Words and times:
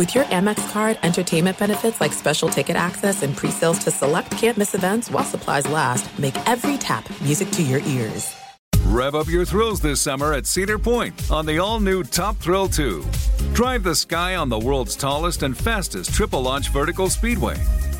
With 0.00 0.14
your 0.14 0.24
Amex 0.24 0.66
card, 0.72 0.98
entertainment 1.02 1.58
benefits 1.58 2.00
like 2.00 2.14
special 2.14 2.48
ticket 2.48 2.74
access 2.74 3.22
and 3.22 3.36
pre-sales 3.36 3.80
to 3.80 3.90
select 3.90 4.30
campus 4.30 4.74
events 4.74 5.10
while 5.10 5.24
supplies 5.24 5.68
last, 5.68 6.18
make 6.18 6.34
every 6.48 6.78
tap 6.78 7.06
music 7.20 7.50
to 7.50 7.62
your 7.62 7.80
ears. 7.80 8.34
Rev 8.86 9.14
up 9.14 9.28
your 9.28 9.44
thrills 9.44 9.78
this 9.78 10.00
summer 10.00 10.32
at 10.32 10.46
Cedar 10.46 10.78
Point 10.78 11.30
on 11.30 11.44
the 11.44 11.58
all-new 11.58 12.04
Top 12.04 12.38
Thrill 12.38 12.66
2. 12.66 13.04
Drive 13.52 13.82
the 13.82 13.94
sky 13.94 14.36
on 14.36 14.48
the 14.48 14.58
world's 14.58 14.96
tallest 14.96 15.42
and 15.42 15.54
fastest 15.54 16.14
triple 16.14 16.40
launch 16.40 16.70
vertical 16.70 17.10
speedway. 17.10 17.58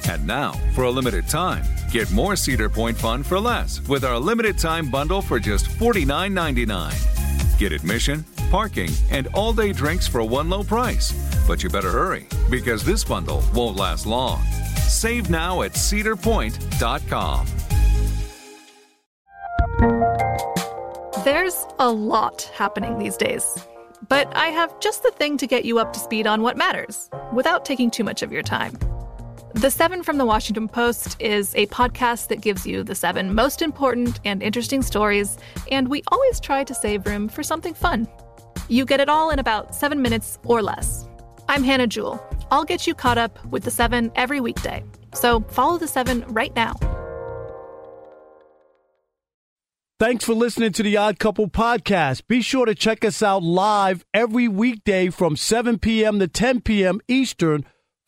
And 0.08 0.26
now, 0.26 0.52
for 0.74 0.84
a 0.84 0.90
limited 0.90 1.28
time, 1.28 1.66
get 1.92 2.10
more 2.12 2.34
Cedar 2.34 2.70
Point 2.70 2.96
fun 2.96 3.22
for 3.22 3.38
less 3.38 3.86
with 3.88 4.04
our 4.04 4.18
limited 4.18 4.56
time 4.56 4.90
bundle 4.90 5.20
for 5.20 5.38
just 5.38 5.66
$49.99. 5.66 7.19
Get 7.60 7.72
admission, 7.72 8.24
parking, 8.50 8.88
and 9.10 9.26
all 9.34 9.52
day 9.52 9.74
drinks 9.74 10.08
for 10.08 10.24
one 10.24 10.48
low 10.48 10.62
price. 10.64 11.12
But 11.46 11.62
you 11.62 11.68
better 11.68 11.90
hurry 11.90 12.26
because 12.48 12.82
this 12.82 13.04
bundle 13.04 13.44
won't 13.52 13.76
last 13.76 14.06
long. 14.06 14.42
Save 14.88 15.28
now 15.28 15.60
at 15.60 15.72
cedarpoint.com. 15.72 17.46
There's 21.22 21.66
a 21.78 21.90
lot 21.90 22.50
happening 22.54 22.98
these 22.98 23.18
days, 23.18 23.44
but 24.08 24.34
I 24.34 24.46
have 24.46 24.80
just 24.80 25.02
the 25.02 25.10
thing 25.10 25.36
to 25.36 25.46
get 25.46 25.66
you 25.66 25.78
up 25.78 25.92
to 25.92 25.98
speed 25.98 26.26
on 26.26 26.40
what 26.40 26.56
matters 26.56 27.10
without 27.34 27.66
taking 27.66 27.90
too 27.90 28.04
much 28.04 28.22
of 28.22 28.32
your 28.32 28.42
time. 28.42 28.78
The 29.54 29.70
Seven 29.70 30.04
from 30.04 30.16
the 30.16 30.24
Washington 30.24 30.68
Post 30.68 31.20
is 31.20 31.54
a 31.56 31.66
podcast 31.66 32.28
that 32.28 32.40
gives 32.40 32.66
you 32.66 32.84
the 32.84 32.94
seven 32.94 33.34
most 33.34 33.62
important 33.62 34.20
and 34.24 34.42
interesting 34.42 34.80
stories, 34.80 35.38
and 35.72 35.88
we 35.88 36.02
always 36.08 36.38
try 36.38 36.62
to 36.62 36.72
save 36.72 37.04
room 37.04 37.28
for 37.28 37.42
something 37.42 37.74
fun. 37.74 38.06
You 38.68 38.84
get 38.84 39.00
it 39.00 39.08
all 39.08 39.30
in 39.30 39.40
about 39.40 39.74
seven 39.74 40.00
minutes 40.00 40.38
or 40.44 40.62
less. 40.62 41.08
I'm 41.48 41.64
Hannah 41.64 41.88
Jewell. 41.88 42.24
I'll 42.52 42.64
get 42.64 42.86
you 42.86 42.94
caught 42.94 43.18
up 43.18 43.44
with 43.46 43.64
the 43.64 43.72
seven 43.72 44.12
every 44.14 44.38
weekday. 44.40 44.84
So 45.14 45.40
follow 45.48 45.78
the 45.78 45.88
seven 45.88 46.24
right 46.28 46.54
now. 46.54 46.74
Thanks 49.98 50.24
for 50.24 50.32
listening 50.32 50.72
to 50.72 50.82
the 50.82 50.96
Odd 50.96 51.18
Couple 51.18 51.50
podcast. 51.50 52.22
Be 52.28 52.40
sure 52.40 52.66
to 52.66 52.74
check 52.74 53.04
us 53.04 53.20
out 53.22 53.42
live 53.42 54.04
every 54.14 54.48
weekday 54.48 55.10
from 55.10 55.36
7 55.36 55.78
p.m. 55.78 56.20
to 56.20 56.28
10 56.28 56.62
p.m. 56.62 57.00
Eastern, 57.08 57.66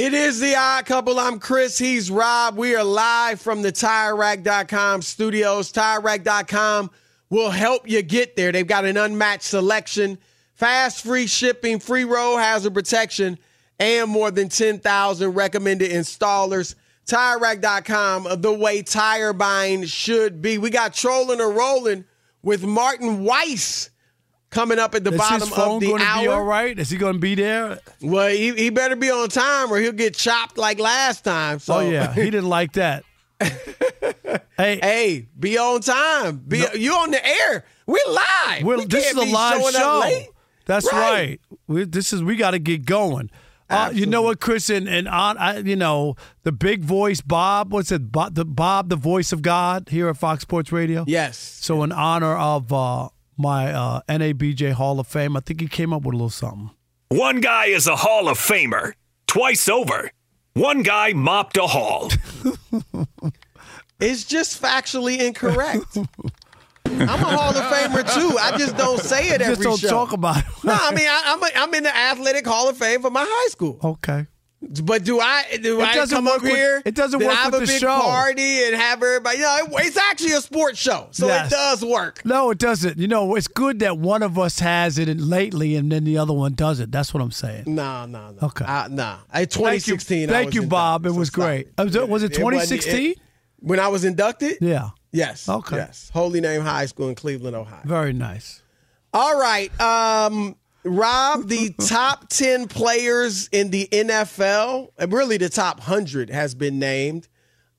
It 0.00 0.14
is 0.14 0.38
the 0.38 0.54
odd 0.54 0.86
couple. 0.86 1.18
I'm 1.18 1.40
Chris. 1.40 1.76
He's 1.76 2.08
Rob. 2.08 2.56
We 2.56 2.76
are 2.76 2.84
live 2.84 3.40
from 3.40 3.62
the 3.62 3.72
TireRack.com 3.72 5.02
studios. 5.02 5.72
TireRack.com 5.72 6.92
will 7.30 7.50
help 7.50 7.90
you 7.90 8.00
get 8.02 8.36
there. 8.36 8.52
They've 8.52 8.64
got 8.64 8.84
an 8.84 8.96
unmatched 8.96 9.42
selection, 9.42 10.18
fast, 10.54 11.02
free 11.04 11.26
shipping, 11.26 11.80
free 11.80 12.04
road 12.04 12.36
hazard 12.36 12.74
protection, 12.74 13.40
and 13.80 14.08
more 14.08 14.30
than 14.30 14.50
10,000 14.50 15.34
recommended 15.34 15.90
installers. 15.90 16.76
TireRack.com, 17.06 18.40
the 18.40 18.52
way 18.52 18.82
tire 18.82 19.32
buying 19.32 19.84
should 19.84 20.40
be. 20.40 20.58
We 20.58 20.70
got 20.70 20.94
trolling 20.94 21.40
or 21.40 21.50
rolling 21.50 22.04
with 22.44 22.62
Martin 22.62 23.24
Weiss 23.24 23.90
coming 24.50 24.78
up 24.78 24.94
at 24.94 25.04
the 25.04 25.12
Is 25.12 25.18
bottom 25.18 25.42
of 25.52 25.80
the 25.80 25.86
going 25.86 25.98
to 26.00 26.04
hour. 26.04 26.22
be 26.22 26.28
all 26.28 26.44
right? 26.44 26.78
Is 26.78 26.90
he 26.90 26.96
going 26.96 27.14
to 27.14 27.18
be 27.18 27.34
there? 27.34 27.78
Well, 28.00 28.28
he, 28.28 28.54
he 28.54 28.70
better 28.70 28.96
be 28.96 29.10
on 29.10 29.28
time 29.28 29.70
or 29.72 29.78
he'll 29.78 29.92
get 29.92 30.14
chopped 30.14 30.58
like 30.58 30.78
last 30.78 31.24
time. 31.24 31.58
So 31.58 31.74
oh 31.74 31.80
yeah, 31.80 32.12
he 32.12 32.24
didn't 32.24 32.48
like 32.48 32.72
that. 32.72 33.04
hey, 33.40 34.40
hey, 34.56 35.28
be 35.38 35.58
on 35.58 35.80
time. 35.80 36.38
Be 36.38 36.64
you 36.74 36.92
on 36.94 37.10
the 37.10 37.24
air. 37.24 37.64
We're 37.86 37.98
live. 38.08 38.64
Well, 38.64 38.78
We 38.78 38.84
this 38.86 39.10
is 39.10 39.16
a 39.16 39.24
live 39.24 39.62
show. 39.72 40.24
That's 40.66 40.92
right. 40.92 41.00
Right. 41.10 41.40
We, 41.66 41.84
this 41.84 42.12
is 42.12 42.22
we 42.22 42.36
got 42.36 42.50
to 42.52 42.58
get 42.58 42.84
going. 42.84 43.30
Uh, 43.70 43.90
you 43.92 44.06
know 44.06 44.22
what, 44.22 44.40
Chris, 44.40 44.70
and, 44.70 44.88
and 44.88 45.06
on, 45.06 45.36
I, 45.36 45.58
you 45.58 45.76
know 45.76 46.16
the 46.42 46.52
big 46.52 46.82
voice, 46.82 47.20
Bob. 47.20 47.70
What's 47.70 47.92
it, 47.92 48.10
Bob 48.10 48.34
the, 48.34 48.46
Bob, 48.46 48.88
the 48.88 48.96
voice 48.96 49.30
of 49.30 49.42
God 49.42 49.88
here 49.90 50.08
at 50.08 50.16
Fox 50.16 50.42
Sports 50.42 50.72
Radio. 50.72 51.04
Yes. 51.06 51.36
So 51.36 51.82
in 51.82 51.92
honor 51.92 52.34
of 52.34 52.72
uh, 52.72 53.10
my 53.38 53.72
uh, 53.72 54.00
NABJ 54.08 54.72
Hall 54.72 54.98
of 55.00 55.06
Fame, 55.06 55.36
I 55.36 55.40
think 55.40 55.60
he 55.60 55.68
came 55.68 55.92
up 55.92 56.02
with 56.02 56.14
a 56.14 56.16
little 56.16 56.28
something. 56.30 56.70
One 57.08 57.40
guy 57.40 57.66
is 57.66 57.86
a 57.86 57.96
Hall 57.96 58.28
of 58.28 58.38
Famer 58.38 58.92
twice 59.26 59.68
over. 59.68 60.10
One 60.54 60.82
guy 60.82 61.12
mopped 61.12 61.56
a 61.56 61.66
hall. 61.66 62.10
It's 64.00 64.24
just 64.24 64.60
factually 64.62 65.18
incorrect. 65.18 65.96
I'm 66.86 67.00
a 67.00 67.16
Hall 67.16 67.50
of 67.56 67.64
Famer 67.64 68.14
too. 68.14 68.36
I 68.38 68.56
just 68.56 68.76
don't 68.76 69.00
say 69.00 69.28
it 69.30 69.40
every 69.40 69.54
Just 69.56 69.62
don't 69.62 69.78
show. 69.78 69.88
talk 69.88 70.12
about 70.12 70.38
it. 70.38 70.44
no, 70.64 70.72
I 70.78 70.94
mean 70.94 71.06
I, 71.08 71.22
I'm 71.26 71.42
a, 71.42 71.50
I'm 71.56 71.74
in 71.74 71.82
the 71.82 71.94
athletic 71.96 72.46
Hall 72.46 72.68
of 72.68 72.76
Fame 72.76 73.02
for 73.02 73.10
my 73.10 73.24
high 73.28 73.48
school. 73.48 73.78
Okay. 73.82 74.26
But 74.84 75.02
do 75.04 75.18
I 75.18 75.44
do 75.62 75.80
It 75.80 75.84
I 75.84 75.94
doesn't 75.94 76.14
come 76.14 76.26
work 76.26 76.36
up 76.36 76.42
with- 76.42 76.52
here? 76.52 76.82
it 76.84 76.94
doesn't 76.94 77.20
work 77.20 77.32
have 77.32 77.52
with 77.52 77.62
a 77.62 77.66
the 77.66 77.72
big 77.72 77.80
show. 77.80 77.98
party 78.00 78.64
and 78.64 78.74
have 78.74 79.02
everybody. 79.02 79.38
You 79.38 79.44
know, 79.44 79.56
it- 79.78 79.86
it's 79.86 79.96
actually 79.96 80.32
a 80.32 80.42
sports 80.42 80.78
show, 80.78 81.08
so 81.10 81.26
Yes. 81.26 81.46
it 81.50 81.54
does 81.54 81.84
work. 81.84 82.20
No, 82.26 82.50
it 82.50 82.58
doesn't. 82.58 82.98
You 82.98 83.08
know, 83.08 83.34
it's 83.34 83.48
good 83.48 83.78
that 83.78 83.96
one 83.96 84.22
of 84.22 84.38
us 84.38 84.58
has 84.58 84.98
it 84.98 85.08
lately 85.18 85.74
and 85.76 85.90
then 85.90 86.04
the 86.04 86.18
other 86.18 86.34
one 86.34 86.52
doesn't. 86.52 86.92
That's 86.92 87.14
what 87.14 87.22
I'm 87.22 87.30
saying. 87.30 87.64
No, 87.66 88.04
no, 88.04 88.32
no. 88.32 88.46
Okay. 88.48 88.66
Uh, 88.66 88.88
nah. 88.88 89.16
I, 89.32 89.46
2016. 89.46 90.28
I 90.28 90.32
Thank 90.32 90.46
was 90.48 90.54
you, 90.56 90.62
Bob. 90.66 91.06
It 91.06 91.14
was 91.14 91.30
great. 91.30 91.68
Was 91.78 91.96
it, 91.96 92.06
was 92.08 92.22
it 92.22 92.32
It 92.32 92.34
2016? 92.36 93.14
when 93.60 93.80
I 93.80 93.88
was 93.88 94.04
inducted? 94.04 94.58
yeah. 94.60 94.90
Yes. 95.12 95.48
Okay. 95.48 95.76
Yes. 95.76 96.10
Holy 96.12 96.42
Name 96.42 96.60
High 96.60 96.84
School 96.84 97.08
in 97.08 97.14
Cleveland, 97.14 97.56
Ohio. 97.56 97.80
Very 97.86 98.12
nice. 98.12 98.60
All 99.14 99.40
right. 99.40 99.70
Um, 99.80 100.54
Rob, 100.84 101.48
the 101.48 101.74
top 101.86 102.28
10 102.28 102.68
players 102.68 103.48
in 103.48 103.70
the 103.70 103.88
NFL, 103.90 104.90
and 104.98 105.12
really 105.12 105.36
the 105.36 105.48
top 105.48 105.78
100 105.78 106.30
has 106.30 106.54
been 106.54 106.78
named. 106.78 107.28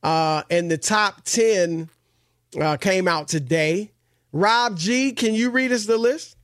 Uh, 0.01 0.43
and 0.49 0.71
the 0.71 0.77
top 0.77 1.23
10 1.25 1.89
uh, 2.59 2.77
came 2.77 3.07
out 3.07 3.27
today. 3.27 3.91
Rob 4.31 4.77
G, 4.77 5.11
can 5.11 5.33
you 5.33 5.49
read 5.49 5.71
us 5.71 5.85
the 5.85 5.97
list? 5.97 6.37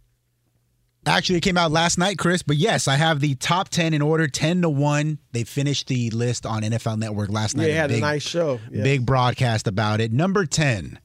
Actually, 1.07 1.38
it 1.38 1.41
came 1.41 1.57
out 1.57 1.71
last 1.71 1.99
night, 1.99 2.17
Chris. 2.17 2.41
But 2.41 2.57
yes, 2.57 2.87
I 2.87 2.95
have 2.95 3.19
the 3.19 3.35
top 3.35 3.69
10 3.69 3.93
in 3.93 4.01
order, 4.01 4.27
10 4.27 4.63
to 4.63 4.69
1. 4.69 5.19
They 5.33 5.43
finished 5.43 5.87
the 5.87 6.09
list 6.09 6.47
on 6.47 6.63
NFL 6.63 6.97
Network 6.97 7.29
last 7.29 7.55
night. 7.55 7.67
Yeah, 7.67 7.75
had 7.75 7.91
a 7.91 7.96
big, 7.96 8.01
nice 8.01 8.23
show. 8.23 8.59
Yeah. 8.72 8.84
Big 8.84 9.05
broadcast 9.05 9.67
about 9.67 10.01
it. 10.01 10.11
Number 10.11 10.46
10, 10.47 10.99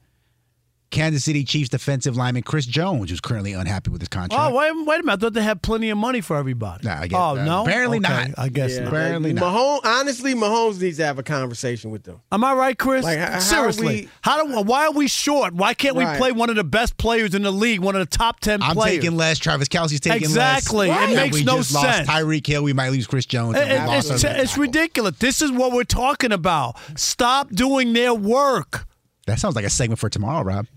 Kansas 0.91 1.23
City 1.23 1.43
Chiefs 1.43 1.69
defensive 1.69 2.15
lineman 2.17 2.43
Chris 2.43 2.65
Jones, 2.65 3.09
who's 3.09 3.21
currently 3.21 3.53
unhappy 3.53 3.89
with 3.89 4.01
his 4.01 4.09
contract. 4.09 4.39
Oh, 4.39 4.53
wait, 4.55 4.71
wait 4.85 4.99
a 4.99 5.03
minute. 5.03 5.13
I 5.13 5.15
thought 5.15 5.33
they 5.33 5.41
had 5.41 5.61
plenty 5.61 5.89
of 5.89 5.97
money 5.97 6.19
for 6.21 6.35
everybody. 6.37 6.85
Nah, 6.85 6.99
I 7.01 7.07
guess- 7.07 7.17
oh, 7.19 7.37
uh, 7.37 7.43
no? 7.45 7.61
apparently 7.63 7.97
Okay, 7.99 8.09
not. 8.27 8.29
I 8.37 8.49
guess 8.49 8.73
Yeah. 8.73 8.79
not. 8.81 8.87
Apparently 8.89 9.33
not. 9.33 9.43
Mahomes, 9.43 9.79
honestly, 9.85 10.33
Mahomes 10.35 10.81
needs 10.81 10.97
to 10.97 11.05
have 11.05 11.17
a 11.17 11.23
conversation 11.23 11.89
with 11.91 12.03
them. 12.03 12.19
Am 12.31 12.43
I 12.43 12.53
right, 12.53 12.77
Chris? 12.77 13.03
Like, 13.05 13.17
how 13.19 13.33
are 13.37 13.39
Seriously. 13.41 13.85
we- 13.87 14.09
how 14.21 14.45
do, 14.45 14.61
why 14.63 14.85
are 14.87 14.91
we 14.91 15.07
short? 15.07 15.53
Why 15.53 15.73
can't 15.73 15.95
we 15.95 16.03
play 16.17 16.31
one 16.33 16.49
of 16.49 16.57
the 16.57 16.63
best 16.65 16.97
players 16.97 17.33
in 17.33 17.43
the 17.43 17.51
league, 17.51 17.79
one 17.79 17.95
of 17.95 17.99
the 18.09 18.17
top 18.17 18.41
10 18.41 18.61
I'm 18.61 18.75
players? 18.75 18.97
taking 18.97 19.15
less. 19.17 19.39
Travis 19.39 19.69
Kelce's 19.69 20.01
taking 20.01 20.29
less. 20.33 20.59
Exactly. 20.63 20.89
less. 20.89 20.99
It 20.99 21.03
And 21.05 21.15
makes 21.15 21.33
we 21.37 21.43
no 21.45 21.57
just 21.57 21.71
sense. 21.71 22.07
lost 22.07 22.09
Tyreek 22.09 22.45
Hill. 22.45 22.63
We 22.63 22.73
might 22.73 22.89
lose 22.89 23.07
Chris 23.07 23.25
Jones. 23.25 23.55
It- 23.55 23.61
and 23.69 23.69
we 23.69 23.75
it- 23.75 23.95
lost 23.95 24.11
it's, 24.11 24.23
our 24.25 24.35
it's 24.35 24.57
ridiculous. 24.57 25.15
This 25.19 25.41
is 25.41 25.51
what 25.51 25.71
we're 25.71 25.85
talking 25.85 26.33
about. 26.33 26.75
Stop 26.95 27.49
doing 27.51 27.93
their 27.93 28.13
work. 28.13 28.85
That 29.27 29.39
sounds 29.39 29.55
like 29.55 29.63
a 29.65 29.69
segment 29.69 29.99
for 29.99 30.09
tomorrow, 30.09 30.43
Rob. 30.43 30.67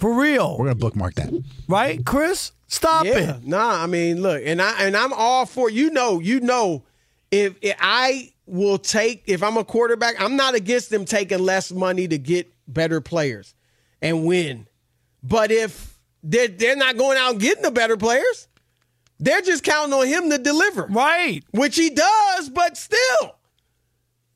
For 0.00 0.12
real. 0.12 0.52
We're 0.58 0.64
going 0.66 0.76
to 0.76 0.80
bookmark 0.80 1.14
that. 1.16 1.44
right, 1.68 2.04
Chris? 2.04 2.52
Stop 2.68 3.04
Yeah, 3.04 3.36
it. 3.36 3.46
nah. 3.46 3.82
I 3.82 3.86
mean, 3.86 4.22
look, 4.22 4.42
and 4.44 4.62
I 4.62 4.84
and 4.84 4.96
I'm 4.96 5.12
all 5.12 5.44
for 5.44 5.68
you 5.68 5.90
know, 5.90 6.20
you 6.20 6.40
know, 6.40 6.84
if, 7.30 7.54
if 7.62 7.76
I 7.80 8.32
will 8.46 8.78
take 8.78 9.24
if 9.26 9.42
I'm 9.42 9.56
a 9.56 9.64
quarterback, 9.64 10.20
I'm 10.20 10.36
not 10.36 10.54
against 10.54 10.90
them 10.90 11.04
taking 11.04 11.40
less 11.40 11.70
money 11.72 12.06
to 12.08 12.16
get 12.16 12.52
better 12.68 13.00
players 13.00 13.54
and 14.00 14.24
win. 14.24 14.66
But 15.22 15.50
if 15.50 15.98
they're 16.22 16.48
they're 16.48 16.76
not 16.76 16.96
going 16.96 17.18
out 17.18 17.32
and 17.32 17.40
getting 17.40 17.62
the 17.64 17.70
better 17.72 17.96
players, 17.96 18.46
they're 19.18 19.42
just 19.42 19.64
counting 19.64 19.92
on 19.92 20.06
him 20.06 20.30
to 20.30 20.38
deliver. 20.38 20.86
Right. 20.86 21.42
Which 21.50 21.74
he 21.76 21.90
does, 21.90 22.48
but 22.50 22.76
still. 22.76 23.36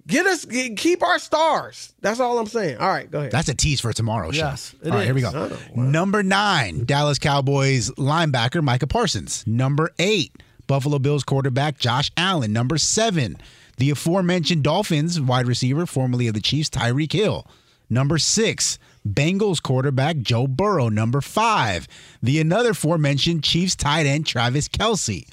Get 0.07 0.27
us 0.27 0.45
get, 0.45 0.77
keep 0.77 1.03
our 1.03 1.19
stars. 1.19 1.95
That's 2.01 2.21
all 2.21 2.39
I'm 2.39 2.47
saying. 2.47 2.77
All 2.77 2.89
right, 2.89 3.11
go 3.11 3.21
ahead. 3.21 3.33
That's 3.33 3.49
a 3.49 3.55
tease 3.55 3.81
for 3.81 3.93
tomorrow 3.93 4.31
show. 4.33 4.39
Yes, 4.39 4.75
it 4.83 4.91
All 4.91 4.99
right, 4.99 5.05
here 5.07 5.15
we 5.15 5.25
is. 5.25 5.33
go. 5.33 5.57
Number 5.75 6.23
nine, 6.23 6.85
Dallas 6.85 7.19
Cowboys 7.19 7.91
linebacker 7.93 8.63
Micah 8.63 8.87
Parsons. 8.87 9.47
Number 9.47 9.93
eight, 9.99 10.33
Buffalo 10.67 10.99
Bills 10.99 11.25
quarterback 11.25 11.79
Josh 11.79 12.11
Allen. 12.19 12.53
Number 12.53 12.77
seven, 12.77 13.39
the 13.79 13.89
aforementioned 13.91 14.63
Dolphins 14.63 15.19
wide 15.21 15.47
receiver, 15.47 15.87
formerly 15.87 16.29
of 16.29 16.35
the 16.35 16.41
Chiefs, 16.41 16.69
Tyreek 16.69 17.13
Hill. 17.13 17.47
Number 17.89 18.19
six, 18.19 18.79
Bengals 19.09 19.63
quarterback 19.63 20.19
Joe 20.19 20.47
Burrow. 20.47 20.89
Number 20.91 21.21
five, 21.23 21.89
the 22.23 22.41
another 22.41 22.71
aforementioned 22.71 23.43
Chiefs 23.43 23.75
tight 23.75 24.05
end 24.05 24.27
Travis 24.27 24.69
Kelce. 24.69 25.27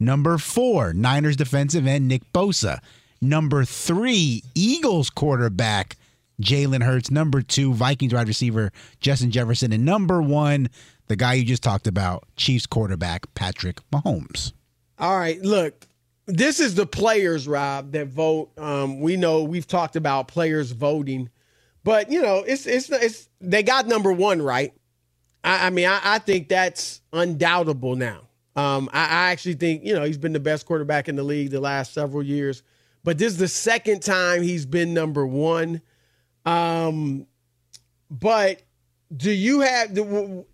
Number 0.00 0.38
four, 0.38 0.92
Niners 0.94 1.36
defensive 1.36 1.86
end 1.86 2.08
Nick 2.08 2.30
Bosa. 2.32 2.80
Number 3.28 3.64
three, 3.64 4.42
Eagles 4.54 5.10
quarterback 5.10 5.96
Jalen 6.40 6.82
Hurts. 6.82 7.10
Number 7.10 7.42
two, 7.42 7.72
Vikings 7.72 8.12
wide 8.12 8.28
receiver 8.28 8.70
Justin 9.00 9.30
Jefferson. 9.30 9.72
And 9.72 9.84
number 9.84 10.20
one, 10.20 10.68
the 11.06 11.16
guy 11.16 11.34
you 11.34 11.44
just 11.44 11.62
talked 11.62 11.86
about, 11.86 12.24
Chiefs 12.36 12.66
quarterback 12.66 13.32
Patrick 13.34 13.80
Mahomes. 13.90 14.52
All 14.98 15.16
right, 15.16 15.40
look, 15.42 15.86
this 16.26 16.60
is 16.60 16.74
the 16.74 16.86
players, 16.86 17.46
Rob, 17.46 17.92
that 17.92 18.08
vote. 18.08 18.50
Um, 18.58 19.00
we 19.00 19.16
know 19.16 19.42
we've 19.42 19.66
talked 19.66 19.96
about 19.96 20.28
players 20.28 20.72
voting, 20.72 21.28
but 21.82 22.10
you 22.10 22.22
know, 22.22 22.44
it's 22.46 22.66
it's 22.66 22.90
it's 22.90 23.28
they 23.40 23.62
got 23.62 23.86
number 23.86 24.12
one 24.12 24.40
right. 24.40 24.72
I, 25.42 25.66
I 25.66 25.70
mean, 25.70 25.86
I, 25.86 26.00
I 26.02 26.18
think 26.18 26.48
that's 26.48 27.00
undoubtable 27.12 27.96
now. 27.96 28.22
Um, 28.56 28.88
I, 28.92 29.02
I 29.02 29.30
actually 29.32 29.54
think 29.54 29.84
you 29.84 29.94
know 29.94 30.04
he's 30.04 30.18
been 30.18 30.32
the 30.32 30.40
best 30.40 30.64
quarterback 30.64 31.08
in 31.08 31.16
the 31.16 31.22
league 31.22 31.50
the 31.50 31.60
last 31.60 31.92
several 31.92 32.22
years, 32.22 32.62
but 33.04 33.18
this 33.18 33.32
is 33.32 33.38
the 33.38 33.48
second 33.48 34.02
time 34.02 34.42
he's 34.42 34.66
been 34.66 34.94
number 34.94 35.26
one. 35.26 35.82
Um, 36.44 37.26
but 38.10 38.62
do 39.14 39.30
you 39.30 39.60
have 39.60 39.94
the? 39.94 40.44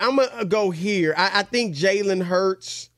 I'm 0.00 0.16
gonna 0.16 0.44
go 0.46 0.70
here. 0.70 1.14
I, 1.16 1.40
I 1.40 1.42
think 1.44 1.76
Jalen 1.76 2.22
Hurts. 2.22 2.90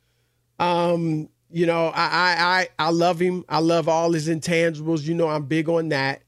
Um, 0.59 1.29
you 1.51 1.67
know, 1.67 1.89
I, 1.89 2.07
I 2.07 2.69
I 2.79 2.87
I 2.87 2.91
love 2.91 3.21
him. 3.21 3.45
I 3.49 3.59
love 3.59 3.89
all 3.89 4.13
his 4.13 4.29
intangibles. 4.29 5.03
You 5.03 5.15
know, 5.15 5.29
I'm 5.29 5.45
big 5.45 5.69
on 5.69 5.91
that. 5.91 6.23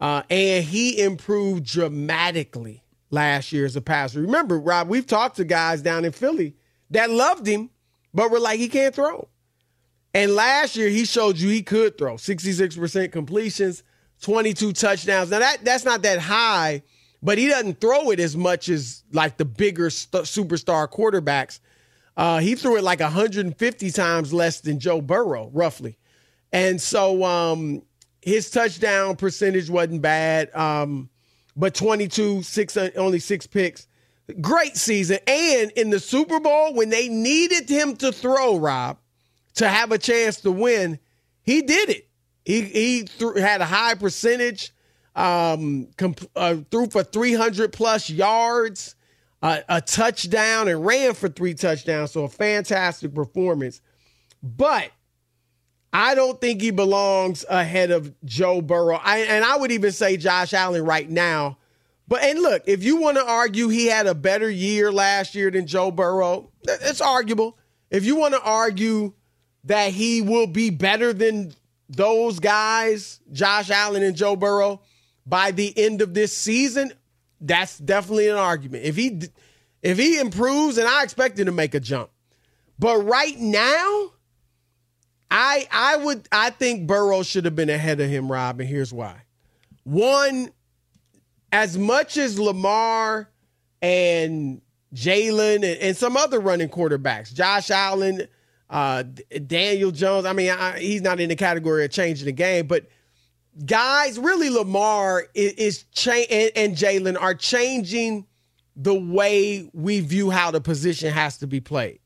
Uh, 0.00 0.22
and 0.30 0.64
he 0.64 1.00
improved 1.00 1.64
dramatically 1.64 2.84
last 3.10 3.52
year 3.52 3.64
as 3.64 3.76
a 3.76 3.80
passer. 3.80 4.20
Remember, 4.20 4.58
Rob, 4.58 4.88
we've 4.88 5.06
talked 5.06 5.36
to 5.36 5.44
guys 5.44 5.82
down 5.82 6.04
in 6.04 6.12
Philly 6.12 6.54
that 6.90 7.10
loved 7.10 7.46
him, 7.46 7.70
but 8.12 8.30
were 8.30 8.40
like, 8.40 8.58
he 8.58 8.68
can't 8.68 8.94
throw. 8.94 9.28
And 10.16 10.34
last 10.34 10.76
year, 10.76 10.88
he 10.88 11.04
showed 11.04 11.36
you 11.36 11.50
he 11.50 11.62
could 11.62 11.98
throw 11.98 12.14
66% 12.14 13.12
completions, 13.12 13.82
22 14.22 14.72
touchdowns. 14.72 15.30
Now, 15.30 15.40
that 15.40 15.62
that's 15.62 15.84
not 15.84 16.00
that 16.02 16.20
high, 16.20 16.82
but 17.22 17.36
he 17.36 17.48
doesn't 17.48 17.82
throw 17.82 18.10
it 18.10 18.18
as 18.18 18.34
much 18.34 18.70
as 18.70 19.02
like 19.12 19.36
the 19.36 19.44
bigger 19.44 19.90
st- 19.90 20.24
superstar 20.24 20.90
quarterbacks. 20.90 21.60
Uh, 22.16 22.38
he 22.38 22.54
threw 22.54 22.78
it 22.78 22.82
like 22.82 23.00
150 23.00 23.90
times 23.90 24.32
less 24.32 24.62
than 24.62 24.80
Joe 24.80 25.02
Burrow, 25.02 25.50
roughly. 25.52 25.98
And 26.50 26.80
so 26.80 27.22
um, 27.22 27.82
his 28.22 28.50
touchdown 28.50 29.16
percentage 29.16 29.68
wasn't 29.68 30.00
bad, 30.00 30.48
um, 30.56 31.10
but 31.56 31.74
22, 31.74 32.42
six, 32.42 32.74
only 32.96 33.18
six 33.18 33.46
picks. 33.46 33.86
Great 34.40 34.78
season. 34.78 35.18
And 35.26 35.72
in 35.72 35.90
the 35.90 36.00
Super 36.00 36.40
Bowl, 36.40 36.72
when 36.72 36.88
they 36.88 37.10
needed 37.10 37.68
him 37.68 37.96
to 37.96 38.12
throw, 38.12 38.56
Rob, 38.56 38.96
to 39.56 39.68
have 39.68 39.92
a 39.92 39.98
chance 39.98 40.40
to 40.42 40.50
win, 40.50 40.98
he 41.42 41.62
did 41.62 41.90
it. 41.90 42.08
He 42.44 42.62
he 42.62 43.08
had 43.40 43.60
a 43.60 43.66
high 43.66 43.94
percentage, 43.94 44.72
um, 45.16 45.88
comp- 45.96 46.30
uh, 46.36 46.56
threw 46.70 46.86
for 46.88 47.02
300 47.02 47.72
plus 47.72 48.08
yards, 48.08 48.94
uh, 49.42 49.58
a 49.68 49.80
touchdown, 49.80 50.68
and 50.68 50.84
ran 50.84 51.14
for 51.14 51.28
three 51.28 51.54
touchdowns. 51.54 52.12
So 52.12 52.24
a 52.24 52.28
fantastic 52.28 53.14
performance. 53.14 53.80
But 54.42 54.92
I 55.92 56.14
don't 56.14 56.40
think 56.40 56.60
he 56.60 56.70
belongs 56.70 57.44
ahead 57.48 57.90
of 57.90 58.14
Joe 58.24 58.60
Burrow. 58.60 59.00
I, 59.02 59.18
and 59.20 59.44
I 59.44 59.56
would 59.56 59.72
even 59.72 59.92
say 59.92 60.16
Josh 60.16 60.52
Allen 60.52 60.84
right 60.84 61.08
now. 61.08 61.58
But 62.06 62.22
and 62.22 62.40
look, 62.40 62.62
if 62.66 62.84
you 62.84 62.96
want 62.96 63.16
to 63.16 63.26
argue 63.26 63.68
he 63.68 63.86
had 63.86 64.06
a 64.06 64.14
better 64.14 64.48
year 64.48 64.92
last 64.92 65.34
year 65.34 65.50
than 65.50 65.66
Joe 65.66 65.90
Burrow, 65.90 66.50
it's 66.64 67.00
arguable. 67.00 67.58
If 67.90 68.04
you 68.04 68.14
want 68.14 68.34
to 68.34 68.42
argue 68.42 69.14
that 69.66 69.92
he 69.92 70.22
will 70.22 70.46
be 70.46 70.70
better 70.70 71.12
than 71.12 71.52
those 71.88 72.38
guys, 72.38 73.20
Josh 73.32 73.70
Allen 73.70 74.02
and 74.02 74.16
Joe 74.16 74.36
Burrow, 74.36 74.80
by 75.26 75.50
the 75.50 75.76
end 75.76 76.02
of 76.02 76.14
this 76.14 76.36
season, 76.36 76.92
that's 77.40 77.78
definitely 77.78 78.28
an 78.28 78.36
argument. 78.36 78.84
If 78.84 78.96
he 78.96 79.22
if 79.82 79.98
he 79.98 80.18
improves, 80.18 80.78
and 80.78 80.88
I 80.88 81.02
expect 81.02 81.38
him 81.38 81.46
to 81.46 81.52
make 81.52 81.74
a 81.74 81.80
jump, 81.80 82.10
but 82.78 82.98
right 83.04 83.38
now, 83.38 84.12
I 85.30 85.66
I 85.70 85.96
would 85.96 86.28
I 86.32 86.50
think 86.50 86.86
Burrow 86.86 87.22
should 87.22 87.44
have 87.44 87.56
been 87.56 87.70
ahead 87.70 88.00
of 88.00 88.08
him, 88.08 88.30
Rob, 88.30 88.60
and 88.60 88.68
here's 88.68 88.92
why. 88.92 89.22
One, 89.84 90.50
as 91.52 91.76
much 91.76 92.16
as 92.16 92.38
Lamar 92.38 93.28
and 93.82 94.60
Jalen 94.94 95.56
and, 95.56 95.64
and 95.64 95.96
some 95.96 96.16
other 96.16 96.40
running 96.40 96.68
quarterbacks, 96.68 97.32
Josh 97.32 97.70
Allen, 97.70 98.26
uh, 98.68 99.04
Daniel 99.46 99.90
Jones. 99.90 100.26
I 100.26 100.32
mean, 100.32 100.50
I, 100.50 100.78
he's 100.78 101.02
not 101.02 101.20
in 101.20 101.28
the 101.28 101.36
category 101.36 101.84
of 101.84 101.90
changing 101.90 102.26
the 102.26 102.32
game, 102.32 102.66
but 102.66 102.86
guys, 103.64 104.18
really, 104.18 104.50
Lamar 104.50 105.26
is, 105.34 105.52
is 105.52 105.82
cha- 105.92 106.26
and, 106.30 106.50
and 106.56 106.76
Jalen 106.76 107.20
are 107.20 107.34
changing 107.34 108.26
the 108.74 108.94
way 108.94 109.70
we 109.72 110.00
view 110.00 110.30
how 110.30 110.50
the 110.50 110.60
position 110.60 111.12
has 111.12 111.38
to 111.38 111.46
be 111.46 111.60
played. 111.60 112.00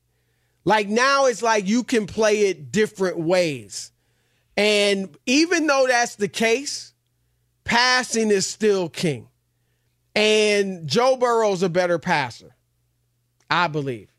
Like 0.65 0.89
now, 0.89 1.27
it's 1.27 1.43
like 1.43 1.67
you 1.67 1.83
can 1.83 2.07
play 2.07 2.43
it 2.47 2.71
different 2.71 3.19
ways, 3.19 3.93
and 4.57 5.17
even 5.27 5.67
though 5.67 5.87
that's 5.89 6.17
the 6.17 6.29
case, 6.29 6.93
passing 7.65 8.31
is 8.31 8.47
still 8.47 8.89
king. 8.89 9.29
And 10.15 10.87
Joe 10.87 11.17
Burrow's 11.17 11.63
a 11.63 11.69
better 11.69 11.99
passer, 11.99 12.55
I 13.49 13.69
believe. 13.69 14.13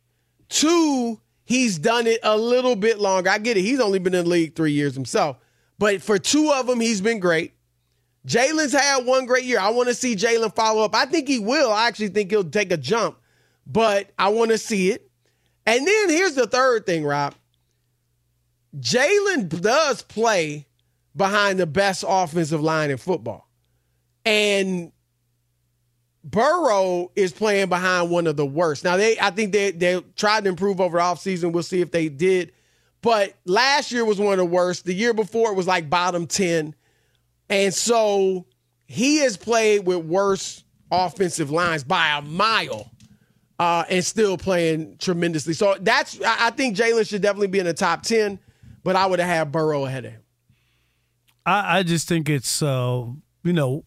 Two, 0.50 1.22
he's 1.51 1.77
done 1.77 2.08
it 2.08 2.22
a 2.24 2.38
little 2.38 2.77
bit 2.77 3.00
longer. 3.00 3.29
I 3.29 3.38
get 3.38 3.58
it. 3.58 3.62
He's 3.62 3.81
only 3.81 4.00
been 4.00 4.15
in 4.15 4.24
the 4.24 4.29
league 4.29 4.55
three 4.55 4.72
years 4.72 4.96
himself. 4.96 5.38
But 5.77 6.01
for 6.01 6.17
two 6.17 6.50
of 6.50 6.65
them, 6.65 6.79
he's 6.79 7.01
been 7.01 7.20
great. 7.20 7.53
Jalen's 8.25 8.72
had 8.72 9.05
one 9.05 9.25
great 9.25 9.43
year. 9.43 9.60
I 9.60 9.72
want 9.72 9.89
to 9.89 9.96
see 9.96 10.15
Jalen 10.15 10.55
follow 10.55 10.84
up. 10.84 10.96
I 10.96 11.05
think 11.05 11.27
he 11.27 11.39
will. 11.39 11.72
I 11.72 11.88
actually 11.88 12.10
think 12.10 12.31
he'll 12.31 12.43
take 12.43 12.72
a 12.72 12.77
jump, 12.77 13.17
but 13.67 14.12
I 14.17 14.29
want 14.29 14.51
to 14.51 14.58
see 14.58 14.91
it. 14.91 15.12
And 15.65 15.86
then 15.86 16.10
here's 16.10 16.36
the 16.36 16.48
third 16.48 16.86
thing, 16.86 17.03
Rob. 17.03 17.36
Jalen 18.79 19.62
does 19.62 20.03
play 20.03 20.67
behind 21.15 21.60
the 21.60 21.67
best 21.67 22.05
offensive 22.08 22.62
line 22.62 22.91
in 22.91 22.98
football. 22.98 23.50
And 24.24 24.93
Burrow 26.24 27.12
is 27.16 27.32
playing 27.32 27.70
behind 27.70 28.10
one 28.12 28.28
of 28.28 28.38
the 28.38 28.46
worst. 28.46 28.84
Now 28.84 28.98
they 28.98 29.20
I 29.20 29.32
think 29.32 29.51
they 29.51 29.72
they 29.72 30.01
tried 30.16 30.44
to 30.44 30.50
improve 30.50 30.80
over 30.80 30.98
the 30.98 31.04
offseason. 31.04 31.51
We'll 31.51 31.63
see 31.63 31.82
if 31.82 31.92
they 31.92 32.10
did. 32.10 32.51
But 33.01 33.34
last 33.46 33.92
year 33.92 34.06
was 34.06 34.20
one 34.20 34.34
of 34.34 34.38
the 34.38 34.46
worst. 34.46 34.86
The 34.86 34.94
year 34.94 35.13
before 35.13 35.51
it 35.51 35.56
was 35.56 35.66
like 35.66 35.90
bottom 35.90 36.28
10. 36.28 36.75
And 37.50 37.74
so 37.74 38.46
he 38.86 39.18
has 39.18 39.38
played 39.38 39.88
with 39.88 40.06
worse 40.06 40.63
offensive 40.92 41.50
lines 41.50 41.84
by 41.84 42.18
a 42.18 42.22
mile. 42.22 42.92
Uh, 43.58 43.86
and 43.90 44.04
still 44.04 44.38
playing 44.38 44.98
tremendously. 44.98 45.54
So 45.54 45.75
that's 45.80 46.20
I 46.22 46.50
think 46.50 46.75
Jalen 46.75 47.08
should 47.08 47.22
definitely 47.22 47.48
be 47.48 47.60
in 47.60 47.68
the 47.68 47.75
top 47.75 48.01
10, 48.01 48.40
but 48.84 48.96
I 48.96 49.06
would 49.06 49.20
have 49.20 49.30
had 49.30 49.51
Burrow 49.51 49.86
ahead 49.86 50.06
of 50.06 50.13
him. 50.13 50.22
I, 51.46 51.78
I 51.78 51.84
just 51.84 52.08
think 52.08 52.28
it's 52.28 52.63
uh, 52.63 53.06
you 53.44 53.54
know, 53.54 53.84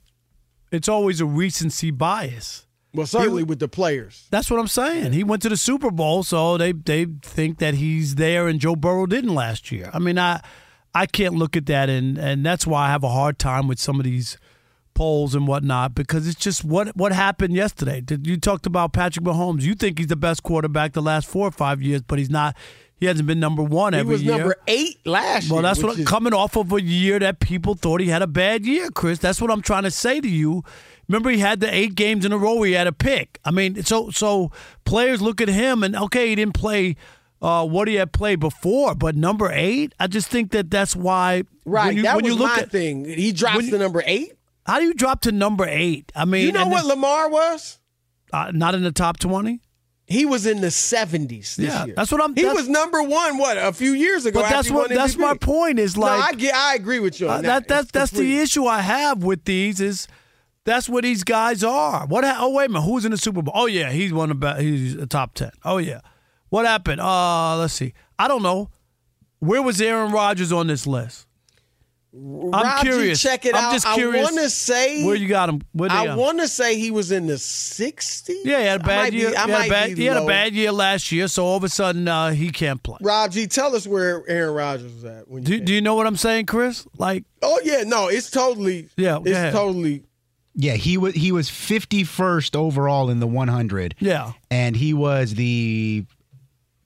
it's 0.75 0.89
always 0.89 1.21
a 1.21 1.27
recency 1.27 1.91
bias. 1.91 2.67
Well, 2.95 3.07
certainly 3.07 3.43
with 3.43 3.59
the 3.59 3.67
players. 3.67 4.29
That's 4.31 4.49
what 4.51 4.61
I'm 4.61 4.69
saying. 4.69 5.15
He 5.15 5.25
went 5.25 5.43
to 5.43 5.49
the 5.49 5.57
Super 5.57 5.91
Bowl, 5.91 6.23
so 6.23 6.57
they 6.57 6.73
they 6.73 7.07
think 7.23 7.59
that 7.59 7.75
he's 7.75 8.15
there, 8.15 8.47
and 8.47 8.61
Joe 8.61 8.77
Burrow 8.77 9.07
didn't 9.07 9.35
last 9.35 9.73
year. 9.73 9.91
I 9.93 9.99
mean, 9.99 10.17
I 10.17 10.41
I 10.95 11.07
can't 11.07 11.35
look 11.35 11.57
at 11.57 11.67
that, 11.67 11.89
and 11.89 12.17
and 12.17 12.47
that's 12.47 12.67
why 12.67 12.87
I 12.87 12.91
have 12.91 13.03
a 13.03 13.09
hard 13.09 13.39
time 13.39 13.67
with 13.67 13.81
some 13.81 13.99
of 13.99 14.05
these 14.05 14.39
polls 14.95 15.35
and 15.35 15.49
whatnot 15.49 15.93
because 15.93 16.29
it's 16.29 16.39
just 16.39 16.65
what 16.65 16.97
what 16.97 17.11
happened 17.13 17.55
yesterday. 17.55 18.01
Did 18.01 18.29
You 18.29 18.37
talked 18.37 18.65
about 18.65 18.93
Patrick 18.93 19.25
Mahomes. 19.25 19.63
You 19.63 19.75
think 19.75 19.99
he's 19.99 20.07
the 20.07 20.17
best 20.17 20.45
quarterback 20.45 20.93
the 20.93 21.03
last 21.03 21.27
four 21.27 21.49
or 21.49 21.51
five 21.51 21.83
years, 21.83 22.03
but 22.03 22.19
he's 22.19 22.31
not. 22.31 22.57
He 22.97 23.07
hasn't 23.07 23.27
been 23.27 23.41
number 23.41 23.63
one 23.63 23.93
He 23.93 23.99
every 24.01 24.17
year. 24.17 24.25
He 24.25 24.31
was 24.31 24.39
number 24.39 24.57
eight 24.67 24.99
last 25.07 25.45
year. 25.47 25.55
Well, 25.55 25.63
that's 25.63 25.83
what 25.83 25.99
is- 25.99 26.07
coming 26.07 26.33
off 26.33 26.57
of 26.57 26.73
a 26.73 26.81
year 26.83 27.19
that 27.19 27.41
people 27.41 27.75
thought 27.75 28.01
he 28.01 28.09
had 28.09 28.23
a 28.23 28.27
bad 28.27 28.65
year, 28.65 28.91
Chris. 28.91 29.19
That's 29.19 29.41
what 29.41 29.51
I'm 29.51 29.63
trying 29.63 29.83
to 29.85 29.91
say 29.91 30.21
to 30.21 30.29
you. 30.29 30.63
Remember, 31.09 31.29
he 31.31 31.39
had 31.39 31.61
the 31.61 31.73
eight 31.75 31.95
games 31.97 32.25
in 32.25 32.33
a 32.33 32.39
row 32.39 32.55
where 32.55 32.69
he 32.69 32.73
had 32.75 32.87
a 32.87 32.93
pick. 32.93 33.39
I 33.45 33.51
mean, 33.51 33.83
so 33.85 34.11
so 34.11 34.51
players 34.85 35.21
look 35.21 35.41
at 35.41 35.49
him 35.49 35.83
and 35.83 35.95
okay, 35.95 36.29
he 36.29 36.35
didn't 36.35 36.55
play 36.55 36.97
uh, 37.43 37.67
what 37.67 37.89
he 37.89 37.95
had 37.97 38.11
played 38.13 38.41
before, 38.41 38.95
but 38.95 39.15
number 39.15 39.51
eight, 39.53 39.95
I 40.01 40.07
just 40.07 40.29
think 40.29 40.53
that 40.53 40.71
that's 40.71 40.97
why. 40.97 41.43
right. 41.67 41.89
When 41.89 41.97
you, 41.99 42.03
that 42.05 42.17
when 42.17 42.25
was 42.25 42.33
you 42.33 42.39
look 42.39 42.57
my 42.57 42.63
at 42.63 42.71
thing. 42.71 43.05
He 43.05 43.33
drops 43.33 43.65
you- 43.65 43.71
to 43.73 43.79
number 43.79 44.03
eight. 44.07 44.33
how 44.67 44.79
do 44.79 44.87
you 44.87 44.95
drop 44.95 45.21
to 45.23 45.33
number 45.33 45.67
eight? 45.69 46.11
I 46.17 46.25
mean, 46.25 46.47
You 46.47 46.53
know 46.53 46.69
what 46.69 46.87
Lamar 46.87 47.29
was? 47.29 47.79
uh, 48.33 48.51
not 48.55 48.75
in 48.75 48.83
the 48.83 48.93
top 48.93 49.19
twenty. 49.19 49.61
He 50.07 50.27
was 50.27 50.45
in 50.47 50.61
the 50.61 50.71
seventies 50.71 51.57
this 51.57 51.69
Yeah, 51.73 51.87
year. 51.87 51.95
that's 51.97 52.13
what 52.13 52.21
I'm- 52.21 52.35
He 52.37 52.45
was 52.45 52.69
number 52.69 53.03
one. 53.03 53.39
What 53.39 53.57
a 53.57 53.73
few 53.73 53.93
years 53.93 54.27
ago. 54.27 54.43
But 54.43 54.51
that's 54.51 54.71
what 54.71 54.91
that's 54.91 55.15
MVP. 55.15 55.21
my 55.21 55.35
point. 55.35 55.79
Is 55.79 55.97
like 55.97 56.19
no, 56.21 56.27
I 56.27 56.33
get. 56.33 56.55
I 56.55 56.75
agree 56.75 56.99
with 57.01 57.21
you 57.21 57.29
on 57.31 57.39
Uh, 57.39 57.43
that. 57.43 57.69
that 57.69 57.69
that's 57.69 57.91
that's 57.91 58.11
the 58.13 58.39
issue 58.41 58.67
I 58.67 58.81
have 58.83 59.23
with 59.25 59.45
these 59.47 59.81
is 59.81 60.07
that's 60.67 60.89
what 60.91 61.05
these 61.05 61.25
guys 61.25 61.65
are. 61.65 62.07
What? 62.07 62.23
Ha- 62.25 62.37
oh 62.41 62.51
wait 62.51 62.67
a 62.67 62.69
minute, 62.69 62.83
who's 62.85 63.05
in 63.07 63.13
the 63.13 63.17
Super 63.17 63.41
Bowl? 63.41 63.53
Oh 63.57 63.65
yeah, 63.67 63.91
he's 63.93 64.13
one 64.13 64.31
of 64.31 64.41
the 64.41 64.55
he's 64.57 64.95
a 64.95 65.07
top 65.07 65.33
ten. 65.35 65.53
Oh 65.65 65.79
yeah, 65.79 66.01
what 66.51 66.67
happened? 66.67 67.01
Uh, 67.01 67.57
let's 67.57 67.73
see. 67.75 67.95
I 68.19 68.29
don't 68.29 68.43
know. 68.43 68.69
Where 69.39 69.63
was 69.63 69.81
Aaron 69.81 70.13
Rodgers 70.13 70.53
on 70.53 70.67
this 70.67 70.87
list? 70.87 71.27
I'm 72.17 72.51
Raji, 72.53 72.83
curious. 72.89 73.21
Check 73.21 73.45
it 73.45 73.57
I'm 73.57 73.65
out. 73.65 73.73
just 73.73 73.87
I 73.87 73.97
want 73.97 74.37
to 74.37 74.49
say 74.49 75.03
Where 75.05 75.17
you 75.17 75.27
got 75.27 75.49
him? 75.49 75.63
I 75.91 76.15
want 76.15 76.39
to 76.39 76.47
say 76.47 76.79
he 76.79 76.93
was 76.93 77.11
in 77.11 77.27
the 77.27 77.35
60s. 77.35 78.29
Yeah, 78.45 78.61
he 78.61 78.67
had 78.67 78.81
a 78.83 78.85
I 78.85 78.87
bad 78.87 79.03
might 79.03 79.11
be- 79.13 79.17
year. 79.19 79.29
I 79.29 79.31
he, 79.31 79.37
had 79.37 79.49
might 79.51 79.67
a 79.67 79.71
bad, 79.71 79.89
be 79.91 79.95
he 79.97 80.05
had 80.05 80.17
a 80.19 80.27
bad 80.27 80.55
year 80.55 80.71
last 80.71 81.11
year, 81.11 81.27
so 81.27 81.45
all 81.45 81.57
of 81.57 81.65
a 81.65 81.69
sudden 81.69 82.07
uh, 82.07 82.31
he 82.31 82.51
can't 82.51 82.81
play. 82.85 82.99
Rob 83.01 83.33
G, 83.33 83.49
tell 83.49 83.75
us 83.75 83.85
where 83.87 84.23
Aaron 84.29 84.55
Rodgers 84.55 84.95
was 84.95 85.05
at. 85.05 85.27
When 85.29 85.43
you 85.43 85.47
Do, 85.49 85.57
came. 85.59 85.65
do 85.65 85.75
you 85.75 85.81
know 85.81 85.97
what 85.97 86.07
I'm 86.07 86.17
saying, 86.17 86.47
Chris? 86.47 86.87
Like, 86.99 87.25
oh 87.43 87.61
yeah, 87.65 87.83
no, 87.85 88.07
it's 88.09 88.31
totally. 88.31 88.89
Yeah, 88.97 89.19
it's 89.19 89.31
ahead. 89.31 89.53
totally. 89.53 90.05
Yeah, 90.55 90.75
he 90.75 90.97
was 90.97 91.15
he 91.15 91.33
was 91.33 91.49
51st 91.51 92.55
overall 92.55 93.11
in 93.11 93.19
the 93.19 93.27
100. 93.27 93.97
yeah, 93.99 94.35
and 94.53 94.77
he 94.77 94.95
was 94.95 95.35
the 95.35 96.05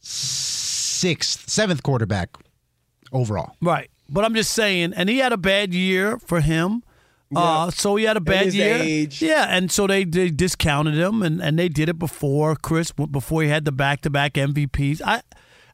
sixth, 0.00 1.50
seventh 1.50 1.82
quarterback 1.82 2.30
overall. 3.12 3.54
right. 3.60 3.90
But 4.08 4.24
I'm 4.24 4.34
just 4.34 4.52
saying, 4.52 4.94
and 4.96 5.08
he 5.08 5.18
had 5.18 5.32
a 5.32 5.36
bad 5.36 5.74
year 5.74 6.18
for 6.18 6.40
him. 6.40 6.82
Uh, 7.34 7.70
so 7.70 7.96
he 7.96 8.04
had 8.04 8.16
a 8.16 8.20
bad 8.20 8.46
his 8.46 8.56
year. 8.56 8.76
age. 8.76 9.20
Yeah, 9.20 9.46
and 9.50 9.70
so 9.70 9.86
they, 9.86 10.04
they 10.04 10.30
discounted 10.30 10.94
him, 10.94 11.22
and, 11.22 11.42
and 11.42 11.58
they 11.58 11.68
did 11.68 11.90
it 11.90 11.98
before 11.98 12.56
Chris, 12.56 12.90
before 12.90 13.42
he 13.42 13.48
had 13.48 13.66
the 13.66 13.72
back 13.72 14.00
to 14.02 14.10
back 14.10 14.34
MVPs. 14.34 15.02
I 15.04 15.20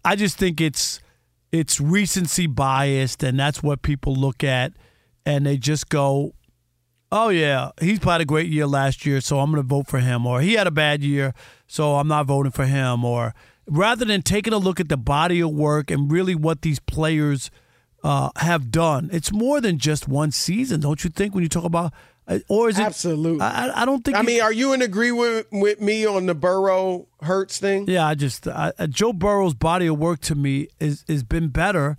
I 0.04 0.16
just 0.16 0.36
think 0.36 0.60
it's 0.60 1.00
it's 1.52 1.80
recency 1.80 2.48
biased, 2.48 3.22
and 3.22 3.38
that's 3.38 3.62
what 3.62 3.82
people 3.82 4.16
look 4.16 4.42
at, 4.42 4.72
and 5.24 5.46
they 5.46 5.56
just 5.56 5.88
go, 5.88 6.34
"Oh 7.12 7.28
yeah, 7.28 7.70
he's 7.80 8.02
had 8.02 8.20
a 8.20 8.24
great 8.24 8.48
year 8.48 8.66
last 8.66 9.06
year, 9.06 9.20
so 9.20 9.38
I'm 9.38 9.52
going 9.52 9.62
to 9.62 9.68
vote 9.68 9.86
for 9.86 10.00
him," 10.00 10.26
or 10.26 10.40
"He 10.40 10.54
had 10.54 10.66
a 10.66 10.72
bad 10.72 11.04
year, 11.04 11.34
so 11.68 11.94
I'm 11.94 12.08
not 12.08 12.26
voting 12.26 12.52
for 12.52 12.66
him," 12.66 13.04
or 13.04 13.32
rather 13.68 14.04
than 14.04 14.22
taking 14.22 14.52
a 14.52 14.58
look 14.58 14.80
at 14.80 14.88
the 14.88 14.96
body 14.96 15.40
of 15.40 15.52
work 15.52 15.90
and 15.90 16.10
really 16.10 16.34
what 16.34 16.62
these 16.62 16.80
players 16.80 17.50
uh, 18.04 18.30
have 18.36 18.70
done. 18.70 19.08
It's 19.12 19.32
more 19.32 19.60
than 19.60 19.78
just 19.78 20.06
one 20.06 20.30
season, 20.30 20.80
don't 20.80 21.02
you 21.02 21.10
think? 21.10 21.34
When 21.34 21.42
you 21.42 21.48
talk 21.48 21.64
about, 21.64 21.92
uh, 22.28 22.38
or 22.48 22.68
is 22.68 22.78
it 22.78 22.82
Absolutely. 22.82 23.40
I, 23.40 23.82
I- 23.82 23.84
don't 23.84 24.04
think. 24.04 24.16
I 24.16 24.22
mean, 24.22 24.40
are 24.42 24.52
you 24.52 24.72
in 24.74 24.82
agree 24.82 25.10
with 25.10 25.46
with 25.50 25.80
me 25.80 26.06
on 26.06 26.26
the 26.26 26.34
Burrow 26.34 27.06
Hurts 27.22 27.58
thing? 27.58 27.88
yeah, 27.88 28.06
I 28.06 28.14
just 28.14 28.46
I, 28.46 28.72
uh, 28.78 28.86
Joe 28.86 29.12
Burrow's 29.12 29.54
body 29.54 29.86
of 29.88 29.98
work 29.98 30.20
to 30.20 30.34
me 30.34 30.68
is 30.78 31.04
has 31.08 31.22
been 31.24 31.48
better 31.48 31.96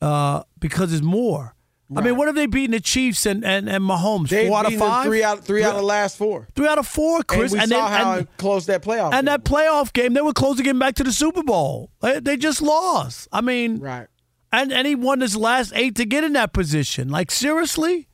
uh, 0.00 0.42
because 0.60 0.92
it's 0.92 1.02
more. 1.02 1.54
I 1.96 2.02
mean, 2.02 2.16
what 2.18 2.26
have 2.28 2.34
they 2.34 2.44
beaten 2.44 2.72
the 2.72 2.80
Chiefs 2.80 3.24
and 3.24 3.42
and, 3.42 3.66
and 3.66 3.82
Mahomes? 3.82 4.28
They 4.28 4.46
four 4.48 4.58
out 4.58 4.70
of 4.70 4.78
five, 4.78 5.06
three 5.06 5.24
out 5.24 5.42
three 5.42 5.64
out 5.64 5.70
of 5.70 5.76
the 5.76 5.82
last 5.86 6.18
four. 6.18 6.46
three 6.54 6.68
out 6.68 6.76
of 6.76 6.86
four, 6.86 7.22
Chris. 7.22 7.52
and 7.52 7.52
we 7.52 7.58
and 7.60 7.70
saw 7.70 7.88
how 7.88 8.12
and- 8.18 8.36
close 8.36 8.66
that 8.66 8.82
playoff. 8.82 9.14
and 9.14 9.26
game 9.26 9.32
that 9.32 9.44
playoff 9.44 9.94
game, 9.94 10.12
they 10.12 10.20
were 10.20 10.34
close 10.34 10.58
to 10.58 10.62
getting 10.62 10.78
back 10.78 10.96
to 10.96 11.04
the 11.04 11.12
Super 11.12 11.42
Bowl. 11.42 11.88
They, 12.02 12.20
they 12.20 12.36
just 12.36 12.60
lost. 12.60 13.26
I 13.32 13.40
mean, 13.40 13.78
right. 13.78 14.06
And 14.52 14.72
and 14.72 14.86
he 14.86 14.94
won 14.94 15.20
his 15.20 15.36
last 15.36 15.72
eight 15.74 15.94
to 15.96 16.04
get 16.04 16.24
in 16.24 16.32
that 16.34 16.52
position. 16.52 17.08
Like 17.08 17.30
seriously. 17.30 18.08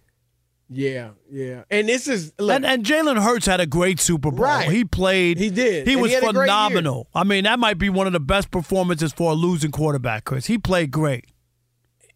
Yeah, 0.70 1.10
yeah. 1.30 1.64
And 1.70 1.88
this 1.88 2.08
is 2.08 2.32
look, 2.38 2.56
And, 2.56 2.64
and 2.64 2.84
Jalen 2.84 3.22
Hurts 3.22 3.46
had 3.46 3.60
a 3.60 3.66
great 3.66 4.00
Super 4.00 4.30
Bowl. 4.30 4.40
Right. 4.40 4.68
He 4.70 4.84
played. 4.84 5.36
He 5.38 5.50
did. 5.50 5.86
He 5.86 5.92
And 5.92 6.02
was 6.02 6.10
he 6.10 6.14
had 6.14 6.24
a 6.24 6.32
great 6.32 6.34
year. 6.36 6.44
phenomenal. 6.46 7.08
I 7.14 7.22
mean, 7.22 7.44
that 7.44 7.58
might 7.58 7.78
be 7.78 7.90
one 7.90 8.06
of 8.06 8.12
the 8.14 8.18
best 8.20 8.50
performances 8.50 9.12
for 9.12 9.32
a 9.32 9.34
losing 9.34 9.70
quarterback, 9.70 10.24
Chris. 10.24 10.46
He 10.46 10.56
played 10.58 10.90
great. 10.90 11.26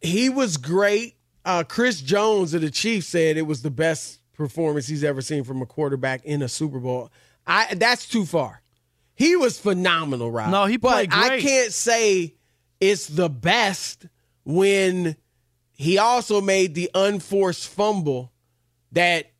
he 0.00 0.28
was 0.30 0.56
great. 0.56 1.16
Uh, 1.44 1.62
Chris 1.62 2.00
Jones 2.00 2.52
of 2.54 2.62
the 2.62 2.70
Chiefs 2.70 3.06
said 3.06 3.36
it 3.36 3.42
was 3.46 3.62
the 3.62 3.70
best 3.70 4.20
performance 4.34 4.86
he's 4.88 5.04
ever 5.04 5.20
seen 5.20 5.44
from 5.44 5.62
a 5.62 5.66
quarterback 5.66 6.24
in 6.24 6.42
a 6.42 6.48
Super 6.48 6.78
Bowl. 6.80 7.10
I 7.46 7.74
that's 7.74 8.08
too 8.08 8.24
far. 8.24 8.62
He 9.14 9.36
was 9.36 9.58
phenomenal, 9.58 10.30
Rob. 10.30 10.50
No, 10.50 10.64
he 10.66 10.76
but 10.78 11.10
played 11.10 11.12
I 11.12 11.40
can't 11.40 11.72
say 11.72 12.34
it's 12.80 13.06
the 13.06 13.28
best 13.28 14.06
when 14.44 15.16
he 15.72 15.98
also 15.98 16.40
made 16.40 16.74
the 16.74 16.90
unforced 16.94 17.68
fumble 17.68 18.32
that 18.92 19.30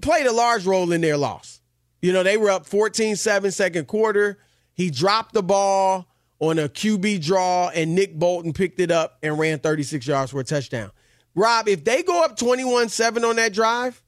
played 0.00 0.26
a 0.26 0.32
large 0.32 0.64
role 0.66 0.90
in 0.92 1.00
their 1.00 1.16
loss. 1.16 1.60
You 2.00 2.12
know, 2.12 2.22
they 2.22 2.36
were 2.36 2.50
up 2.50 2.66
14-7 2.66 3.52
second 3.52 3.86
quarter. 3.86 4.38
He 4.74 4.90
dropped 4.90 5.34
the 5.34 5.42
ball 5.42 6.08
on 6.40 6.58
a 6.58 6.68
QB 6.68 7.24
draw, 7.24 7.68
and 7.68 7.94
Nick 7.94 8.18
Bolton 8.18 8.52
picked 8.52 8.80
it 8.80 8.90
up 8.90 9.18
and 9.22 9.38
ran 9.38 9.60
36 9.60 10.06
yards 10.06 10.32
for 10.32 10.40
a 10.40 10.44
touchdown. 10.44 10.90
Rob, 11.36 11.68
if 11.68 11.84
they 11.84 12.02
go 12.02 12.24
up 12.24 12.36
21-7 12.36 13.22
on 13.22 13.36
that 13.36 13.52
drive, 13.52 14.02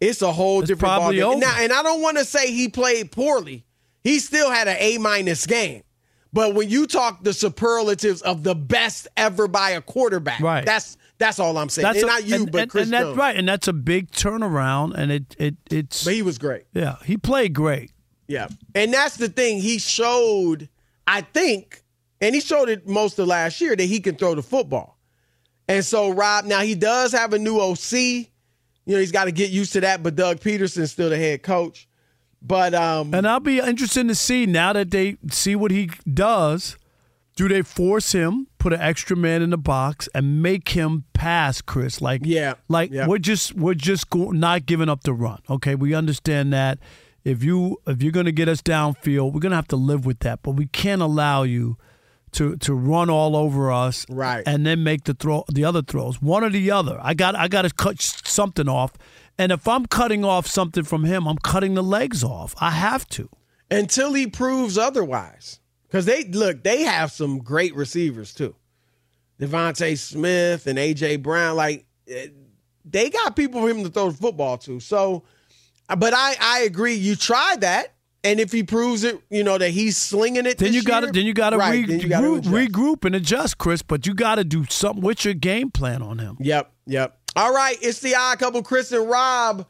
it's 0.00 0.22
a 0.22 0.32
whole 0.32 0.60
It's 0.60 0.68
different 0.68 0.94
probably 0.94 1.18
ballgame. 1.18 1.40
Now, 1.40 1.56
and 1.58 1.72
I 1.72 1.82
don't 1.82 2.00
want 2.00 2.16
to 2.16 2.24
say 2.24 2.50
he 2.50 2.68
played 2.68 3.12
poorly. 3.12 3.64
He 4.02 4.18
still 4.18 4.50
had 4.50 4.66
an 4.66 4.76
A 4.80 4.98
minus 4.98 5.46
game. 5.46 5.82
But 6.34 6.54
when 6.54 6.68
you 6.68 6.86
talk 6.86 7.22
the 7.24 7.32
superlatives 7.32 8.20
of 8.22 8.42
the 8.42 8.54
best 8.56 9.08
ever 9.16 9.48
by 9.48 9.70
a 9.70 9.80
quarterback, 9.80 10.40
Right. 10.40 10.66
that's 10.66 10.98
that's 11.16 11.38
all 11.38 11.56
I'm 11.56 11.68
saying. 11.68 11.86
and 11.86 11.96
a- 11.96 12.06
not 12.06 12.26
you, 12.26 12.34
and, 12.34 12.50
but 12.52 12.62
and, 12.62 12.70
Chris 12.70 12.84
and 12.84 12.92
that's 12.92 13.04
Jones. 13.04 13.16
right, 13.16 13.36
and 13.36 13.48
that's 13.48 13.68
a 13.68 13.72
big 13.72 14.10
turnaround. 14.10 14.94
And 14.96 15.12
it 15.12 15.36
it 15.38 15.54
it's 15.70 16.04
But 16.04 16.14
he 16.14 16.22
was 16.22 16.36
great. 16.38 16.64
yeah, 16.74 16.96
he 17.04 17.16
played 17.16 17.54
great. 17.54 17.92
Yeah. 18.26 18.48
And 18.74 18.92
that's 18.92 19.16
the 19.16 19.28
thing. 19.28 19.60
He 19.60 19.78
showed, 19.78 20.68
I 21.06 21.20
think, 21.20 21.82
and 22.20 22.34
he 22.34 22.40
showed 22.40 22.68
it 22.68 22.88
most 22.88 23.18
of 23.18 23.28
last 23.28 23.60
year 23.60 23.76
that 23.76 23.84
he 23.84 24.00
can 24.00 24.16
throw 24.16 24.34
the 24.34 24.42
football. 24.42 24.98
And 25.68 25.84
so, 25.84 26.10
Rob, 26.10 26.46
now 26.46 26.60
he 26.62 26.74
does 26.74 27.12
have 27.12 27.32
a 27.32 27.38
new 27.38 27.58
OC. 27.60 27.92
You 28.86 28.94
know, 28.94 28.98
he's 28.98 29.12
got 29.12 29.24
to 29.26 29.32
get 29.32 29.50
used 29.50 29.72
to 29.74 29.80
that, 29.82 30.02
but 30.02 30.16
Doug 30.16 30.40
Pederson's 30.40 30.90
still 30.92 31.10
the 31.10 31.16
head 31.16 31.42
coach. 31.42 31.86
But 32.46 32.74
um 32.74 33.14
And 33.14 33.26
I'll 33.26 33.40
be 33.40 33.58
interested 33.58 34.06
to 34.08 34.14
see 34.14 34.46
now 34.46 34.72
that 34.74 34.90
they 34.90 35.16
see 35.30 35.56
what 35.56 35.70
he 35.70 35.90
does. 36.12 36.76
Do 37.36 37.48
they 37.48 37.62
force 37.62 38.12
him, 38.12 38.46
put 38.58 38.72
an 38.72 38.80
extra 38.80 39.16
man 39.16 39.42
in 39.42 39.50
the 39.50 39.58
box, 39.58 40.08
and 40.14 40.40
make 40.40 40.68
him 40.68 41.02
pass, 41.14 41.60
Chris? 41.60 42.00
Like, 42.00 42.20
Yeah, 42.24 42.54
like 42.68 42.92
yeah. 42.92 43.08
we're 43.08 43.18
just 43.18 43.54
we're 43.54 43.74
just 43.74 44.08
go, 44.10 44.30
not 44.30 44.66
giving 44.66 44.88
up 44.88 45.02
the 45.02 45.12
run. 45.12 45.40
Okay, 45.50 45.74
we 45.74 45.94
understand 45.94 46.52
that. 46.52 46.78
If 47.24 47.42
you 47.42 47.78
if 47.88 48.02
you're 48.02 48.12
going 48.12 48.26
to 48.26 48.32
get 48.32 48.48
us 48.48 48.62
downfield, 48.62 49.32
we're 49.32 49.40
going 49.40 49.50
to 49.50 49.56
have 49.56 49.68
to 49.68 49.76
live 49.76 50.06
with 50.06 50.20
that. 50.20 50.42
But 50.42 50.52
we 50.52 50.66
can't 50.66 51.02
allow 51.02 51.42
you 51.42 51.76
to 52.32 52.56
to 52.58 52.74
run 52.74 53.10
all 53.10 53.34
over 53.34 53.72
us, 53.72 54.06
Right. 54.08 54.44
And 54.46 54.64
then 54.66 54.84
make 54.84 55.04
the 55.04 55.14
throw 55.14 55.44
the 55.52 55.64
other 55.64 55.82
throws, 55.82 56.20
one 56.22 56.44
or 56.44 56.50
the 56.50 56.70
other. 56.70 56.98
I 57.02 57.14
got 57.14 57.34
I 57.34 57.48
got 57.48 57.62
to 57.62 57.70
cut 57.70 58.00
something 58.00 58.68
off, 58.68 58.92
and 59.38 59.52
if 59.52 59.66
I'm 59.66 59.86
cutting 59.86 60.24
off 60.24 60.46
something 60.46 60.84
from 60.84 61.04
him, 61.04 61.26
I'm 61.26 61.38
cutting 61.38 61.74
the 61.74 61.82
legs 61.82 62.22
off. 62.22 62.54
I 62.60 62.70
have 62.70 63.08
to. 63.10 63.28
until 63.70 64.12
he 64.14 64.26
proves 64.26 64.78
otherwise. 64.78 65.60
Because 65.86 66.06
they 66.06 66.24
look, 66.24 66.64
they 66.64 66.82
have 66.82 67.12
some 67.12 67.38
great 67.38 67.74
receivers 67.76 68.34
too. 68.34 68.54
DeVonta 69.40 69.96
Smith 69.96 70.66
and 70.66 70.78
AJ 70.78 71.22
Brown, 71.22 71.56
like 71.56 71.86
eh, 72.08 72.28
they 72.84 73.10
got 73.10 73.36
people 73.36 73.60
for 73.60 73.68
him 73.70 73.84
to 73.84 73.90
throw 73.90 74.10
the 74.10 74.16
football 74.16 74.58
to. 74.58 74.80
So, 74.80 75.22
but 75.96 76.12
I 76.14 76.34
I 76.40 76.60
agree. 76.60 76.94
You 76.94 77.14
try 77.16 77.56
that, 77.60 77.94
and 78.24 78.40
if 78.40 78.50
he 78.52 78.62
proves 78.64 79.04
it, 79.04 79.20
you 79.30 79.44
know 79.44 79.56
that 79.56 79.70
he's 79.70 79.96
slinging 79.96 80.46
it. 80.46 80.58
Then 80.58 80.72
you 80.72 80.82
got 80.82 81.00
to 81.00 81.12
then 81.12 81.26
you 81.26 81.34
got 81.34 81.50
to 81.50 81.58
right, 81.58 81.86
then 81.86 82.00
regroup, 82.00 82.42
regroup 82.42 83.04
and 83.04 83.14
adjust, 83.14 83.58
Chris. 83.58 83.82
But 83.82 84.04
you 84.06 84.14
got 84.14 84.36
to 84.36 84.44
do 84.44 84.64
something 84.68 85.02
with 85.02 85.24
your 85.24 85.34
game 85.34 85.70
plan 85.70 86.02
on 86.02 86.18
him. 86.18 86.36
Yep, 86.40 86.72
yep. 86.86 87.18
All 87.36 87.52
right, 87.52 87.76
it's 87.82 88.00
the 88.00 88.14
odd 88.14 88.38
couple, 88.38 88.62
Chris 88.62 88.92
and 88.92 89.08
Rob. 89.08 89.66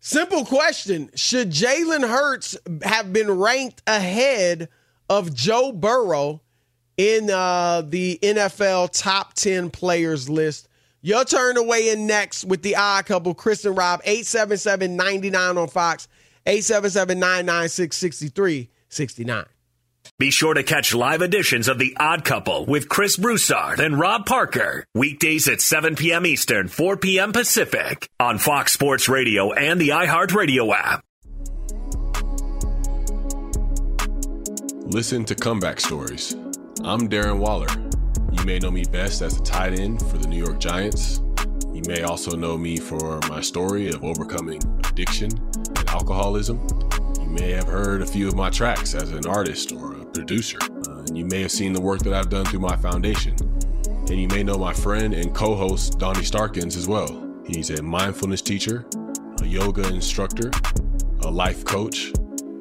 Simple 0.00 0.44
question: 0.44 1.10
Should 1.14 1.50
Jalen 1.50 2.08
Hurts 2.08 2.56
have 2.82 3.12
been 3.12 3.30
ranked 3.30 3.82
ahead 3.86 4.68
of 5.10 5.34
Joe 5.34 5.72
Burrow 5.72 6.40
in 6.96 7.30
uh, 7.30 7.82
the 7.82 8.18
NFL 8.22 8.98
top 8.98 9.34
ten 9.34 9.70
players 9.70 10.30
list? 10.30 10.68
Your 11.02 11.24
turn 11.24 11.56
to 11.56 11.62
weigh 11.64 11.90
in 11.90 12.06
next 12.06 12.44
with 12.44 12.62
the 12.62 12.76
odd 12.76 13.06
couple, 13.06 13.34
Chris 13.34 13.64
and 13.64 13.76
Rob. 13.76 14.04
877-99 14.04 15.60
on 15.60 15.66
Fox, 15.66 16.06
877-996-6369. 16.46 19.46
Be 20.22 20.30
sure 20.30 20.54
to 20.54 20.62
catch 20.62 20.94
live 20.94 21.20
editions 21.20 21.66
of 21.66 21.80
The 21.80 21.96
Odd 21.98 22.24
Couple 22.24 22.64
with 22.64 22.88
Chris 22.88 23.16
Broussard 23.16 23.80
and 23.80 23.98
Rob 23.98 24.24
Parker. 24.24 24.86
Weekdays 24.94 25.48
at 25.48 25.60
7 25.60 25.96
p.m. 25.96 26.26
Eastern, 26.26 26.68
4 26.68 26.96
p.m. 26.98 27.32
Pacific 27.32 28.08
on 28.20 28.38
Fox 28.38 28.72
Sports 28.72 29.08
Radio 29.08 29.50
and 29.52 29.80
the 29.80 29.88
iHeartRadio 29.88 30.72
app. 30.72 31.04
Listen 34.86 35.24
to 35.24 35.34
Comeback 35.34 35.80
Stories. 35.80 36.34
I'm 36.84 37.08
Darren 37.08 37.38
Waller. 37.38 37.66
You 38.30 38.44
may 38.44 38.60
know 38.60 38.70
me 38.70 38.84
best 38.84 39.22
as 39.22 39.36
a 39.36 39.42
tight 39.42 39.76
end 39.76 39.98
for 40.06 40.18
the 40.18 40.28
New 40.28 40.38
York 40.38 40.60
Giants. 40.60 41.20
You 41.72 41.82
may 41.88 42.02
also 42.02 42.36
know 42.36 42.56
me 42.56 42.76
for 42.76 43.18
my 43.28 43.40
story 43.40 43.88
of 43.88 44.04
overcoming 44.04 44.62
addiction 44.84 45.32
and 45.56 45.88
alcoholism. 45.88 46.64
You 47.20 47.26
may 47.26 47.50
have 47.50 47.66
heard 47.66 48.02
a 48.02 48.06
few 48.06 48.28
of 48.28 48.36
my 48.36 48.50
tracks 48.50 48.94
as 48.94 49.10
an 49.10 49.26
artist 49.26 49.72
or 49.72 49.94
a 49.96 50.01
producer. 50.12 50.58
Uh, 50.62 50.98
and 51.00 51.16
you 51.16 51.24
may 51.24 51.42
have 51.42 51.50
seen 51.50 51.72
the 51.72 51.80
work 51.80 52.00
that 52.00 52.12
I've 52.12 52.28
done 52.28 52.44
through 52.44 52.60
my 52.60 52.76
foundation. 52.76 53.34
And 54.08 54.20
you 54.20 54.28
may 54.28 54.42
know 54.42 54.58
my 54.58 54.72
friend 54.72 55.14
and 55.14 55.34
co 55.34 55.54
host, 55.54 55.98
Donnie 55.98 56.24
Starkins, 56.24 56.76
as 56.76 56.86
well. 56.86 57.22
He's 57.46 57.70
a 57.70 57.82
mindfulness 57.82 58.42
teacher, 58.42 58.84
a 59.40 59.46
yoga 59.46 59.88
instructor, 59.88 60.50
a 61.22 61.30
life 61.30 61.64
coach, 61.64 62.12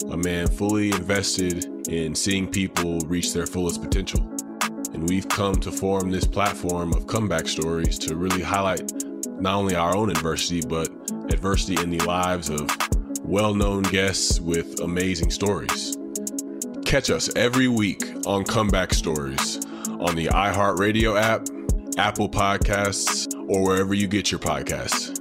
a 0.09 0.17
man 0.17 0.47
fully 0.47 0.91
invested 0.91 1.87
in 1.87 2.15
seeing 2.15 2.47
people 2.47 2.99
reach 3.01 3.33
their 3.33 3.45
fullest 3.45 3.81
potential. 3.81 4.21
And 4.93 5.07
we've 5.07 5.27
come 5.27 5.55
to 5.55 5.71
form 5.71 6.11
this 6.11 6.25
platform 6.25 6.93
of 6.93 7.07
comeback 7.07 7.47
stories 7.47 7.97
to 7.99 8.15
really 8.15 8.41
highlight 8.41 8.91
not 9.39 9.55
only 9.55 9.75
our 9.75 9.95
own 9.95 10.09
adversity, 10.09 10.61
but 10.61 10.89
adversity 11.29 11.81
in 11.81 11.89
the 11.89 11.99
lives 12.05 12.49
of 12.49 12.69
well 13.23 13.53
known 13.53 13.83
guests 13.83 14.39
with 14.39 14.79
amazing 14.81 15.31
stories. 15.31 15.97
Catch 16.91 17.09
us 17.09 17.29
every 17.37 17.69
week 17.69 18.03
on 18.27 18.43
Comeback 18.43 18.93
Stories 18.93 19.65
on 20.01 20.13
the 20.13 20.25
iHeartRadio 20.25 21.17
app, 21.17 21.47
Apple 21.97 22.27
Podcasts, 22.27 23.33
or 23.47 23.63
wherever 23.63 23.93
you 23.93 24.09
get 24.09 24.29
your 24.29 24.41
podcasts. 24.41 25.20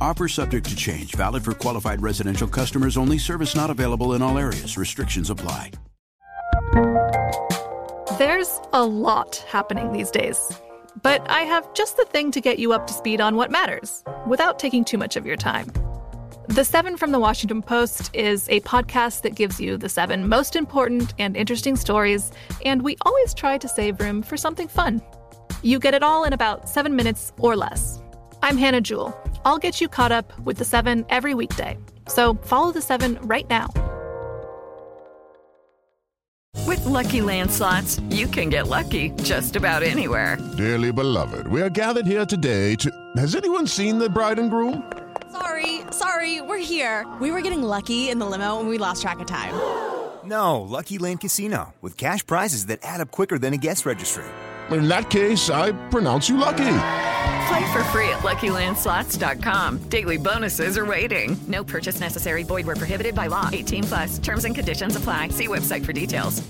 Offer 0.00 0.28
subject 0.28 0.68
to 0.68 0.76
change, 0.76 1.14
valid 1.14 1.42
for 1.42 1.54
qualified 1.54 2.02
residential 2.02 2.46
customers 2.46 2.96
only, 2.96 3.18
service 3.18 3.56
not 3.56 3.70
available 3.70 4.12
in 4.14 4.20
all 4.20 4.36
areas. 4.36 4.76
Restrictions 4.76 5.30
apply. 5.30 5.70
There's 8.18 8.60
a 8.72 8.84
lot 8.84 9.36
happening 9.48 9.92
these 9.92 10.10
days, 10.10 10.38
but 11.02 11.28
I 11.30 11.42
have 11.42 11.72
just 11.74 11.96
the 11.96 12.04
thing 12.04 12.30
to 12.32 12.40
get 12.40 12.58
you 12.58 12.72
up 12.72 12.86
to 12.88 12.92
speed 12.92 13.20
on 13.20 13.36
what 13.36 13.50
matters 13.50 14.04
without 14.26 14.58
taking 14.58 14.84
too 14.84 14.98
much 14.98 15.16
of 15.16 15.24
your 15.26 15.36
time. 15.36 15.70
The 16.48 16.64
Seven 16.64 16.96
from 16.96 17.10
the 17.10 17.18
Washington 17.18 17.62
Post 17.62 18.14
is 18.14 18.48
a 18.50 18.60
podcast 18.60 19.22
that 19.22 19.34
gives 19.34 19.60
you 19.60 19.76
the 19.76 19.88
seven 19.88 20.28
most 20.28 20.56
important 20.56 21.14
and 21.18 21.36
interesting 21.36 21.74
stories, 21.74 22.30
and 22.64 22.82
we 22.82 22.96
always 23.02 23.34
try 23.34 23.58
to 23.58 23.68
save 23.68 24.00
room 24.00 24.22
for 24.22 24.36
something 24.36 24.68
fun. 24.68 25.02
You 25.62 25.78
get 25.78 25.94
it 25.94 26.02
all 26.02 26.24
in 26.24 26.32
about 26.32 26.68
seven 26.68 26.94
minutes 26.94 27.32
or 27.38 27.56
less. 27.56 28.00
I'm 28.42 28.58
Hannah 28.58 28.80
Jewell. 28.80 29.18
I'll 29.46 29.58
get 29.58 29.80
you 29.80 29.88
caught 29.88 30.10
up 30.10 30.36
with 30.40 30.58
the 30.58 30.64
seven 30.64 31.06
every 31.08 31.32
weekday. 31.32 31.78
So 32.08 32.34
follow 32.44 32.72
the 32.72 32.82
seven 32.82 33.16
right 33.22 33.48
now. 33.48 33.70
With 36.66 36.84
Lucky 36.84 37.22
Land 37.22 37.52
slots, 37.52 38.00
you 38.10 38.26
can 38.26 38.48
get 38.48 38.66
lucky 38.66 39.10
just 39.22 39.54
about 39.54 39.84
anywhere. 39.84 40.36
Dearly 40.56 40.90
beloved, 40.90 41.46
we 41.46 41.62
are 41.62 41.70
gathered 41.70 42.06
here 42.06 42.26
today 42.26 42.74
to. 42.74 42.90
Has 43.16 43.36
anyone 43.36 43.68
seen 43.68 43.98
the 43.98 44.10
bride 44.10 44.40
and 44.40 44.50
groom? 44.50 44.82
Sorry, 45.30 45.82
sorry, 45.92 46.40
we're 46.40 46.58
here. 46.58 47.06
We 47.20 47.30
were 47.30 47.40
getting 47.40 47.62
lucky 47.62 48.10
in 48.10 48.18
the 48.18 48.26
limo 48.26 48.58
and 48.58 48.68
we 48.68 48.78
lost 48.78 49.02
track 49.02 49.20
of 49.20 49.26
time. 49.26 49.54
No, 50.26 50.62
Lucky 50.62 50.98
Land 50.98 51.20
Casino, 51.20 51.72
with 51.80 51.96
cash 51.96 52.26
prizes 52.26 52.66
that 52.66 52.80
add 52.82 53.00
up 53.00 53.12
quicker 53.12 53.38
than 53.38 53.54
a 53.54 53.56
guest 53.56 53.86
registry. 53.86 54.24
In 54.72 54.88
that 54.88 55.08
case, 55.08 55.50
I 55.50 55.70
pronounce 55.90 56.28
you 56.28 56.36
lucky. 56.36 56.64
Play 57.46 57.72
for 57.72 57.84
free 57.84 58.08
at 58.08 58.20
LuckyLandSlots.com. 58.22 59.88
Daily 59.88 60.16
bonuses 60.16 60.78
are 60.78 60.86
waiting. 60.86 61.36
No 61.46 61.62
purchase 61.62 62.00
necessary. 62.00 62.42
Void 62.42 62.66
where 62.66 62.76
prohibited 62.76 63.14
by 63.14 63.28
law. 63.28 63.50
18 63.52 63.84
plus. 63.84 64.18
Terms 64.18 64.44
and 64.44 64.54
conditions 64.54 64.96
apply. 64.96 65.28
See 65.28 65.46
website 65.46 65.84
for 65.84 65.92
details. 65.92 66.42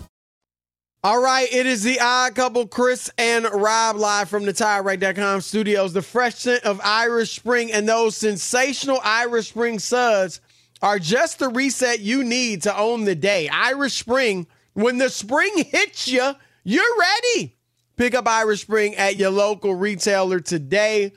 All 1.04 1.22
right, 1.22 1.46
it 1.52 1.66
is 1.66 1.84
the 1.84 2.00
odd 2.00 2.34
couple, 2.34 2.66
Chris 2.66 3.08
and 3.16 3.46
Rob, 3.52 3.94
live 3.94 4.28
from 4.28 4.44
the 4.44 4.52
TireRack.com 4.52 5.40
studios. 5.40 5.92
The 5.92 6.02
fresh 6.02 6.34
scent 6.34 6.64
of 6.64 6.80
Irish 6.82 7.36
Spring 7.36 7.70
and 7.70 7.88
those 7.88 8.16
sensational 8.16 8.98
Irish 9.04 9.50
Spring 9.50 9.78
suds 9.78 10.40
are 10.82 10.98
just 10.98 11.38
the 11.38 11.48
reset 11.48 12.00
you 12.00 12.24
need 12.24 12.62
to 12.62 12.76
own 12.76 13.04
the 13.04 13.14
day. 13.14 13.48
Irish 13.48 14.00
Spring, 14.00 14.48
when 14.72 14.98
the 14.98 15.08
spring 15.08 15.52
hits 15.70 16.08
you, 16.08 16.32
you're 16.64 16.98
ready. 16.98 17.55
Pick 17.96 18.14
up 18.14 18.28
Irish 18.28 18.62
Spring 18.62 18.94
at 18.96 19.16
your 19.16 19.30
local 19.30 19.74
retailer 19.74 20.40
today. 20.40 21.12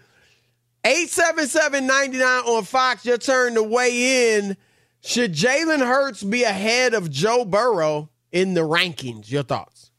877-99 0.86 2.46
on 2.46 2.64
Fox. 2.64 3.06
Your 3.06 3.18
turn 3.18 3.56
to 3.56 3.64
weigh 3.64 4.38
in. 4.38 4.56
Should 5.02 5.34
Jalen 5.34 5.80
Hurts 5.80 6.24
be 6.24 6.44
ahead 6.44 6.94
of 6.94 7.10
Joe 7.10 7.44
Burrow 7.44 8.10
in 8.32 8.54
the 8.54 8.62
rankings? 8.62 9.30
Your 9.30 9.44
thoughts? 9.44 9.92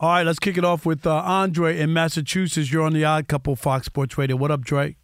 All 0.00 0.08
right, 0.08 0.26
let's 0.26 0.38
kick 0.38 0.56
it 0.58 0.64
off 0.64 0.84
with 0.84 1.06
uh, 1.06 1.14
Andre 1.14 1.78
in 1.78 1.92
Massachusetts. 1.92 2.72
You're 2.72 2.84
on 2.84 2.92
the 2.92 3.04
Odd 3.04 3.28
Couple 3.28 3.54
Fox 3.54 3.86
Sports 3.86 4.18
Radio. 4.18 4.34
What 4.34 4.50
up, 4.50 4.62
Dre? 4.62 4.96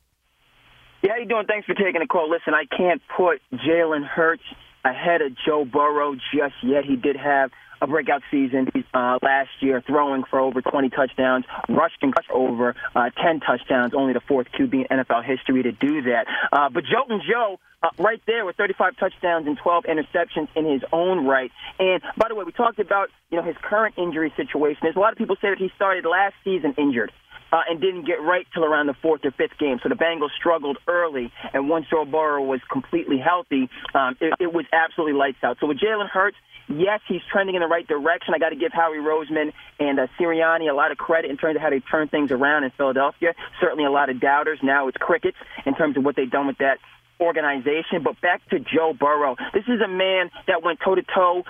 Yeah, 1.02 1.12
how 1.12 1.18
you 1.18 1.28
doing? 1.28 1.46
Thanks 1.46 1.66
for 1.66 1.74
taking 1.74 2.00
the 2.00 2.06
call. 2.06 2.28
Listen, 2.28 2.54
I 2.54 2.64
can't 2.76 3.00
put 3.16 3.40
Jalen 3.52 4.04
Hurts 4.06 4.42
ahead 4.84 5.20
of 5.22 5.32
Joe 5.46 5.64
Burrow 5.64 6.14
just 6.34 6.54
yet. 6.62 6.84
He 6.84 6.96
did 6.96 7.16
have 7.16 7.50
a 7.80 7.86
breakout 7.86 8.22
season 8.30 8.68
uh, 8.94 9.18
last 9.22 9.50
year, 9.60 9.82
throwing 9.86 10.24
for 10.24 10.40
over 10.40 10.60
20 10.62 10.90
touchdowns, 10.90 11.44
rushing 11.68 12.12
for 12.12 12.34
over 12.34 12.74
uh, 12.94 13.10
10 13.10 13.40
touchdowns, 13.40 13.94
only 13.94 14.12
the 14.12 14.20
fourth 14.20 14.48
QB 14.52 14.86
in 14.90 14.98
NFL 14.98 15.24
history 15.24 15.62
to 15.62 15.72
do 15.72 16.02
that. 16.02 16.26
Uh, 16.52 16.68
but 16.68 16.84
Jolton 16.84 17.20
Joe, 17.28 17.58
uh, 17.82 17.90
right 17.98 18.20
there 18.26 18.44
with 18.44 18.56
35 18.56 18.96
touchdowns 18.96 19.46
and 19.46 19.56
12 19.56 19.84
interceptions 19.84 20.48
in 20.56 20.64
his 20.64 20.82
own 20.92 21.26
right. 21.26 21.52
And 21.78 22.02
by 22.16 22.28
the 22.28 22.34
way, 22.34 22.44
we 22.44 22.52
talked 22.52 22.78
about 22.78 23.10
you 23.30 23.36
know 23.36 23.44
his 23.44 23.56
current 23.62 23.94
injury 23.96 24.32
situation. 24.36 24.80
There's 24.82 24.96
a 24.96 25.00
lot 25.00 25.12
of 25.12 25.18
people 25.18 25.36
say 25.36 25.50
that 25.50 25.58
he 25.58 25.70
started 25.76 26.04
last 26.04 26.34
season 26.44 26.74
injured. 26.76 27.12
Uh, 27.50 27.62
and 27.66 27.80
didn't 27.80 28.04
get 28.04 28.20
right 28.20 28.46
till 28.52 28.62
around 28.62 28.88
the 28.88 28.94
fourth 29.00 29.24
or 29.24 29.30
fifth 29.30 29.56
game. 29.58 29.80
So 29.82 29.88
the 29.88 29.94
Bengals 29.94 30.36
struggled 30.38 30.76
early, 30.86 31.32
and 31.54 31.66
once 31.66 31.86
Joe 31.88 32.04
Burrow 32.04 32.42
was 32.44 32.60
completely 32.70 33.16
healthy, 33.16 33.70
um, 33.94 34.18
it, 34.20 34.34
it 34.38 34.52
was 34.52 34.66
absolutely 34.70 35.14
lights 35.14 35.38
out. 35.42 35.56
So 35.58 35.66
with 35.66 35.78
Jalen 35.78 36.10
Hurts, 36.10 36.36
yes, 36.68 37.00
he's 37.08 37.22
trending 37.30 37.54
in 37.54 37.60
the 37.60 37.66
right 37.66 37.86
direction. 37.86 38.34
I 38.34 38.38
got 38.38 38.50
to 38.50 38.56
give 38.56 38.72
Howie 38.72 38.98
Roseman 38.98 39.52
and 39.78 39.98
uh, 39.98 40.06
Sirianni 40.18 40.70
a 40.70 40.74
lot 40.74 40.92
of 40.92 40.98
credit 40.98 41.30
in 41.30 41.36
terms 41.36 41.56
of 41.56 41.62
how 41.62 41.70
they 41.70 41.80
turned 41.80 42.10
things 42.10 42.30
around 42.30 42.64
in 42.64 42.70
Philadelphia. 42.70 43.34
Certainly 43.60 43.84
a 43.84 43.90
lot 43.90 44.10
of 44.10 44.20
doubters. 44.20 44.58
Now 44.62 44.88
it's 44.88 44.96
crickets 44.96 45.36
in 45.66 45.74
terms 45.74 45.96
of 45.96 46.04
what 46.04 46.16
they've 46.16 46.30
done 46.30 46.46
with 46.46 46.58
that 46.58 46.78
organization. 47.20 48.02
But 48.02 48.20
back 48.20 48.46
to 48.50 48.58
Joe 48.60 48.94
Burrow. 48.98 49.36
This 49.52 49.64
is 49.68 49.80
a 49.80 49.88
man 49.88 50.30
that 50.46 50.62
went 50.62 50.80
toe 50.80 50.94
to 50.94 51.02
toe 51.02 51.44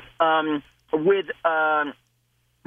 with. 0.93 1.27
Um, 1.45 1.95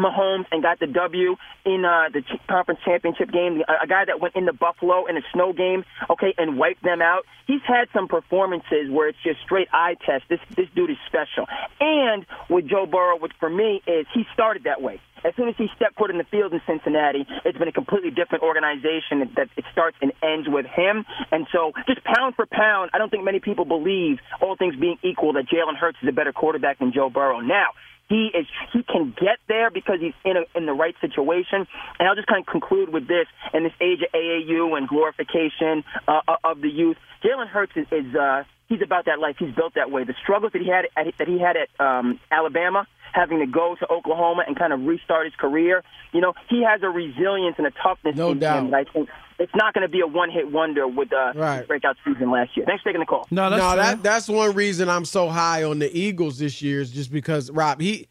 Mahomes 0.02 0.46
and 0.52 0.62
got 0.62 0.80
the 0.80 0.88
W 0.88 1.36
in 1.66 1.86
uh, 1.86 2.10
the 2.12 2.24
conference 2.48 2.80
championship 2.84 3.32
game. 3.32 3.62
A, 3.68 3.88
guy 3.88 4.06
that 4.06 4.20
went 4.20 4.36
into 4.36 4.54
Buffalo 4.54 5.06
in 5.06 5.18
a 5.18 5.22
snow 5.34 5.54
game, 5.54 5.84
okay, 6.10 6.34
and 6.38 6.58
wiped 6.58 6.84
them 6.84 7.02
out. 7.02 7.24
He's 7.48 7.62
had 7.68 7.88
some 7.94 8.08
performances 8.08 8.90
where 8.90 9.10
it's 9.10 9.22
just 9.24 9.40
straight 9.46 9.68
eye 9.72 9.96
test. 10.06 10.26
This 10.30 10.40
this 10.56 10.68
dude 10.76 10.90
is 10.90 10.98
special. 11.08 11.46
And 11.80 12.26
with 12.50 12.68
Joe 12.68 12.86
Burrow, 12.86 13.18
which 13.18 13.34
for 13.40 13.50
me 13.50 13.82
is 13.88 14.06
he 14.14 14.26
started 14.34 14.64
that 14.64 14.82
way. 14.82 15.00
As 15.24 15.36
soon 15.36 15.50
as 15.50 15.56
he 15.58 15.68
stepped 15.76 15.98
foot 15.98 16.10
in 16.10 16.18
the 16.18 16.24
field 16.24 16.52
in 16.54 16.62
Cincinnati, 16.66 17.28
it's 17.46 17.58
been 17.58 17.68
a 17.68 17.72
completely 17.72 18.10
different 18.10 18.44
organization 18.44 19.30
that 19.36 19.50
it 19.56 19.66
starts 19.72 19.98
and 20.02 20.12
ends 20.24 20.48
with 20.50 20.66
him. 20.66 21.06
And 21.32 21.46
so, 21.52 21.74
just 21.88 22.04
pound 22.04 22.36
for 22.36 22.48
pound, 22.48 22.90
I 22.94 22.98
don't 22.98 23.10
think 23.10 23.24
many 23.24 23.40
people 23.40 23.66
believe, 23.66 24.18
all 24.42 24.56
things 24.56 24.76
being 24.76 24.98
equal, 25.04 25.34
that 25.34 25.46
Jalen 25.46 25.78
Hurts 25.78 25.98
is 26.02 26.10
a 26.10 26.12
better 26.12 26.34
quarterback 26.34 26.80
than 26.80 26.92
Joe 26.92 27.10
Burrow. 27.10 27.40
Now, 27.40 27.70
he 28.12 28.30
is 28.38 28.46
he 28.74 28.84
can 28.84 29.16
get 29.20 29.40
there 29.48 29.72
because 29.72 30.00
he's 30.02 30.14
in 30.26 30.36
a, 30.38 30.44
in 30.58 30.66
the 30.66 30.74
right 30.74 30.96
situation. 31.00 31.66
And 31.98 32.08
I'll 32.08 32.16
just 32.16 32.28
kind 32.28 32.42
of 32.42 32.48
conclude 32.48 32.90
with 32.90 33.08
this: 33.08 33.28
in 33.54 33.64
this 33.64 33.74
age 33.80 34.02
of 34.02 34.12
AAU 34.14 34.78
and 34.78 34.88
glorification 34.88 35.84
uh, 36.08 36.22
of 36.44 36.62
the 36.62 36.70
youth, 36.70 36.98
Jalen 37.24 37.48
Hurts 37.48 37.72
is, 37.76 37.88
is 37.92 38.14
uh, 38.14 38.44
he's 38.68 38.82
about 38.82 39.06
that 39.06 39.20
life. 39.20 39.38
He's 39.40 39.56
built 39.56 39.76
that 39.76 39.92
way. 39.92 40.04
The 40.04 40.16
struggles 40.22 40.52
that 40.52 40.62
he 40.62 40.68
had 40.68 40.86
at, 40.98 41.18
that 41.18 41.28
he 41.28 41.40
had 41.40 41.56
at 41.56 41.70
um, 41.80 42.20
Alabama, 42.30 42.86
having 43.14 43.40
to 43.40 43.48
go 43.48 43.76
to 43.80 43.90
Oklahoma 43.90 44.44
and 44.46 44.58
kind 44.58 44.74
of 44.74 44.86
restart 44.86 45.26
his 45.26 45.36
career, 45.36 45.84
you 46.12 46.22
know, 46.22 46.34
he 46.50 46.64
has 46.64 46.84
a 46.84 46.90
resilience 46.90 47.56
and 47.58 47.68
a 47.68 47.72
toughness 47.72 48.16
No 48.16 48.32
in 48.32 48.40
doubt. 48.40 48.60
him 48.66 48.72
that 48.72 48.78
I 48.88 48.92
think 48.92 49.10
it's 49.42 49.56
not 49.56 49.74
going 49.74 49.82
to 49.82 49.90
be 49.92 50.02
a 50.02 50.08
one-hit 50.08 50.52
wonder 50.52 50.88
with 50.88 51.12
uh, 51.12 51.34
Right. 51.36 51.68
breakout 51.68 51.98
season 52.06 52.30
last 52.32 52.56
year. 52.56 52.66
Thanks 52.66 52.84
for 52.84 52.90
taking 52.90 53.00
the 53.02 53.06
call. 53.06 53.28
no, 53.32 53.50
no, 53.50 53.58
that 53.76 54.04
that's 54.04 54.28
one 54.28 54.54
reason 54.54 54.88
I'm 54.90 55.06
so 55.06 55.28
high 55.30 55.64
on 55.64 55.80
the 55.80 55.92
Eagles 55.98 56.38
this 56.40 56.62
year 56.62 56.82
is 56.82 56.92
just 56.92 57.12
because 57.12 57.50
Rob 57.52 57.82
he, 57.82 58.08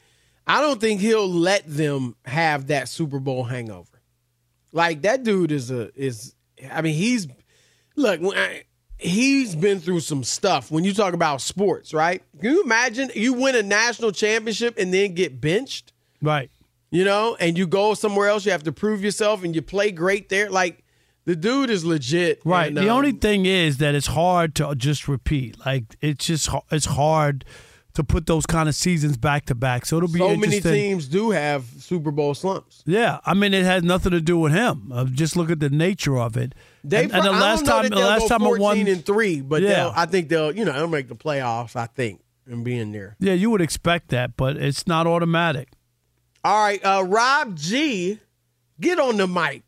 I 0.46 0.60
don't 0.60 0.80
think 0.80 1.00
he'll 1.00 1.28
let 1.30 1.62
them 1.66 2.16
have 2.24 2.66
that 2.68 2.88
Super 2.88 3.20
Bowl 3.20 3.44
hangover. 3.44 4.00
Like 4.72 5.02
that 5.02 5.22
dude 5.22 5.52
is 5.52 5.70
a 5.70 5.90
is 5.94 6.34
I 6.70 6.82
mean 6.82 6.94
he's 6.94 7.26
look 7.96 8.20
he's 8.98 9.56
been 9.56 9.80
through 9.80 10.00
some 10.00 10.22
stuff 10.22 10.70
when 10.70 10.84
you 10.84 10.92
talk 10.92 11.14
about 11.14 11.40
sports 11.40 11.92
right. 11.94 12.22
Can 12.40 12.52
you 12.52 12.62
imagine 12.62 13.10
you 13.14 13.32
win 13.32 13.54
a 13.56 13.62
national 13.62 14.12
championship 14.12 14.74
and 14.78 14.92
then 14.92 15.14
get 15.14 15.40
benched? 15.40 15.92
Right. 16.22 16.50
You 16.90 17.04
know, 17.04 17.36
and 17.38 17.56
you 17.56 17.66
go 17.68 17.94
somewhere 17.94 18.28
else, 18.28 18.44
you 18.44 18.50
have 18.52 18.64
to 18.64 18.72
prove 18.72 19.02
yourself, 19.04 19.44
and 19.44 19.54
you 19.54 19.62
play 19.62 19.92
great 19.92 20.28
there. 20.28 20.50
Like 20.50 20.82
the 21.24 21.36
dude 21.36 21.70
is 21.70 21.84
legit. 21.84 22.40
Right. 22.44 22.68
and, 22.68 22.76
the 22.76 22.90
um, 22.90 22.98
only 22.98 23.12
thing 23.12 23.46
is 23.46 23.78
that 23.78 23.94
it's 23.94 24.08
hard 24.08 24.54
to 24.56 24.74
just 24.74 25.08
repeat. 25.08 25.56
Like 25.64 25.96
it's 26.00 26.26
just 26.26 26.48
it's 26.70 26.86
hard 26.86 27.44
to 27.94 28.04
put 28.04 28.26
those 28.26 28.46
kind 28.46 28.68
of 28.68 28.74
seasons 28.74 29.16
back 29.16 29.46
to 29.46 29.54
back. 29.54 29.84
So 29.86 29.96
it'll 29.96 30.08
be 30.08 30.18
so 30.18 30.36
many 30.36 30.60
teams 30.60 31.06
do 31.06 31.30
have 31.30 31.64
Super 31.78 32.10
Bowl 32.10 32.34
slumps. 32.34 32.82
Yeah, 32.86 33.20
I 33.24 33.34
mean 33.34 33.52
it 33.54 33.64
has 33.64 33.82
nothing 33.82 34.12
to 34.12 34.20
do 34.20 34.38
with 34.38 34.52
him. 34.52 34.90
Uh, 34.92 35.04
just 35.04 35.36
look 35.36 35.50
at 35.50 35.60
the 35.60 35.70
nature 35.70 36.18
of 36.18 36.36
it. 36.36 36.54
They 36.84 37.04
and, 37.04 37.12
and 37.12 37.24
the 37.24 37.32
last 37.32 37.68
I 37.68 37.82
don't 37.82 37.90
know 37.90 37.96
time, 37.96 38.04
the 38.04 38.06
last 38.06 38.28
time 38.28 38.42
I 38.42 38.46
14 38.46 38.60
won, 38.60 38.78
and 38.88 39.04
three, 39.04 39.40
but 39.40 39.62
Yeah. 39.62 39.92
I 39.94 40.06
think 40.06 40.28
they'll 40.28 40.54
you 40.54 40.64
know 40.64 40.72
they'll 40.72 40.88
make 40.88 41.08
the 41.08 41.16
playoffs. 41.16 41.76
I 41.76 41.86
think 41.86 42.20
and 42.46 42.64
being 42.64 42.92
there. 42.92 43.16
yeah, 43.20 43.34
you 43.34 43.50
would 43.50 43.60
expect 43.60 44.08
that, 44.08 44.36
but 44.36 44.56
it's 44.56 44.86
not 44.86 45.06
automatic. 45.06 45.68
All 46.42 46.62
right, 46.64 46.82
uh, 46.84 47.04
Rob 47.06 47.54
G, 47.54 48.18
get 48.80 48.98
on 48.98 49.18
the 49.18 49.28
mic. 49.28 49.62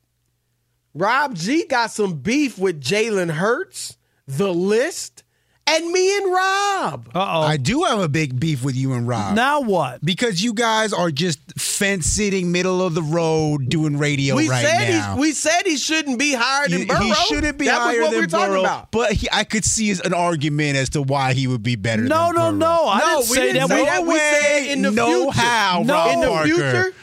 Rob 0.94 1.34
G 1.34 1.64
got 1.66 1.90
some 1.90 2.14
beef 2.14 2.58
with 2.58 2.80
Jalen 2.82 3.30
Hurts, 3.30 3.96
the 4.26 4.52
list, 4.52 5.22
and 5.66 5.90
me 5.90 6.16
and 6.18 6.26
Rob. 6.32 7.08
Uh 7.14 7.18
oh. 7.20 7.40
I 7.42 7.56
do 7.56 7.84
have 7.84 8.00
a 8.00 8.08
big 8.08 8.38
beef 8.38 8.62
with 8.64 8.74
you 8.76 8.92
and 8.92 9.06
Rob. 9.08 9.34
Now 9.34 9.60
what? 9.62 10.04
Because 10.04 10.42
you 10.42 10.52
guys 10.52 10.92
are 10.92 11.10
just 11.10 11.38
fence 11.58 12.06
sitting, 12.06 12.52
middle 12.52 12.82
of 12.84 12.94
the 12.94 13.02
road, 13.02 13.68
doing 13.70 13.96
radio 13.96 14.34
we 14.36 14.48
right 14.50 14.64
said 14.66 14.88
now. 14.90 15.14
he, 15.14 15.20
we 15.20 15.32
said 15.32 15.62
he 15.64 15.76
shouldn't 15.78 16.18
be 16.18 16.34
higher 16.34 16.68
than 16.68 16.80
He- 16.80 16.84
Burrow. 16.86 17.00
He 17.00 17.14
shouldn't 17.14 17.56
be 17.58 17.66
that 17.66 17.80
higher 17.80 18.00
was 18.00 18.06
what 18.06 18.10
than 18.10 18.18
we 18.20 18.20
were 18.22 18.26
talking 18.26 18.48
Burrow, 18.52 18.60
about. 18.60 18.90
but 18.90 19.12
he, 19.12 19.28
I 19.32 19.44
could 19.44 19.64
see 19.64 19.90
an 20.04 20.12
argument 20.12 20.76
as 20.76 20.90
to 20.90 21.00
why 21.00 21.32
he 21.32 21.46
would 21.46 21.62
be 21.62 21.76
better. 21.76 22.02
No, 22.02 22.26
than 22.26 22.34
no, 22.34 22.40
Burrow. 22.42 22.50
no. 22.50 22.88
I 22.88 22.98
No, 22.98 23.06
didn't 23.06 23.30
we 23.30 23.36
say 23.36 23.52
didn't 23.52 23.68
that. 23.68 23.68
say 23.70 23.80
We- 23.80 23.84
that. 23.86 24.06
We 24.06 24.18
said 24.18 24.72
in 24.72 24.82
the 24.82 24.90
no 24.90 25.22
future. 25.30 25.40
how, 25.40 25.82
No. 25.86 25.94
Rob 25.94 26.10
in 26.12 26.20
the 26.20 26.26
Parker. 26.26 26.44
future, 26.48 26.94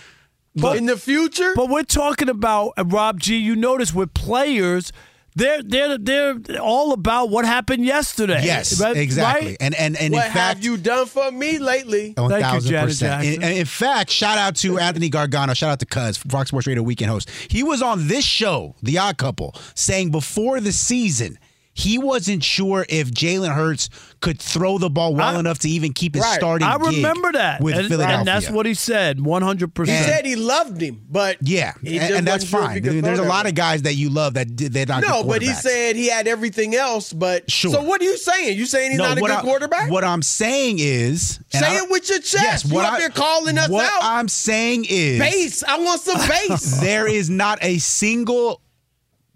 But- 0.55 0.77
in 0.77 0.85
the 0.87 0.97
future, 0.97 1.53
But 1.55 1.69
we're 1.69 1.83
talking 1.83 2.29
about 2.29 2.73
uh, 2.77 2.83
Rob 2.85 3.19
G. 3.19 3.37
You 3.37 3.55
notice 3.55 3.93
with 3.93 4.13
players, 4.13 4.91
they're 5.35 5.61
they're 5.63 5.97
they're 5.97 6.35
all 6.59 6.91
about 6.91 7.29
what 7.29 7.45
happened 7.45 7.85
yesterday. 7.85 8.43
Yes, 8.43 8.81
Right? 8.81 8.97
exactly. 8.97 9.49
Right? 9.49 9.57
And 9.61 9.75
and 9.75 9.95
and 9.95 10.13
what 10.13 10.25
in 10.25 10.33
fact, 10.33 10.55
have 10.57 10.63
you 10.63 10.75
done 10.75 11.05
for 11.05 11.31
me 11.31 11.59
lately? 11.59 12.13
One 12.17 12.29
Thank 12.31 12.43
you, 12.43 12.49
thousand 12.49 12.69
Janet 12.71 12.89
percent. 12.89 13.23
In, 13.25 13.43
in 13.43 13.65
fact, 13.65 14.09
shout 14.09 14.37
out 14.37 14.55
to 14.57 14.79
Anthony 14.79 15.07
Gargano. 15.09 15.53
Shout 15.53 15.69
out 15.71 15.79
to 15.79 15.85
Cuz, 15.85 16.17
Fox 16.17 16.49
Sports 16.49 16.67
Radio 16.67 16.81
weekend 16.83 17.11
host. 17.11 17.29
He 17.47 17.63
was 17.63 17.81
on 17.81 18.07
this 18.07 18.25
show, 18.25 18.75
The 18.81 18.97
Odd 18.97 19.17
Couple, 19.17 19.55
saying 19.75 20.09
before 20.11 20.59
the 20.59 20.73
season 20.73 21.37
he 21.79 21.97
wasn't 21.97 22.43
sure 22.43 22.85
if 22.89 23.09
Jalen 23.11 23.53
Hurts 23.53 23.89
could 24.21 24.39
throw 24.39 24.77
the 24.77 24.89
ball 24.89 25.15
well 25.15 25.37
I- 25.37 25.39
enough 25.39 25.59
to 25.59 25.69
even 25.69 25.93
keep 25.93 26.13
his 26.15 26.23
Right. 26.23 26.35
starting. 26.37 26.67
I 26.67 26.77
gig 26.77 26.97
remember 26.97 27.31
that. 27.31 27.61
with 27.61 27.75
and, 27.75 27.87
Philadelphia, 27.87 28.17
and 28.19 28.27
that's 28.27 28.49
what 28.49 28.65
he 28.65 28.73
said. 28.73 29.21
one 29.23 29.41
hundred 29.41 29.73
percent. 29.73 29.97
He 30.05 30.11
said 30.11 30.25
he 30.25 30.35
loved 30.35 30.81
him, 30.81 31.01
but 31.09 31.37
Yeah, 31.41 31.73
and, 31.85 31.87
and 31.95 32.27
that's 32.27 32.43
wasn't 32.51 32.83
sure 32.83 32.91
fine. 32.91 33.01
There's 33.01 33.19
a 33.19 33.23
lot 33.23 33.45
of 33.47 33.55
guys 33.55 33.83
that 33.83 33.95
you 33.95 34.09
love 34.09 34.33
that 34.33 34.55
did- 34.55 34.73
they're 34.73 34.85
not. 34.85 35.01
No, 35.03 35.23
but 35.23 35.41
he 35.41 35.53
said 35.53 35.95
he 35.95 36.09
had 36.09 36.27
everything 36.27 36.75
else. 36.75 37.13
But 37.13 37.49
Sure. 37.49 37.71
so 37.71 37.81
what 37.81 38.01
are 38.01 38.05
you 38.05 38.17
saying? 38.17 38.57
You 38.57 38.65
saying 38.65 38.91
he's 38.91 38.97
No, 38.99 39.07
not 39.07 39.17
a 39.17 39.21
good 39.21 39.31
I- 39.31 39.41
quarterback? 39.41 39.89
What 39.89 40.03
I'm 40.03 40.21
saying 40.21 40.77
is, 40.79 41.39
and 41.53 41.63
Say 41.63 41.75
it 41.77 41.89
with 41.89 42.09
your 42.09 42.19
chest. 42.19 42.35
Yes, 42.43 42.65
you 42.65 42.75
what 42.75 42.85
up 42.85 42.93
I- 42.93 42.99
here 42.99 43.09
calling 43.09 43.57
us 43.57 43.69
what 43.69 43.85
out. 43.85 43.91
What 44.01 44.03
I'm 44.03 44.27
saying 44.27 44.85
is, 44.89 45.19
base. 45.19 45.63
I 45.63 45.79
want 45.79 46.01
some 46.01 46.19
base. 46.27 46.77
there 46.81 47.07
is 47.07 47.29
not 47.29 47.59
a 47.61 47.77
single 47.77 48.61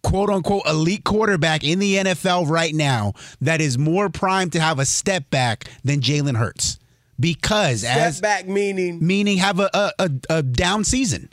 quote 0.03 0.29
unquote 0.29 0.63
elite 0.67 1.03
quarterback 1.03 1.63
in 1.63 1.79
the 1.79 1.95
NFL 1.95 2.47
right 2.49 2.73
now 2.75 3.13
that 3.41 3.61
is 3.61 3.77
more 3.77 4.09
primed 4.09 4.51
to 4.53 4.59
have 4.59 4.79
a 4.79 4.85
step 4.85 5.29
back 5.29 5.65
than 5.83 6.01
Jalen 6.01 6.37
Hurts. 6.37 6.77
Because 7.19 7.83
as 7.83 7.91
Step 7.93 8.07
as 8.07 8.21
back 8.21 8.47
meaning 8.47 9.05
meaning 9.05 9.37
have 9.37 9.59
a, 9.59 9.69
a, 9.73 9.91
a, 9.99 10.11
a 10.37 10.43
down 10.43 10.83
season. 10.83 11.29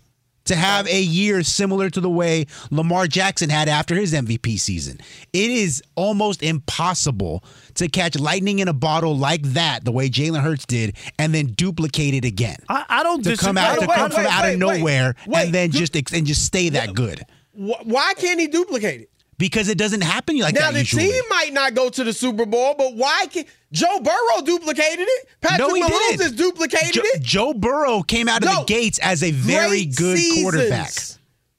To 0.47 0.57
have 0.57 0.89
a 0.89 1.01
year 1.01 1.45
similar 1.45 1.91
to 1.91 2.01
the 2.01 2.11
way 2.11 2.47
Lamar 2.73 3.07
Jackson 3.07 3.51
had 3.51 3.69
after 3.69 3.95
his 3.95 4.13
MVP 4.13 4.59
season. 4.59 4.99
It 5.33 5.51
is 5.51 5.81
almost 5.95 6.43
impossible 6.43 7.45
to 7.75 7.87
catch 7.89 8.19
lightning 8.19 8.59
in 8.59 8.67
a 8.67 8.73
bottle 8.73 9.17
like 9.17 9.43
that, 9.43 9.85
the 9.85 9.93
way 9.93 10.09
Jalen 10.09 10.41
Hurts 10.43 10.67
did, 10.67 10.97
and 11.21 11.33
then 11.33 11.49
duplicate 11.49 12.15
it 12.15 12.25
again. 12.25 12.57
I, 12.69 12.85
I 12.89 13.03
don't 13.05 13.23
to 13.23 13.37
come 13.37 13.57
out 13.59 13.77
disagree. 13.77 13.87
to 13.87 13.91
Wait, 13.91 13.97
come 13.97 14.11
from 14.11 14.25
wait, 14.25 14.33
out 14.33 14.45
of 14.45 14.51
wait, 14.51 14.59
nowhere 14.59 15.15
wait. 15.29 15.45
and 15.45 15.55
then 15.55 15.71
just 15.71 15.95
and 15.95 16.27
just 16.27 16.45
stay 16.45 16.71
that 16.71 16.95
good. 16.95 17.25
Wh- 17.53 17.85
why 17.87 18.15
can't 18.17 18.39
he 18.41 18.47
duplicate 18.47 19.01
it? 19.03 19.11
Because 19.39 19.69
it 19.69 19.79
doesn't 19.79 20.03
happen 20.03 20.39
like 20.39 20.55
now 20.55 20.67
that 20.67 20.73
the 20.75 20.79
usually. 20.81 21.05
team 21.11 21.23
might 21.31 21.53
not 21.55 21.75
go 21.75 21.89
to 21.89 22.05
the 22.05 22.13
Super 22.13 22.45
Bowl, 22.45 22.75
but 22.77 22.95
why 22.95 23.25
can 23.31 23.47
Joe 23.73 23.99
Burrow 24.01 24.43
duplicated 24.45 25.07
it? 25.09 25.29
Patrick 25.41 25.61
No, 25.69 25.75
he 25.75 25.83
Mahomes 25.83 25.89
didn't. 26.11 26.21
has 26.23 26.33
duplicated 26.33 26.93
Jo- 26.95 27.01
it. 27.05 27.23
Joe 27.23 27.55
Burrow 27.55 28.03
came 28.03 28.29
out 28.29 28.43
of 28.43 28.49
No. 28.51 28.59
the 28.61 28.65
gates 28.67 28.99
as 28.99 29.23
a 29.23 29.31
very 29.31 29.87
good 29.87 30.19
seasons. 30.19 30.43
quarterback. 30.43 30.93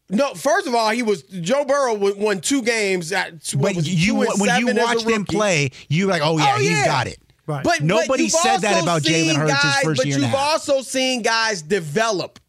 No, 0.09 0.33
first 0.35 0.67
of 0.67 0.75
all, 0.75 0.91
he 0.91 1.01
was 1.01 1.23
Joe 1.23 1.65
Burrow 1.65 1.95
won 1.95 2.39
two 2.41 2.61
games. 2.61 3.11
At, 3.11 3.33
what 3.55 3.69
But 3.69 3.75
was 3.77 3.89
you 3.89 4.13
two 4.13 4.15
when 4.19 4.27
you 4.59 4.67
seven 4.67 4.77
as 4.77 4.83
a 4.83 4.85
watched 4.85 5.09
him 5.09 5.25
play, 5.25 5.71
you 5.89 6.05
were 6.05 6.11
like, 6.11 6.21
oh 6.23 6.37
yeah, 6.37 6.53
Oh, 6.55 6.59
he's 6.59 6.69
yeah. 6.69 6.85
got 6.85 7.07
it. 7.07 7.17
Right. 7.47 7.63
But 7.63 7.81
Nobody 7.81 8.25
but 8.25 8.31
said 8.31 8.57
that 8.61 8.83
about 8.83 9.01
Jalen 9.01 9.05
seen 9.23 9.35
Hurts 9.35 9.51
his 9.53 9.63
guys- 9.63 9.83
first 9.83 9.97
but 9.97 10.05
year 10.05 10.15
and 10.17 10.23
a 10.25 10.27
you've 10.27 10.35
half. 10.35 10.49
also 10.51 10.81
seen 10.83 11.23
guys 11.23 11.63
develop 11.63 12.39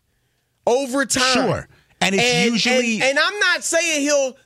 over 0.67 1.07
time. 1.07 1.33
Sure. 1.33 1.69
And 2.03 2.15
it's 2.15 2.45
usually- 2.65 2.95
and, 2.95 3.03
and 3.05 3.19
I'm 3.19 3.39
not 3.39 3.65
saying 3.65 4.03
he'll 4.03 4.37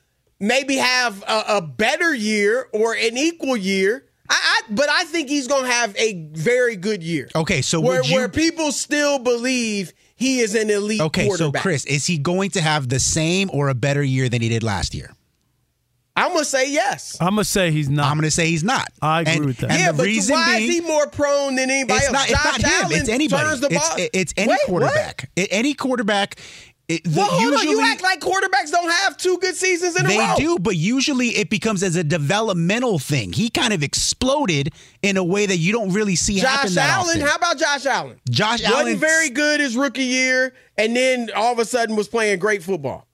maybe 0.41 0.77
have 0.77 1.23
a, 1.23 1.45
a 1.57 1.63
better 1.63 2.15
year 2.15 2.69
or 2.73 2.95
an 2.95 3.17
equal 3.17 3.57
year. 3.57 4.05
I, 4.29 4.35
I 4.69 4.73
but 4.73 4.89
I 4.91 5.05
think 5.05 5.29
he's 5.29 5.47
going 5.47 5.65
to 5.65 5.71
have 5.71 5.95
a 5.97 6.15
very 6.33 6.77
good 6.77 7.03
year. 7.03 7.29
Okay, 7.35 7.63
so 7.63 7.81
where 7.81 8.01
would 8.03 8.09
you- 8.11 8.17
where 8.17 8.29
people 8.29 8.73
still 8.73 9.19
believe 9.19 9.93
he 10.17 10.41
is 10.41 10.55
an 10.55 10.69
elite 10.71 11.01
Okay, 11.01 11.29
so. 11.31 11.53
Chris, 11.53 11.85
is 11.85 12.07
he 12.07 12.19
going 12.19 12.51
to 12.51 12.61
have 12.61 12.89
the 12.89 12.99
same 12.99 13.51
or 13.53 13.69
a 13.69 13.75
better 13.75 14.03
year 14.03 14.29
than 14.29 14.43
he 14.43 14.49
did 14.49 14.63
last 14.63 14.95
year? 14.95 15.13
I'm 16.19 16.33
gonna 16.33 16.47
say 16.47 16.73
yes. 16.73 17.19
I'm 17.21 17.31
gonna 17.35 17.45
say 17.45 17.71
he's 17.71 17.91
not. 17.91 18.07
I'm 18.11 18.17
going 18.17 18.25
to 18.25 18.31
say 18.31 18.49
he's 18.49 18.65
not. 18.65 18.89
I 19.03 19.21
agree 19.21 19.33
and, 19.35 19.45
with 19.45 19.59
that. 19.59 19.71
And 19.71 19.79
yeah, 19.79 19.93
the 19.93 19.99
but 19.99 20.07
reason 20.07 20.35
why 20.35 20.57
being, 20.59 20.71
is 20.71 20.75
he 20.77 20.81
more 20.81 21.07
prone 21.09 21.57
than 21.57 21.71
anybody 21.71 21.99
it's 21.99 22.07
else? 22.07 22.13
not, 22.15 22.31
it's 22.31 22.43
Josh 22.43 22.45
not 22.45 22.61
him. 22.63 22.85
Allen 22.87 23.01
It's 23.01 23.09
anybody. 23.11 23.43
turns 23.45 23.61
the 23.61 23.67
it's, 23.67 23.89
ball. 23.91 23.99
it- 23.99 24.11
it's 24.15 24.35
any 24.39 24.49
Wait, 24.51 24.59
quarterback. 24.65 25.31
It- 25.37 25.49
any 25.51 25.75
quarterback. 25.75 26.37
It, 26.89 27.03
the, 27.03 27.19
Well, 27.19 27.27
hold 27.27 27.43
usually, 27.43 27.75
on. 27.75 27.81
You 27.81 27.85
act 27.85 28.03
like 28.03 28.21
quarterbacks 28.21 28.71
don't 28.71 28.91
have 28.91 29.17
two 29.17 29.39
good 29.39 29.57
seasons 29.57 29.99
in 29.99 30.07
a 30.07 30.09
row. 30.09 30.15
They 30.15 30.35
do, 30.37 30.59
but 30.59 30.77
usually 30.77 31.31
it 31.31 31.51
becomes 31.51 31.83
as 31.83 31.97
a 31.97 32.05
developmental 32.05 33.01
thing. 33.01 33.33
He 33.33 33.51
kind 33.51 33.73
of 33.73 33.83
exploded 33.83 34.73
in 35.03 35.17
a 35.17 35.25
way 35.25 35.47
that 35.47 35.57
you 35.57 35.73
don't 35.73 35.93
really 35.93 36.15
see 36.15 36.39
happen 36.39 36.73
Josh 36.73 36.77
Allen, 36.79 37.21
how 37.21 37.35
about 37.35 37.59
Josh 37.59 37.87
Allen? 37.87 38.21
Josh 38.31 38.63
wasn't 38.63 38.77
Allen 38.77 38.97
very 38.99 39.31
good 39.31 39.59
his 39.59 39.77
rookie 39.77 40.05
year, 40.05 40.55
and 40.79 40.95
then 40.95 41.31
all 41.35 41.53
of 41.53 41.59
a 41.59 41.65
sudden 41.65 41.97
was 41.97 42.07
playing 42.07 42.39
great 42.39 42.63
football. 42.63 43.07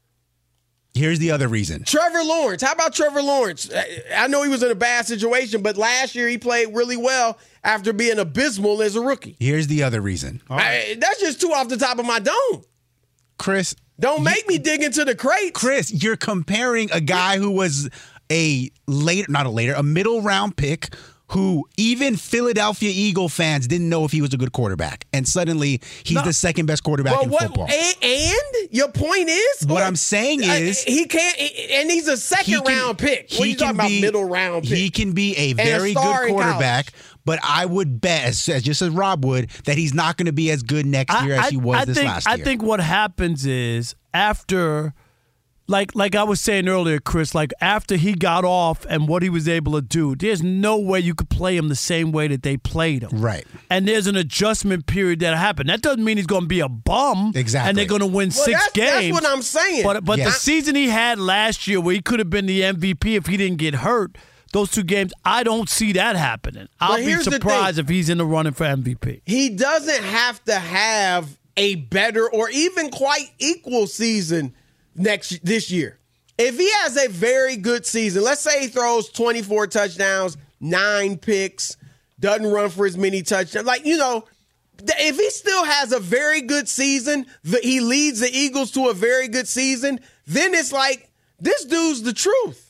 Here's 0.94 1.18
the 1.18 1.30
other 1.30 1.48
reason. 1.48 1.85
Trevor 1.85 2.22
Lawrence, 2.22 2.62
how 2.62 2.72
about 2.72 2.92
Trevor 2.92 3.22
Lawrence? 3.22 3.70
I- 4.14 4.26
know 4.26 4.42
he 4.42 4.50
was 4.50 4.62
in 4.62 4.70
a 4.70 4.74
bad 4.74 5.06
situation, 5.06 5.62
but 5.62 5.78
last 5.78 6.14
year 6.14 6.28
he 6.28 6.37
played 6.37 6.74
really 6.74 6.98
well 6.98 7.38
after 7.64 7.94
being 7.94 8.18
abysmal 8.18 8.82
as 8.82 8.94
a 8.94 9.00
rookie. 9.00 9.37
Here's 9.40 9.68
the 9.68 9.82
other 9.82 10.02
reason. 10.02 10.42
I- 10.50 10.98
that's 11.00 11.20
just 11.20 11.40
two 11.40 11.52
off 11.52 11.68
the 11.68 11.78
top 11.78 11.98
of 11.98 12.04
my 12.04 12.18
dome. 12.18 12.64
Chris, 13.42 13.74
Don't 13.98 14.22
make 14.22 14.46
me 14.46 14.57
dig 14.59 14.85
into 14.85 15.05
the 15.05 15.16
crate. 15.16 15.52
Chris, 15.52 15.92
you're 16.02 16.16
comparing 16.16 16.88
a 16.92 17.00
guy 17.00 17.38
who 17.38 17.50
was 17.50 17.90
a 18.31 18.70
later, 18.87 19.26
not 19.31 19.46
a 19.46 19.50
later, 19.50 19.74
a 19.74 19.83
middle 19.83 20.22
round 20.22 20.57
pick 20.57 20.94
who 21.28 21.64
even 21.78 22.14
Philadelphia 22.14 22.90
Eagle 22.94 23.28
fans 23.28 23.66
didn't 23.66 23.88
know 23.88 24.05
if 24.05 24.12
he 24.12 24.20
was 24.20 24.35
a 24.35 24.37
good 24.37 24.52
quarterback, 24.52 25.07
and 25.14 25.26
suddenly 25.26 25.81
he's 26.05 26.16
No. 26.16 26.22
the 26.24 26.33
second 26.35 26.66
best 26.66 26.85
quarterback 26.85 27.14
Well, 27.14 27.22
in 27.24 27.31
what, 27.31 27.42
football. 27.44 27.68
And, 27.70 27.96
and 28.02 28.68
your 28.70 28.88
point 28.90 29.31
is, 29.31 29.66
What 29.66 29.83
or- 29.83 29.87
I'm 29.87 29.96
saying 29.96 30.44
uh, 30.44 30.52
is- 30.52 30.85
he 30.85 31.07
can't, 31.07 31.38
and 31.40 31.90
he's 31.90 32.07
a 32.07 32.18
second 32.18 32.62
can- 32.64 32.76
round 32.76 32.98
pick. 32.98 33.31
What 33.33 33.46
he 33.46 33.52
you 33.52 33.57
talking 33.57 33.68
can 33.70 33.74
about? 33.76 33.88
be- 33.88 34.00
Middle 34.02 34.24
round 34.26 34.64
pick. 34.64 34.76
He 34.76 34.90
can 34.90 35.12
be 35.12 35.35
a 35.38 35.50
And 35.52 35.61
a 35.61 35.64
very 35.64 35.94
good 35.94 36.02
quarterback. 36.28 36.92
college. 36.92 37.12
Quarterback, 37.24 37.40
but 37.42 37.48
I 37.48 37.66
would 37.66 38.00
bet, 38.00 38.24
as, 38.24 38.48
as 38.48 38.62
just 38.62 38.82
as 38.82 38.90
Rob 38.90 39.24
would, 39.24 39.50
that 39.64 39.76
he's 39.78 39.94
not 39.94 40.16
going 40.16 40.26
to 40.26 40.32
be 40.32 40.50
as 40.50 40.62
good 40.62 40.87
next 40.87 41.22
year 41.22 41.35
as 41.35 41.48
he 41.50 41.56
was 41.56 41.78
I 41.82 41.85
this 41.85 41.96
think, 41.98 42.08
last 42.08 42.26
year. 42.26 42.35
I 42.35 42.38
think 42.38 42.62
what 42.62 42.80
happens 42.80 43.46
is 43.46 43.94
after, 44.14 44.92
like 45.68 45.94
like 45.94 46.14
I 46.14 46.24
was 46.24 46.40
saying 46.40 46.68
earlier, 46.68 46.98
Chris, 46.98 47.35
like 47.35 47.52
after 47.61 47.96
he 47.96 48.14
got 48.14 48.44
off 48.44 48.85
and 48.90 49.06
what 49.08 49.22
he 49.22 49.28
was 49.30 49.48
able 49.48 49.72
to 49.72 49.80
do, 49.80 50.14
there's 50.16 50.42
no 50.42 50.76
way 50.78 50.98
you 51.00 51.14
could 51.14 51.30
play 51.30 51.56
him 51.56 51.68
the 51.68 51.76
same 51.76 52.11
way 52.12 52.26
that 52.28 52.42
they 52.42 52.56
played 52.56 53.04
him. 53.04 53.11
Right. 53.22 53.46
And 53.70 53.87
there's 53.87 54.06
an 54.08 54.16
adjustment 54.16 54.87
period 54.87 55.20
that 55.20 55.37
happened. 55.38 55.68
That 55.70 55.80
doesn't 55.80 56.04
mean 56.04 56.16
he's 56.16 56.26
going 56.26 56.42
to 56.42 56.48
be 56.48 56.61
a 56.61 56.68
bum. 56.68 57.32
Exactly. 57.35 57.68
And 57.70 57.78
they're 57.78 57.87
going 57.87 58.00
to 58.00 58.06
win 58.06 58.30
Well, 58.30 58.44
six 58.44 58.58
that's- 58.58 58.72
that's 58.74 59.00
games. 59.02 59.14
what 59.14 59.24
I'm 59.26 59.40
saying. 59.42 59.85
But 59.85 60.04
but 60.04 60.18
the 60.18 60.30
season 60.32 60.74
he 60.74 60.88
had 60.88 61.18
last 61.18 61.66
year, 61.68 61.80
where 61.80 61.94
he 61.94 62.02
could 62.02 62.18
have 62.18 62.28
been 62.28 62.46
the 62.46 62.61
MVP 62.62 63.16
if 63.16 63.26
he 63.26 63.37
didn't 63.37 63.58
get 63.58 63.76
hurt. 63.76 64.18
Those 64.53 64.71
two 64.71 64.83
games, 64.83 65.12
I 65.25 65.43
don't 65.43 65.69
see 65.69 65.93
that 65.93 66.15
happening. 66.15 66.69
I'll 66.79 66.99
be 66.99 67.15
surprised 67.23 67.79
if 67.79 67.88
he's 67.88 68.09
in 68.11 68.19
the 68.19 68.27
running 68.27 68.53
for 68.53 68.65
MVP. 68.65 69.23
he 69.25 69.49
doesn't 69.49 70.05
have 70.05 70.45
to 70.45 70.55
have 70.55 71.38
a 71.57 71.77
better 71.77 72.31
or 72.31 72.51
even 72.51 72.91
quite 72.91 73.31
equal 73.38 73.87
season 73.87 74.55
next 74.95 75.45
this 75.45 75.71
year. 75.71 75.99
If 76.38 76.59
he 76.59 76.71
has 76.83 76.97
a 76.97 77.09
very 77.09 77.57
good 77.57 77.87
season, 77.87 78.25
let's 78.25 78.41
say 78.41 78.61
he 78.62 78.67
throws 78.69 79.09
24 79.11 79.67
touchdowns, 79.69 80.37
nine 80.61 81.17
picks, 81.19 81.77
doesn't 82.21 82.47
run 82.47 82.71
for 82.71 82.87
as 82.87 82.97
many 82.97 83.23
touchdowns, 83.23 83.67
like 83.67 83.85
you 83.87 83.97
know, 83.97 84.25
if 84.85 85.17
he 85.17 85.31
still 85.31 85.65
has 85.65 85.93
a 85.93 86.01
very 86.01 86.43
good 86.43 86.69
season, 86.69 87.27
he 87.62 87.81
leads 87.81 88.21
the 88.21 88.31
Eagles 88.31 88.71
to 88.73 88.88
a 88.88 88.95
very 88.95 89.29
good 89.29 89.49
season, 89.49 90.01
then 90.27 90.55
it's 90.55 90.73
like 90.73 91.11
this 91.38 91.65
dude's 91.65 92.03
the 92.03 92.12
truth. 92.12 92.62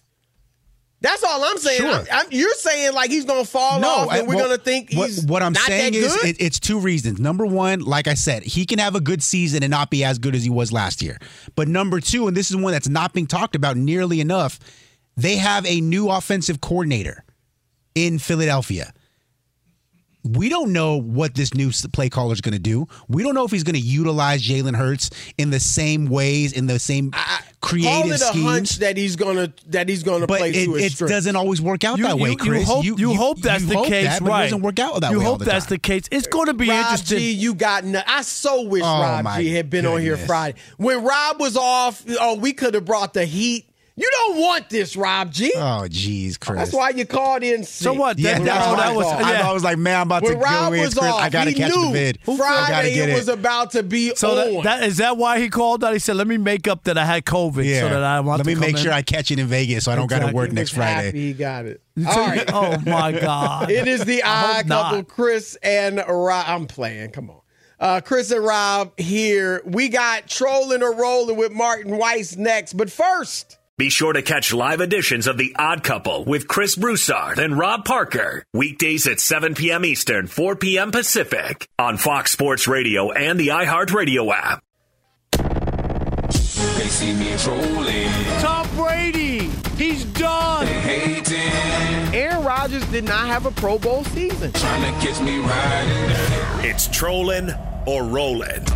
That's 1.02 1.22
all 1.24 1.42
I'm 1.44 1.58
saying. 1.58 1.80
Sure. 1.80 1.90
I'm- 1.92 2.06
I'm- 2.12 2.26
you're 2.30 2.54
saying 2.54 2.94
like 2.94 3.10
he's 3.10 3.24
gonna 3.24 3.44
fall 3.44 3.84
off, 3.84 4.08
I- 4.10 4.18
and 4.18 4.28
we're 4.28 4.36
well, 4.36 4.46
gonna 4.46 4.58
think 4.58 4.92
what- 4.92 5.10
he's 5.10 5.24
what, 5.26 5.42
I'm 5.42 5.52
not 5.52 5.64
saying 5.66 5.94
is 5.94 6.14
it, 6.24 6.36
it's 6.38 6.60
two 6.60 6.78
reasons. 6.78 7.18
Number 7.18 7.44
one, 7.44 7.80
like 7.80 8.06
I 8.06 8.14
said, 8.14 8.44
he 8.44 8.64
can 8.64 8.78
have 8.78 8.94
a 8.94 9.00
good 9.00 9.22
season 9.22 9.62
and 9.62 9.70
not 9.70 9.90
be 9.90 10.04
as 10.04 10.18
good 10.18 10.34
as 10.36 10.44
he 10.44 10.50
was 10.50 10.72
last 10.72 11.02
year. 11.02 11.18
But 11.56 11.66
number 11.68 12.00
two, 12.00 12.28
and 12.28 12.36
this 12.36 12.50
is 12.50 12.56
one 12.56 12.72
that's 12.72 12.88
not 12.88 13.12
being 13.12 13.26
talked 13.26 13.56
about 13.56 13.76
nearly 13.76 14.20
enough, 14.20 14.58
they 15.16 15.36
have 15.36 15.66
a 15.66 15.80
new 15.80 16.08
offensive 16.08 16.60
coordinator 16.60 17.24
in 17.94 18.18
Philadelphia. 18.18 18.92
We 20.24 20.48
don't 20.48 20.72
know 20.72 20.96
what 21.00 21.35
this 21.35 21.52
new 21.54 21.70
play 21.92 22.08
caller 22.08 22.32
is 22.32 22.40
going 22.40 22.52
to 22.54 22.61
do. 22.61 22.87
We 23.08 23.22
don't 23.24 23.35
know 23.35 23.44
if 23.44 23.50
he's 23.50 23.64
going 23.64 23.74
to 23.74 23.80
utilize 23.80 24.42
Jalen 24.46 24.76
Hurts 24.76 25.11
in 25.37 25.50
the 25.50 25.58
same 25.58 26.06
ways, 26.06 26.52
in 26.52 26.66
the 26.66 26.78
same 26.78 27.11
Call 27.11 27.20
creative 27.61 28.12
it 28.12 28.14
a 28.14 28.18
schemes. 28.18 28.44
hunch 28.44 28.76
that 28.78 28.96
he's 28.96 29.14
gonna 29.16 29.52
that 29.68 29.88
he's 29.88 30.02
gonna 30.02 30.26
But 30.26 30.38
play 30.38 30.50
it, 30.50 30.64
to 30.66 30.74
his 30.74 31.00
it 31.00 31.08
doesn't 31.08 31.37
always 31.37 31.61
work 31.61 31.85
out 31.85 31.98
You- 31.98 32.04
that 32.06 32.18
way, 32.18 32.30
you- 32.30 32.37
Chris. 32.37 32.61
You 32.61 32.66
hope, 32.66 32.85
you, 33.00 33.14
hope 33.14 33.40
that's 33.40 33.62
you 33.62 33.68
the 33.68 33.76
hope 33.76 33.87
case, 33.87 34.06
that, 34.06 34.20
but 34.22 34.28
right? 34.28 34.40
It 34.42 34.46
doesn't 34.50 34.62
work 34.62 34.78
out 34.80 35.00
that 35.00 35.11
you 35.12 35.18
way. 35.20 35.24
all 35.24 35.30
hope 35.32 35.38
the 35.40 35.44
that's 35.46 35.66
time. 35.66 35.74
the 35.74 35.78
case. 35.78 36.04
It's 36.11 36.26
going 36.26 36.46
to 36.46 36.54
be 36.54 36.68
Rob 36.68 36.78
interesting. 36.78 37.18
G, 37.18 37.32
you 37.32 37.54
got. 37.54 37.85
No, 37.85 38.02
I 38.06 38.22
so 38.22 38.62
wish 38.62 38.82
Oh, 38.85 39.00
Rob 39.00 39.26
G 39.38 39.48
had 39.54 39.70
been 39.70 39.87
on 39.87 40.00
here. 40.00 40.16
Friday. 40.16 40.58
When 40.76 41.02
Rob 41.04 41.40
was 41.40 41.56
off, 41.56 42.04
oh, 42.20 42.37
we 42.37 42.52
could 42.52 42.74
have 42.74 42.85
brought 42.85 43.14
the 43.14 43.24
heat. 43.24 43.66
You 43.94 44.09
don't 44.11 44.38
want 44.40 44.70
this, 44.70 44.96
Rob 44.96 45.31
G. 45.31 45.52
Oh, 45.55 45.85
jeez, 45.87 46.40
Chris. 46.40 46.57
That's 46.59 46.72
why 46.72 46.90
you 46.90 47.05
called 47.05 47.42
in. 47.42 47.62
So 47.62 47.90
sick. 47.92 48.00
what? 48.00 48.18
Yeah, 48.18 48.38
That- 48.38 48.44
that's 48.46 48.66
oh, 48.66 48.70
why 48.72 48.76
that 48.87 48.96
was- 48.96 49.07
I, 49.07 49.33
yeah. 49.33 49.48
I 49.50 49.52
was 49.52 49.62
like, 49.62 49.76
man, 49.76 50.00
I'm 50.00 50.07
about 50.09 50.22
When 50.22 50.33
to 50.33 50.38
go 50.38 50.44
Rob 50.44 50.72
in. 50.72 50.81
was 50.81 50.94
Chris. 50.94 51.11
off, 51.11 51.20
I 51.20 51.28
gotta 51.28 51.50
he 51.50 51.57
catch 51.57 51.74
knew 51.74 51.87
the 51.88 51.92
vid. 51.92 52.18
Friday 52.24 52.94
get 52.94 53.09
it 53.11 53.12
it. 53.12 53.14
was 53.16 53.28
about 53.28 53.72
to 53.72 53.83
be 53.83 54.14
so 54.14 54.31
on. 54.31 54.64
that, 54.64 54.81
that 54.81 54.88
is 54.88 54.96
that 54.96 55.18
why 55.18 55.40
he 55.40 55.50
called 55.50 55.85
out? 55.85 55.92
He 55.92 55.98
said, 55.98 56.16
"Let 56.16 56.26
me 56.26 56.38
make 56.38 56.66
up 56.66 56.85
that 56.85 56.96
I 56.96 57.05
had 57.05 57.26
COVID, 57.26 57.64
yeah. 57.66 57.81
so 57.81 57.88
that 57.90 58.02
I 58.02 58.20
want 58.20 58.42
to. 58.42 58.44
Let 58.44 58.44
to 58.44 58.48
me 58.48 58.55
come 58.55 58.61
make 58.72 58.76
in." 58.78 58.83
sure 58.83 58.92
I 58.92 59.02
catch 59.02 59.31
it 59.31 59.38
in 59.38 59.46
Vegas, 59.46 59.85
so 59.85 59.92
I 59.92 59.96
don't 59.96 60.07
got 60.07 60.26
to 60.26 60.33
work 60.35 60.52
next 60.52 60.72
was 60.74 60.83
happy 60.85 61.02
Friday. 61.11 61.18
He 61.18 61.33
got 61.35 61.66
it. 61.66 61.83
So 62.02 62.09
All 62.09 62.22
you- 62.28 62.31
right. 62.31 62.50
Oh 62.52 62.78
my 62.87 63.12
God! 63.20 63.70
It 63.70 63.87
is 63.87 64.07
the 64.07 64.22
I 64.22 64.28
odd 64.31 64.57
hope 64.57 64.66
not. 64.66 64.85
couple, 64.94 65.02
Chris 65.05 65.59
and 65.62 66.02
Rob. 66.09 66.44
I'm 66.48 66.66
playing. 66.66 67.11
Come 67.11 67.28
on. 67.28 67.40
Uh, 67.78 68.00
Chris 68.00 68.31
and 68.31 68.42
Rob 68.42 68.98
here. 68.98 69.61
We 69.66 69.90
got 69.90 70.28
trolling 70.28 70.83
or 70.83 70.94
rolling 70.94 71.37
with 71.37 71.52
Martin 71.52 71.98
Weiss 71.98 72.37
next. 72.37 72.72
But 72.74 72.90
first, 72.90 73.59
Be 73.78 73.88
sure 73.88 74.12
to 74.12 74.20
catch 74.20 74.52
live 74.52 74.82
editions 74.82 75.26
of 75.26 75.38
The 75.38 75.56
Odd 75.58 75.82
Couple 75.82 76.26
with 76.26 76.46
Chris 76.46 76.76
Broussard 76.76 77.38
and 77.38 77.56
Rob 77.58 77.87
Parker. 77.87 78.44
Weekdays 78.52 79.06
at 79.06 79.18
7 79.18 79.54
p.m. 79.54 79.87
Eastern, 79.87 80.26
4 80.26 80.56
p.m. 80.56 80.90
Pacific 80.90 81.66
on 81.78 81.96
Fox 81.96 82.32
Sports 82.32 82.68
Radio 82.68 83.12
and 83.12 83.40
the 83.40 83.48
iHeartRadio 83.48 84.30
app. 84.30 84.62
They 85.38 86.88
see 86.88 87.14
me 87.14 87.35
trolling, 87.38 88.11
Tom 88.40 88.68
Brady, 88.76 89.50
he's 89.78 90.04
done. 90.04 90.66
hating, 90.66 92.14
Aaron 92.14 92.44
Rodgers 92.44 92.85
did 92.88 93.04
not 93.04 93.26
have 93.26 93.46
a 93.46 93.50
Pro 93.52 93.78
Bowl 93.78 94.04
season. 94.04 94.52
trying 94.52 94.94
to 94.94 95.00
catch 95.06 95.18
me 95.22 95.38
riding 95.38 96.08
dirty. 96.08 96.68
It's 96.68 96.88
trolling 96.88 97.50
or 97.87 98.04
rolling. 98.04 98.66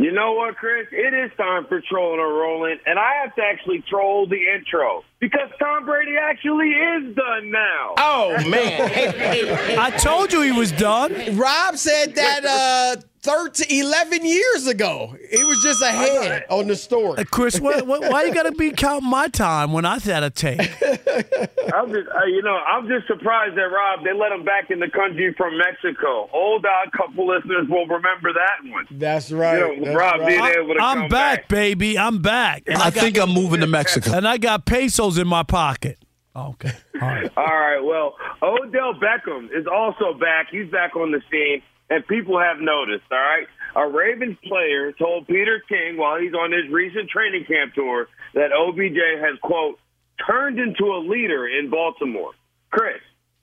You 0.00 0.12
know 0.12 0.32
what, 0.32 0.56
Chris? 0.56 0.86
It 0.92 1.12
is 1.12 1.30
time 1.36 1.66
for 1.66 1.82
trolling 1.82 2.20
or 2.20 2.32
rolling, 2.32 2.78
and 2.86 2.98
I 2.98 3.22
have 3.22 3.34
to 3.34 3.42
actually 3.42 3.84
troll 3.86 4.26
the 4.26 4.38
intro 4.56 5.04
because 5.18 5.50
Tom 5.58 5.84
Brady 5.84 6.16
actually 6.16 6.70
is 6.70 7.14
done 7.14 7.50
now. 7.50 7.94
Oh 7.98 8.30
man! 8.48 8.88
Hey, 8.88 9.10
hey, 9.10 9.54
hey. 9.54 9.76
I 9.78 9.90
told 9.90 10.32
you 10.32 10.40
he 10.40 10.52
was 10.52 10.72
done. 10.72 11.36
Rob 11.36 11.76
said 11.76 12.14
that 12.14 12.46
uh, 12.46 12.96
13, 13.22 13.84
11 13.84 14.24
years 14.24 14.66
ago. 14.66 15.14
It 15.20 15.46
was 15.46 15.62
just 15.62 15.82
a 15.82 15.86
ahead 15.86 16.44
on 16.48 16.66
the 16.68 16.76
story. 16.76 17.18
Uh, 17.18 17.24
Chris, 17.30 17.60
what, 17.60 17.86
what, 17.86 18.00
why 18.10 18.24
you 18.24 18.32
got 18.32 18.44
to 18.44 18.52
be 18.52 18.70
counting 18.76 19.10
my 19.10 19.28
time 19.28 19.72
when 19.72 19.84
I 19.84 19.98
had 19.98 20.22
a 20.22 20.30
tape? 20.30 20.58
I'm 20.60 21.90
just, 21.92 22.08
uh, 22.08 22.24
you 22.26 22.42
know, 22.42 22.56
I'm 22.56 22.88
just 22.88 23.06
surprised 23.06 23.56
that 23.56 23.62
Rob 23.62 24.04
they 24.04 24.12
let 24.12 24.32
him 24.32 24.44
back 24.44 24.70
in 24.70 24.80
the 24.80 24.88
country 24.88 25.34
from 25.36 25.56
Mexico. 25.58 26.30
Old 26.32 26.64
odd 26.64 26.92
couple 26.92 27.26
listeners 27.26 27.66
will 27.68 27.86
remember 27.86 28.32
that 28.32 28.70
one. 28.70 28.86
That's 28.90 29.30
right. 29.30 29.58
You 29.58 29.76
know, 29.80 29.84
That's 29.84 29.96
Rob 29.98 30.20
right. 30.20 30.26
being 30.28 30.44
able 30.44 30.74
to 30.74 30.80
I'm 30.82 30.98
come 31.00 31.08
back, 31.08 31.48
baby. 31.48 31.98
I'm 31.98 32.22
back. 32.22 32.62
And 32.66 32.76
I 32.78 32.90
got- 32.90 32.94
think 32.94 33.18
I'm 33.18 33.30
moving 33.30 33.60
to 33.60 33.66
Mexico. 33.66 34.12
and 34.16 34.26
I 34.26 34.38
got 34.38 34.64
pesos 34.64 35.18
in 35.18 35.28
my 35.28 35.42
pocket. 35.42 35.98
Okay. 36.34 36.72
All 37.02 37.08
right. 37.08 37.30
All 37.36 37.44
right. 37.44 37.80
Well, 37.80 38.14
Odell 38.42 38.94
Beckham 38.94 39.46
is 39.52 39.66
also 39.66 40.14
back. 40.18 40.46
He's 40.50 40.70
back 40.70 40.94
on 40.96 41.10
the 41.10 41.20
scene, 41.30 41.60
and 41.90 42.06
people 42.06 42.38
have 42.38 42.58
noticed. 42.60 43.04
All 43.10 43.18
right. 43.18 43.46
A 43.76 43.86
Ravens 43.88 44.38
player 44.46 44.92
told 44.92 45.26
Peter 45.26 45.62
King 45.68 45.96
while 45.96 46.20
he's 46.20 46.34
on 46.34 46.52
his 46.52 46.70
recent 46.72 47.10
training 47.10 47.44
camp 47.44 47.74
tour 47.74 48.08
that 48.34 48.52
OBJ 48.52 48.96
has 49.20 49.38
quote 49.42 49.78
turned 50.26 50.58
into 50.58 50.84
a 50.86 50.98
leader 50.98 51.46
in 51.46 51.70
Baltimore. 51.70 52.32
Chris, 52.70 53.00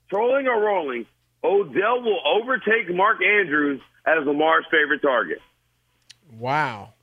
trolling 0.10 0.48
or 0.48 0.60
rolling, 0.62 1.06
Odell 1.44 2.02
will 2.02 2.20
overtake 2.26 2.94
Mark 2.94 3.22
Andrews 3.24 3.82
as 4.06 4.26
Lamar's 4.26 4.66
favorite 4.72 5.02
target. 5.02 5.40
Wow. 6.38 6.94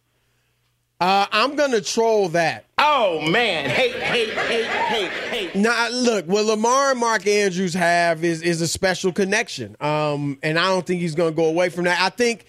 Uh, 1.00 1.26
I'm 1.33 1.57
gonna 1.57 1.80
troll 1.80 2.30
that. 2.30 2.64
Oh 2.87 3.23
man! 3.23 3.70
Hey, 3.70 3.92
hey, 3.92 4.29
hey, 4.29 4.64
hey, 4.64 5.49
hey. 5.49 5.59
Now 5.59 5.88
look, 5.88 6.27
what 6.27 6.44
Lamar 6.44 6.90
and 6.90 7.01
Mark 7.01 7.27
Andrews 7.27 7.73
have 7.73 8.23
is 8.23 8.42
is 8.42 8.61
a 8.61 8.68
special 8.68 9.11
connection. 9.11 9.75
Um, 9.81 10.38
and 10.42 10.59
I 10.59 10.66
don't 10.66 10.87
think 10.87 11.01
he's 11.01 11.14
gonna 11.14 11.33
go 11.33 11.47
away 11.47 11.70
from 11.70 11.85
that. 11.85 11.99
I 11.99 12.11
think, 12.11 12.44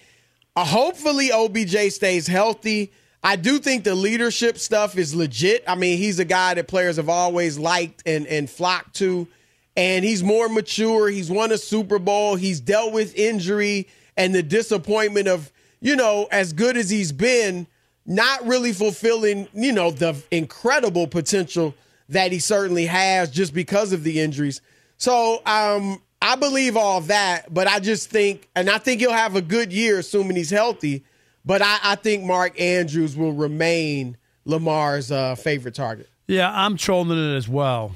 uh, 0.54 0.66
hopefully, 0.66 1.32
OBJ 1.32 1.90
stays 1.90 2.26
healthy. 2.26 2.92
I 3.22 3.36
do 3.36 3.58
think 3.58 3.84
the 3.84 3.94
leadership 3.94 4.58
stuff 4.58 4.98
is 4.98 5.14
legit. 5.14 5.64
I 5.66 5.74
mean, 5.74 5.96
he's 5.96 6.18
a 6.18 6.24
guy 6.26 6.52
that 6.52 6.68
players 6.68 6.96
have 6.96 7.08
always 7.08 7.58
liked 7.58 8.02
and 8.04 8.26
and 8.26 8.48
flocked 8.50 8.96
to, 8.96 9.26
and 9.74 10.04
he's 10.04 10.22
more 10.22 10.50
mature. 10.50 11.08
He's 11.08 11.30
won 11.30 11.50
a 11.50 11.56
Super 11.56 11.98
Bowl. 11.98 12.36
He's 12.36 12.60
dealt 12.60 12.92
with 12.92 13.16
injury 13.16 13.88
and 14.18 14.34
the 14.34 14.42
disappointment 14.42 15.28
of 15.28 15.50
you 15.80 15.96
know 15.96 16.28
as 16.30 16.52
good 16.52 16.76
as 16.76 16.90
he's 16.90 17.10
been 17.10 17.66
not 18.06 18.46
really 18.46 18.72
fulfilling, 18.72 19.48
you 19.52 19.72
know, 19.72 19.90
the 19.90 20.16
incredible 20.30 21.06
potential 21.06 21.74
that 22.08 22.32
he 22.32 22.38
certainly 22.38 22.86
has 22.86 23.30
just 23.30 23.52
because 23.52 23.92
of 23.92 24.04
the 24.04 24.20
injuries. 24.20 24.60
So 24.96 25.42
um, 25.44 26.00
I 26.22 26.36
believe 26.36 26.76
all 26.76 27.00
that, 27.02 27.52
but 27.52 27.66
I 27.66 27.80
just 27.80 28.10
think, 28.10 28.48
and 28.54 28.70
I 28.70 28.78
think 28.78 29.00
he'll 29.00 29.12
have 29.12 29.36
a 29.36 29.42
good 29.42 29.72
year, 29.72 29.98
assuming 29.98 30.36
he's 30.36 30.50
healthy. 30.50 31.04
But 31.44 31.62
I, 31.62 31.78
I 31.82 31.94
think 31.96 32.24
Mark 32.24 32.60
Andrews 32.60 33.16
will 33.16 33.32
remain 33.32 34.16
Lamar's 34.44 35.12
uh, 35.12 35.34
favorite 35.34 35.74
target. 35.74 36.08
Yeah, 36.26 36.50
I'm 36.52 36.76
trolling 36.76 37.18
it 37.18 37.36
as 37.36 37.48
well. 37.48 37.94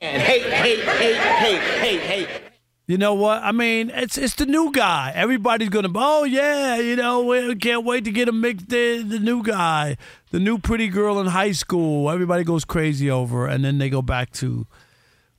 And 0.00 0.22
hey, 0.22 0.40
hey, 0.40 0.80
hey, 0.80 1.14
hey, 1.14 1.58
hey, 1.78 1.98
hey. 1.98 2.45
You 2.88 2.98
know 2.98 3.14
what? 3.14 3.42
I 3.42 3.50
mean, 3.50 3.90
it's 3.92 4.16
it's 4.16 4.36
the 4.36 4.46
new 4.46 4.70
guy. 4.70 5.10
Everybody's 5.14 5.70
gonna. 5.70 5.90
Oh 5.94 6.22
yeah, 6.22 6.76
you 6.76 6.94
know, 6.94 7.22
we 7.24 7.56
can't 7.56 7.84
wait 7.84 8.04
to 8.04 8.12
get 8.12 8.28
him 8.28 8.40
mixed 8.40 8.72
in. 8.72 9.08
The 9.08 9.18
new 9.18 9.42
guy, 9.42 9.96
the 10.30 10.38
new 10.38 10.58
pretty 10.58 10.86
girl 10.88 11.18
in 11.18 11.26
high 11.26 11.50
school. 11.50 12.08
Everybody 12.10 12.44
goes 12.44 12.64
crazy 12.64 13.10
over, 13.10 13.48
and 13.48 13.64
then 13.64 13.78
they 13.78 13.90
go 13.90 14.02
back 14.02 14.30
to 14.34 14.68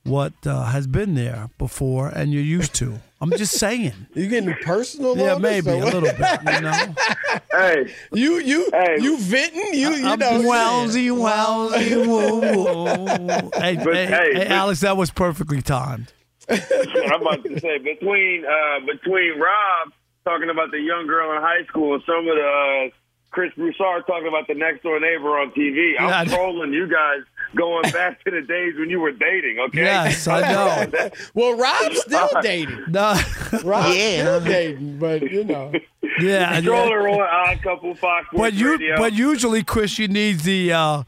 what 0.04 0.32
uh, 0.46 0.64
has 0.66 0.86
been 0.86 1.14
there 1.14 1.50
before 1.58 2.08
and 2.08 2.32
you're 2.32 2.42
used 2.42 2.74
to. 2.74 2.98
I'm 3.20 3.30
just 3.32 3.58
saying. 3.58 3.92
You 4.14 4.26
getting 4.28 4.54
personal? 4.62 5.18
Yeah, 5.18 5.36
maybe 5.36 5.68
a 5.70 5.76
little 5.76 6.00
bit. 6.02 6.40
You 6.54 6.60
know. 6.60 6.94
Hey, 7.50 7.92
you 8.12 8.38
you 8.38 8.68
Hey. 8.72 8.96
you 9.00 9.18
venting? 9.18 9.74
You 9.74 9.90
you 9.94 10.06
I'm 10.06 10.18
know? 10.18 10.40
wowsy, 10.42 11.08
wowsy, 11.10 12.06
woo, 12.06 12.40
woo. 12.40 13.50
Hey, 13.60 13.74
But, 13.76 13.94
hey, 13.94 14.06
hey, 14.06 14.06
hey, 14.06 14.32
but- 14.34 14.46
Alex, 14.48 14.80
that 14.80 14.96
was 14.96 15.10
perfectly 15.10 15.60
timed. 15.60 16.12
I'm 16.50 17.20
about 17.22 17.44
to 17.44 17.60
say 17.60 17.78
between 17.78 18.44
uh, 18.44 18.80
between 18.86 19.38
Rob 19.38 19.92
talking 20.24 20.50
about 20.50 20.70
the 20.70 20.80
young 20.80 21.06
girl 21.06 21.34
in 21.36 21.42
high 21.42 21.64
school 21.66 21.94
and 21.94 22.02
some 22.06 22.18
of 22.28 22.36
the 22.36 22.88
uh, 22.90 22.94
Chris 23.30 23.52
Broussard 23.54 24.06
talking 24.06 24.28
about 24.28 24.46
the 24.46 24.54
next 24.54 24.82
door 24.82 24.98
neighbor 25.00 25.38
on 25.38 25.50
TV. 25.52 25.94
I'm 25.98 26.26
know. 26.28 26.34
trolling 26.34 26.72
you 26.72 26.86
guys 26.88 27.20
going 27.54 27.90
back 27.92 28.22
to 28.24 28.30
the 28.30 28.40
days 28.42 28.74
when 28.78 28.88
you 28.90 29.00
were 29.00 29.12
dating. 29.12 29.58
Okay. 29.68 29.82
Yes, 29.82 30.26
I 30.26 30.40
know. 30.40 31.10
Well, 31.34 31.56
Rob's 31.56 32.00
still 32.00 32.28
dating. 32.42 32.84
No. 32.88 33.18
Rob's 33.64 33.96
Yeah. 33.96 34.20
still 34.22 34.40
dating, 34.40 34.98
but 34.98 35.22
you 35.22 35.44
know. 35.44 35.72
Yeah, 36.20 36.60
Stroller 36.60 37.08
yeah. 37.08 37.14
on 37.16 37.20
Odd 37.56 37.62
Couple 37.62 37.94
Fox 37.94 38.26
But 38.32 38.52
you, 38.54 38.72
Radio. 38.72 38.96
but 38.96 39.12
usually, 39.12 39.62
Chris, 39.62 39.98
you 39.98 40.08
need 40.08 40.40
the. 40.40 40.72
Uh, 40.72 41.02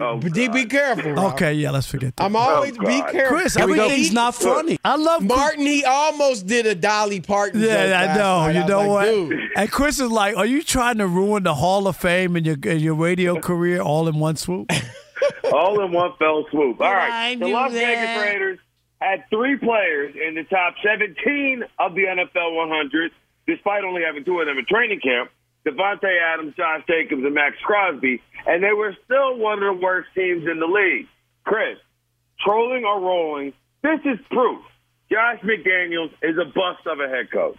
oh, 0.00 0.18
But 0.18 0.34
be, 0.34 0.48
be 0.48 0.64
careful. 0.66 1.12
Rob. 1.12 1.32
okay, 1.34 1.52
yeah, 1.54 1.70
let's 1.70 1.86
forget 1.86 2.14
that. 2.16 2.24
I'm 2.24 2.36
oh, 2.36 2.38
always 2.38 2.76
Oh, 2.78 2.86
be 2.86 3.00
careful. 3.12 3.38
Chris, 3.38 3.56
everything's 3.56 4.12
not 4.12 4.34
funny. 4.34 4.78
I 4.84 4.96
love 4.96 5.20
Chris- 5.20 5.28
Martin. 5.28 5.60
He 5.66 5.84
almost 5.84 6.46
did 6.46 6.66
a 6.66 6.74
Dolly 6.74 7.20
Parton. 7.20 7.60
joke 7.60 7.70
Yeah, 7.70 8.00
I 8.12 8.16
know. 8.16 8.38
night. 8.40 8.52
You 8.54 8.58
I 8.58 8.62
was 8.62 8.68
know 8.70 8.78
like, 8.80 8.88
what? 8.88 9.04
Dude, 9.30 9.40
And 9.56 9.70
Chris 9.70 10.00
is 10.00 10.10
like, 10.10 10.36
"Are 10.36 10.46
you 10.46 10.62
trying 10.62 10.98
to 10.98 11.06
ruin 11.06 11.42
the 11.42 11.54
Hall 11.54 11.86
of 11.88 11.96
Fame 11.96 12.36
and 12.36 12.44
your 12.46 12.56
and 12.64 12.80
your 12.80 12.94
radio 12.94 13.40
career 13.40 13.80
all 13.80 14.08
in 14.08 14.16
one 14.18 14.36
swoop?" 14.36 14.70
All 15.52 15.82
in 15.84 15.90
one 15.92 16.12
fell 16.18 16.46
swoop. 16.50 16.80
All 16.80 16.92
right, 16.92 17.10
I 17.10 17.28
right. 17.30 17.38
The 17.40 17.46
knew 17.46 17.52
Las. 17.52 17.72
Vegas 17.72 18.22
Raiders 18.22 18.58
had 19.00 19.24
three 19.30 19.56
players 19.56 20.14
in 20.14 20.34
the 20.34 20.44
top 20.44 20.74
17 20.84 21.64
of 21.78 21.94
the 21.94 22.02
NFL 22.02 22.54
100, 22.54 23.10
despite 23.46 23.82
only 23.84 24.02
having 24.06 24.24
two 24.24 24.38
of 24.40 24.46
them 24.46 24.58
in 24.58 24.64
training 24.66 25.00
camp. 25.00 25.30
Davante 25.66 26.08
Adams, 26.34 26.54
Josh 26.56 26.82
Jacobs, 26.88 27.22
and 27.24 27.34
Maxx 27.34 27.56
Crosby, 27.62 28.22
and 28.46 28.62
they 28.62 28.72
were 28.72 28.96
still 29.04 29.36
one 29.36 29.62
of 29.62 29.76
the 29.76 29.82
worst 29.82 30.08
teams 30.14 30.46
in 30.48 30.60
the 30.60 30.66
league. 30.66 31.06
Chris, 31.44 31.78
trolling 32.44 32.84
or 32.84 33.00
rolling, 33.00 33.52
this 33.82 34.00
is 34.04 34.18
proof. 34.30 34.62
Josh 35.10 35.40
McDaniels 35.40 36.12
is 36.22 36.36
a 36.36 36.44
bust 36.44 36.86
of 36.86 37.00
a 37.00 37.08
head 37.08 37.30
coach. 37.32 37.58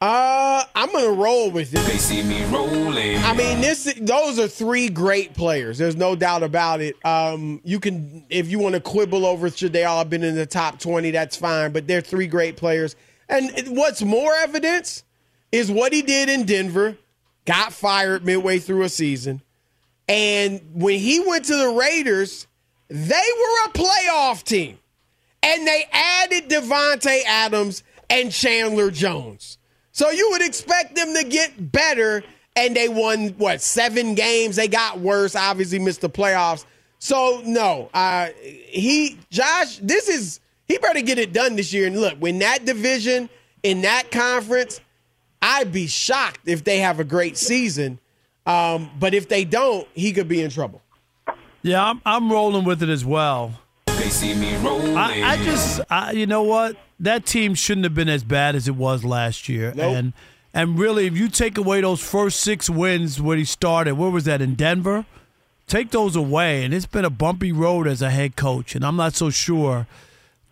uh, 0.00 0.64
I'm 0.74 0.92
gonna 0.92 1.10
roll 1.10 1.50
with 1.50 1.74
it. 1.74 1.78
They 1.86 1.98
see 1.98 2.22
me 2.22 2.44
rolling. 2.46 3.18
I 3.18 3.34
mean, 3.34 3.60
this 3.60 3.92
those 4.00 4.38
are 4.38 4.48
three 4.48 4.88
great 4.88 5.34
players. 5.34 5.78
There's 5.78 5.96
no 5.96 6.16
doubt 6.16 6.42
about 6.42 6.80
it. 6.80 6.96
Um, 7.04 7.60
you 7.64 7.80
can 7.80 8.24
if 8.30 8.48
you 8.48 8.58
want 8.58 8.74
to 8.74 8.80
quibble 8.80 9.24
over 9.26 9.50
should 9.50 9.72
they 9.72 9.84
all 9.84 9.98
have 9.98 10.10
been 10.10 10.24
in 10.24 10.34
the 10.34 10.46
top 10.46 10.78
20, 10.78 11.10
that's 11.10 11.36
fine. 11.36 11.72
But 11.72 11.86
they're 11.86 12.00
three 12.00 12.26
great 12.26 12.56
players. 12.56 12.96
And 13.28 13.50
what's 13.76 14.02
more 14.02 14.32
evidence 14.34 15.02
is 15.52 15.70
what 15.70 15.92
he 15.92 16.02
did 16.02 16.28
in 16.28 16.44
Denver, 16.44 16.96
got 17.44 17.72
fired 17.72 18.24
midway 18.24 18.58
through 18.58 18.82
a 18.82 18.88
season, 18.88 19.42
and 20.08 20.60
when 20.74 20.98
he 20.98 21.20
went 21.20 21.46
to 21.46 21.56
the 21.56 21.70
Raiders, 21.70 22.46
they 22.88 23.06
were 23.06 23.66
a 23.66 23.72
playoff 23.72 24.44
team, 24.44 24.78
and 25.42 25.66
they 25.66 25.84
added 25.92 26.48
Davante 26.48 27.22
Adams 27.26 27.82
and 28.08 28.30
Chandler 28.30 28.90
Jones. 28.90 29.58
So 29.92 30.10
you 30.10 30.28
would 30.32 30.42
expect 30.42 30.94
them 30.94 31.14
to 31.14 31.24
get 31.24 31.72
better, 31.72 32.22
and 32.54 32.76
they 32.76 32.88
won 32.88 33.28
what 33.38 33.60
seven 33.60 34.14
games. 34.14 34.56
They 34.56 34.68
got 34.68 35.00
worse. 35.00 35.34
Obviously, 35.34 35.78
missed 35.78 36.02
the 36.02 36.10
playoffs. 36.10 36.64
So 36.98 37.42
no, 37.44 37.90
uh, 37.94 38.28
he 38.42 39.18
Josh, 39.30 39.78
this 39.78 40.08
is 40.08 40.40
he 40.66 40.78
better 40.78 41.00
get 41.00 41.18
it 41.18 41.32
done 41.32 41.56
this 41.56 41.72
year. 41.72 41.86
And 41.86 41.98
look, 41.98 42.16
when 42.18 42.38
that 42.40 42.64
division 42.64 43.28
in 43.62 43.82
that 43.82 44.10
conference, 44.10 44.80
I'd 45.40 45.72
be 45.72 45.86
shocked 45.86 46.40
if 46.46 46.64
they 46.64 46.78
have 46.78 47.00
a 47.00 47.04
great 47.04 47.36
season. 47.36 47.98
Um, 48.46 48.90
but 48.98 49.14
if 49.14 49.28
they 49.28 49.44
don't, 49.44 49.86
he 49.94 50.12
could 50.12 50.28
be 50.28 50.42
in 50.42 50.50
trouble. 50.50 50.82
Yeah, 51.62 51.84
I'm 51.84 52.00
I'm 52.06 52.30
rolling 52.30 52.64
with 52.64 52.82
it 52.82 52.88
as 52.88 53.04
well. 53.04 53.60
They 53.86 54.08
see 54.08 54.34
me 54.34 54.56
rolling. 54.58 54.96
I, 54.96 55.32
I 55.32 55.44
just, 55.44 55.80
I, 55.90 56.12
you 56.12 56.26
know 56.26 56.42
what? 56.42 56.76
That 57.00 57.26
team 57.26 57.54
shouldn't 57.54 57.84
have 57.84 57.94
been 57.94 58.08
as 58.08 58.22
bad 58.22 58.54
as 58.54 58.68
it 58.68 58.76
was 58.76 59.04
last 59.04 59.48
year. 59.48 59.72
Nope. 59.74 59.96
And 59.96 60.12
and 60.54 60.78
really, 60.78 61.06
if 61.06 61.16
you 61.16 61.28
take 61.28 61.58
away 61.58 61.80
those 61.80 62.00
first 62.00 62.40
six 62.40 62.70
wins 62.70 63.20
where 63.20 63.36
he 63.36 63.44
started, 63.44 63.94
where 63.94 64.10
was 64.10 64.24
that 64.24 64.40
in 64.40 64.54
Denver? 64.54 65.06
Take 65.66 65.90
those 65.90 66.14
away, 66.14 66.64
and 66.64 66.72
it's 66.72 66.86
been 66.86 67.04
a 67.04 67.10
bumpy 67.10 67.50
road 67.50 67.88
as 67.88 68.00
a 68.00 68.10
head 68.10 68.36
coach. 68.36 68.76
And 68.76 68.84
I'm 68.84 68.96
not 68.96 69.14
so 69.14 69.30
sure 69.30 69.88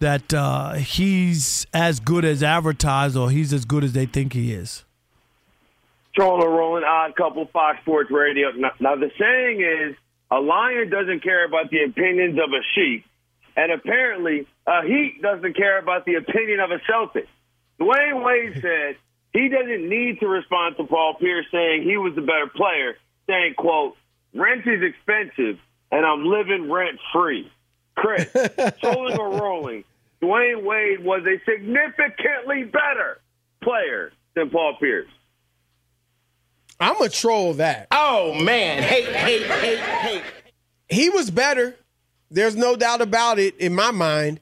that 0.05 0.35
uh, 0.35 0.75
he's 0.75 1.67
as 1.73 1.99
good 1.99 2.27
as 2.27 2.43
advertised 2.43 3.17
or 3.17 3.31
he's 3.31 3.55
as 3.55 3.65
good 3.65 3.83
as 3.83 3.95
they 3.95 4.05
think 4.05 4.35
he 4.35 4.53
is. 4.53 4.85
Troller 6.15 6.51
rolling 6.51 6.85
odd 6.85 7.17
couple 7.17 7.47
Fox 7.47 7.81
Sports 7.81 8.11
Radio. 8.11 8.51
Now, 8.51 8.73
now 8.79 8.97
the 8.97 9.11
saying 9.19 9.63
is 9.63 9.97
a 10.31 10.39
lion 10.41 10.91
doesn't 10.91 11.23
care 11.23 11.47
about 11.47 11.71
the 11.71 11.85
opinions 11.85 12.39
of 12.39 12.51
a 12.51 12.61
sheep, 12.75 13.07
and 13.57 13.73
apparently 13.73 14.47
a 14.67 14.83
Heat 14.83 15.23
doesn't 15.23 15.57
care 15.57 15.79
about 15.79 16.05
the 16.05 16.17
opinion 16.17 16.61
of 16.61 16.71
a 16.71 16.81
Celtic. 16.87 17.27
Dwyane 17.81 18.23
Wade 18.23 18.61
said 18.61 18.97
he 19.33 19.49
doesn't 19.49 19.89
need 19.89 20.21
to 20.21 20.29
respond 20.29 20.77
to 20.77 20.85
Paul 20.85 21.15
Pierce 21.15 21.47
saying 21.51 21.83
he 21.83 21.97
was 21.97 22.15
the 22.15 22.21
better 22.21 22.51
player, 22.55 22.99
saying, 23.27 23.55
quote, 23.57 23.97
rent 24.35 24.67
is 24.67 24.83
expensive 24.83 25.59
and 25.91 26.05
I'm 26.05 26.27
living 26.27 26.71
rent 26.71 26.99
free. 27.11 27.51
Chris, 27.97 28.31
trolling 28.81 29.19
or 29.19 29.41
rolling, 29.41 29.85
Dwyane 30.25 30.65
Wade 30.65 31.05
was 31.05 31.23
a 31.27 31.39
significantly 31.51 32.65
better 32.65 33.21
player 33.63 34.13
than 34.35 34.51
Paul 34.51 34.77
Pierce. 34.81 35.11
I'm 36.81 36.95
gonna 36.95 37.11
troll 37.11 37.55
that. 37.55 37.89
Oh 37.91 38.35
man, 38.35 38.83
hate, 38.83 39.05
hate, 39.05 39.43
hate, 39.43 39.79
hate. 39.79 40.23
He 40.89 41.11
was 41.11 41.31
better. 41.31 41.77
There's 42.31 42.57
no 42.57 42.75
doubt 42.75 43.01
about 43.01 43.39
it 43.39 43.57
in 43.59 43.75
my 43.75 43.91
mind. 43.91 44.41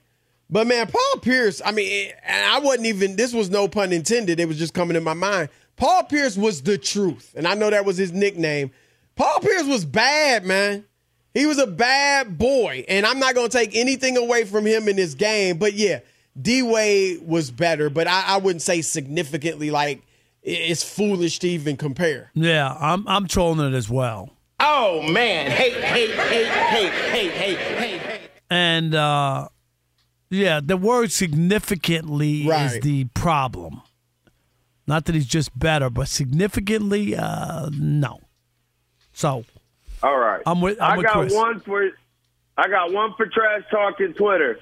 But 0.49 0.67
man, 0.67 0.87
Paul 0.87 1.21
Pierce, 1.21 1.61
I 1.65 1.73
mean, 1.73 2.13
I 2.29 2.61
wasn't 2.61 2.87
even, 2.87 3.17
this 3.17 3.33
was 3.33 3.51
no 3.51 3.69
pun 3.69 3.93
intended. 3.93 4.39
It 4.39 4.47
was 4.47 4.59
just 4.59 4.75
coming 4.75 4.97
in 4.97 5.03
my 5.03 5.15
mind. 5.15 5.49
Paul 5.77 6.05
Pierce 6.05 6.37
was 6.37 6.63
the 6.63 6.77
truth. 6.77 7.35
And 7.37 7.49
I 7.49 7.55
know 7.55 7.71
that 7.71 7.87
was 7.87 7.97
his 7.97 8.13
nickname. 8.13 8.71
Paul 9.15 9.41
Pierce 9.41 9.65
was 9.65 9.87
bad, 9.87 10.45
man. 10.45 10.85
He 11.35 11.47
was 11.47 11.59
a 11.59 11.67
bad 11.67 12.39
boy. 12.39 12.85
And 12.89 13.07
I'm 13.07 13.19
not 13.19 13.35
going 13.35 13.49
to 13.49 13.57
take 13.57 13.75
anything 13.75 14.17
away 14.17 14.45
from 14.45 14.67
him 14.67 14.89
in 14.89 14.97
this 14.97 15.15
game. 15.15 15.59
But 15.59 15.75
yeah, 15.75 16.01
D 16.41 16.63
Wade 16.63 17.27
was 17.27 17.51
better. 17.51 17.91
But 17.91 18.07
I, 18.07 18.25
I 18.27 18.37
wouldn't 18.39 18.63
say 18.63 18.83
significantly 18.83 19.71
like 19.71 20.03
it's 20.43 20.83
foolish 20.83 21.39
to 21.41 21.49
even 21.49 21.77
compare. 21.77 22.31
Yeah, 22.35 22.77
I'm 22.79 23.07
I'm 23.07 23.29
trolling 23.29 23.73
it 23.73 23.77
as 23.77 23.89
well. 23.89 24.31
Oh 24.59 25.03
man, 25.03 25.51
hate, 25.51 25.75
hate, 25.75 26.11
hate, 26.11 26.49
hate, 26.49 26.93
hate, 26.93 27.33
hate, 27.33 27.59
hate, 27.59 28.01
hate. 28.01 28.21
And 28.51 28.95
uh, 28.95 29.49
yeah, 30.31 30.61
the 30.63 30.77
word 30.77 31.11
significantly 31.13 32.49
is 32.49 32.81
the 32.81 33.05
problem. 33.15 33.83
Not 34.87 35.05
that 35.05 35.15
he's 35.15 35.27
just 35.27 35.57
better, 35.59 35.91
but 35.91 36.09
significantly, 36.09 37.17
uh, 37.17 37.71
no. 37.73 38.21
So 39.13 39.45
All 40.03 40.19
right. 40.19 40.43
I'm 40.47 40.61
with- 40.61 40.81
I'm 40.81 40.93
I 40.93 40.97
with 40.97 41.07
got 41.07 41.13
Chris. 41.15 41.35
one 41.35 41.61
for 41.61 41.91
I 42.57 42.69
got 42.69 42.93
one 42.93 43.15
for 43.17 43.27
trash 43.27 43.63
talking 43.71 44.15
Twitter. 44.15 44.59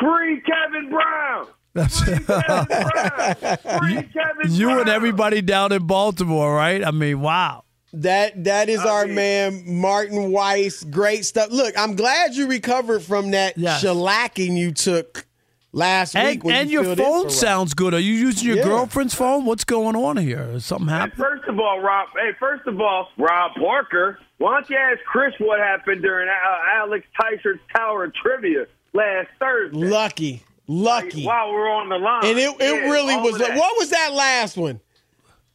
Free 0.00 0.40
Kevin 0.42 0.88
Brown. 0.90 1.46
Free 1.74 1.86
Kevin 4.12 4.52
you 4.52 4.66
Brown. 4.66 4.80
and 4.80 4.88
everybody 4.88 5.42
down 5.42 5.72
in 5.72 5.86
Baltimore, 5.86 6.54
right? 6.54 6.84
I 6.84 6.90
mean, 6.90 7.20
wow. 7.20 7.64
That 7.92 8.44
that 8.44 8.68
is 8.68 8.78
our 8.80 9.06
man 9.08 9.64
Martin 9.66 10.30
Weiss. 10.30 10.84
Great 10.84 11.24
stuff. 11.24 11.50
Look, 11.50 11.74
I'm 11.76 11.96
glad 11.96 12.34
you 12.34 12.46
recovered 12.46 13.02
from 13.02 13.32
that 13.32 13.58
Yes. 13.58 13.82
shellacking 13.82 14.56
you 14.56 14.70
took 14.72 15.26
last 15.72 16.14
And, 16.16 16.28
week. 16.28 16.44
when 16.44 16.54
and 16.54 16.70
you 16.70 16.82
your 16.82 16.96
filled 16.96 16.98
in 16.98 17.04
phone 17.04 17.24
for 17.24 17.30
sounds 17.30 17.74
good. 17.74 17.94
Are 17.94 17.98
you 18.00 18.12
using 18.14 18.48
your 18.48 18.56
Yeah. 18.58 18.64
girlfriend's 18.64 19.14
phone? 19.14 19.44
What's 19.44 19.64
going 19.64 19.96
on 19.96 20.16
here? 20.16 20.48
Is 20.54 20.64
something 20.64 20.88
Hey, 20.88 20.94
happened? 20.94 21.18
first 21.18 21.44
of 21.48 21.58
all, 21.60 21.80
Rob. 21.80 22.08
Hey, 22.14 22.32
first 22.38 22.66
of 22.66 22.80
all, 22.80 23.08
Rob 23.16 23.52
Parker. 23.54 24.18
Why 24.38 24.52
don't 24.54 24.70
you 24.70 24.76
ask 24.76 25.00
Chris 25.04 25.34
what 25.38 25.60
happened 25.60 26.02
during 26.02 26.28
uh, 26.28 26.32
Alex 26.76 27.06
Tyson's 27.20 27.60
Tower 27.74 28.08
trivia 28.22 28.66
last 28.92 29.28
Thursday? 29.38 29.76
Lucky, 29.76 30.42
lucky. 30.66 31.24
While 31.26 31.52
we're 31.52 31.70
on 31.70 31.88
the 31.88 31.98
line, 31.98 32.24
And 32.24 32.38
it, 32.38 32.48
it 32.58 32.84
Yeah, 32.84 32.90
really 32.90 33.16
was 33.16 33.38
like, 33.38 33.56
what 33.56 33.76
was 33.78 33.90
that 33.90 34.12
last 34.14 34.56
one? 34.56 34.80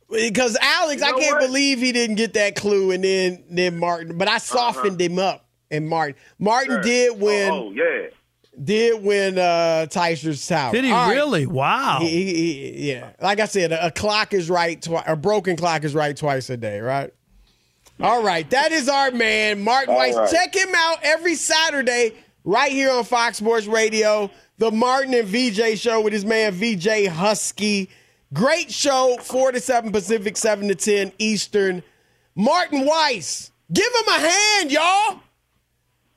Because 0.10 0.56
Alex, 0.62 1.02
You 1.02 1.12
know 1.12 1.18
I 1.18 1.20
can't 1.20 1.40
what? 1.40 1.48
believe 1.48 1.80
he 1.80 1.92
didn't 1.92 2.16
get 2.18 2.34
that 2.34 2.56
clue, 2.56 2.92
and 2.92 3.04
then 3.04 3.44
then 3.50 3.80
Martin. 3.80 4.18
But 4.20 4.28
I 4.28 4.38
softened 4.38 5.02
him 5.02 5.18
up, 5.18 5.46
and 5.72 5.90
Martin. 5.90 6.16
Martin 6.38 6.74
Sure. 6.76 6.82
did 6.84 7.20
win. 7.20 7.52
Oh, 7.52 7.68
oh, 7.70 7.72
yeah. 7.72 8.08
Did 8.64 9.04
win 9.04 9.38
uh 9.38 9.86
Tyson's 9.88 10.46
Tower. 10.48 10.72
Did 10.72 10.86
he 10.86 10.92
All 10.92 11.08
right. 11.08 11.16
really? 11.16 11.46
Wow. 11.46 12.00
He, 12.02 12.08
he- 12.10 12.34
he- 12.54 12.92
yeah. 12.92 13.12
Like 13.22 13.40
I 13.40 13.46
said, 13.46 13.72
a, 13.72 13.88
a 13.88 13.92
clock 13.92 14.34
is 14.34 14.50
right 14.50 14.82
twice. 14.82 15.04
A 15.08 15.16
broken 15.16 15.56
clock 15.58 15.84
is 15.84 15.94
right 15.94 16.16
twice 16.16 16.50
a 16.50 16.56
day, 16.58 16.80
right? 16.80 17.14
All 18.00 18.24
right. 18.24 18.50
That 18.50 18.72
is 18.72 18.88
our 18.90 19.12
man, 19.12 19.62
Martin 19.64 19.94
All 19.94 20.00
Weiss. 20.00 20.16
right. 20.16 20.30
Check 20.30 20.56
him 20.56 20.70
out 20.76 21.00
every 21.04 21.36
Saturday 21.36 22.14
right 22.44 22.72
here 22.72 22.92
on 22.92 23.04
Fox 23.04 23.38
Sports 23.38 23.68
Radio, 23.68 24.30
the 24.58 24.72
Martin 24.72 25.14
and 25.14 25.28
VJ 25.28 25.78
show 25.78 26.02
with 26.02 26.14
his 26.14 26.26
man 26.26 26.54
VJ 26.54 27.08
Husky. 27.08 27.90
Great 28.34 28.72
show, 28.72 29.18
4 29.22 29.54
to 29.54 29.60
7 29.62 29.92
Pacific, 29.92 30.36
7 30.38 30.68
to 30.68 30.76
10 30.76 31.12
Eastern. 31.20 31.84
Martin 32.36 32.86
Weiss, 32.86 33.52
give 33.72 33.86
him 33.86 34.08
a 34.14 34.20
hand, 34.20 34.72
y'all. 34.72 35.20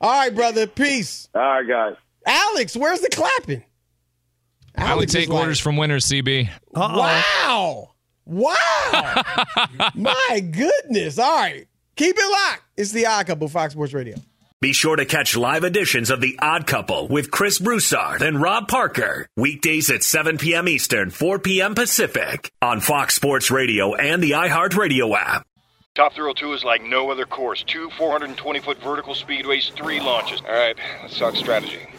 All 0.01 0.11
right, 0.19 0.33
brother. 0.33 0.67
Peace. 0.67 1.27
All 1.35 1.41
right, 1.41 1.67
guys. 1.67 1.95
Alex, 2.29 2.75
where's 2.77 3.01
the 3.01 3.09
clapping? 3.09 3.63
I 4.77 4.83
would 4.83 4.89
Alex 4.91 5.15
is 5.15 5.21
take 5.21 5.29
like- 5.29 5.39
orders 5.41 5.59
from 5.59 5.77
winners, 5.77 6.05
CB. 6.05 6.49
Wow. 6.73 7.89
Wow. 8.25 9.23
My 9.95 10.39
goodness. 10.39 11.17
All 11.17 11.35
right. 11.35 11.67
Keep 11.95 12.15
it 12.17 12.31
locked. 12.31 12.61
It's 12.77 12.91
the 12.91 13.07
Odd 13.07 13.27
Couple, 13.27 13.47
Fox 13.49 13.73
Sports 13.73 13.93
Radio. 13.93 14.15
Be 14.61 14.73
sure 14.73 14.95
to 14.97 15.05
catch 15.05 15.35
live 15.37 15.63
editions 15.63 16.09
of 16.11 16.19
The 16.21 16.37
Odd 16.41 16.67
Couple 16.67 17.07
with 17.07 17.31
Chris 17.31 17.59
Broussard 17.59 18.21
and 18.21 18.41
Rob 18.41 18.67
Parker. 18.67 19.25
Weekdays 19.37 19.89
at 19.89 20.03
7 20.03 20.37
p.m. 20.37 20.67
Eastern, 20.67 21.09
4 21.09 21.39
p.m. 21.39 21.75
Pacific 21.75 22.51
on 22.61 22.81
Fox 22.81 23.15
Sports 23.15 23.49
Radio 23.51 23.95
and 23.95 24.21
the 24.21 24.31
iHeartRadio 24.31 25.17
app. 25.17 25.47
Top 25.95 26.13
Thrill 26.13 26.33
2 26.33 26.53
is 26.53 26.63
like 26.63 26.83
no 26.83 27.09
other 27.09 27.25
course. 27.25 27.63
Two 27.63 27.89
420 27.97 28.59
foot 28.59 28.81
vertical 28.81 29.13
speedways, 29.15 29.71
three 29.73 29.99
launches. 29.99 30.41
All 30.41 30.53
right, 30.53 30.77
let's 31.01 31.17
talk 31.17 31.35
strategy. 31.35 31.79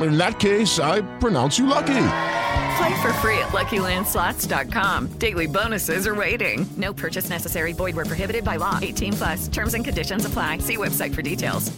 In 0.00 0.18
that 0.18 0.38
case, 0.38 0.78
I 0.78 1.00
pronounce 1.18 1.58
you 1.58 1.66
lucky. 1.66 2.08
Play 2.76 3.00
for 3.00 3.12
free 3.14 3.38
at 3.38 3.48
LuckyLandSlots.com. 3.52 5.18
Daily 5.18 5.46
bonuses 5.46 6.06
are 6.06 6.14
waiting. 6.14 6.66
No 6.76 6.92
purchase 6.92 7.30
necessary. 7.30 7.72
Void 7.72 7.96
where 7.96 8.04
prohibited 8.04 8.44
by 8.44 8.56
law. 8.56 8.78
18 8.82 9.12
plus. 9.14 9.48
Terms 9.48 9.72
and 9.74 9.84
conditions 9.84 10.26
apply. 10.26 10.58
See 10.58 10.76
website 10.76 11.14
for 11.14 11.22
details. 11.22 11.72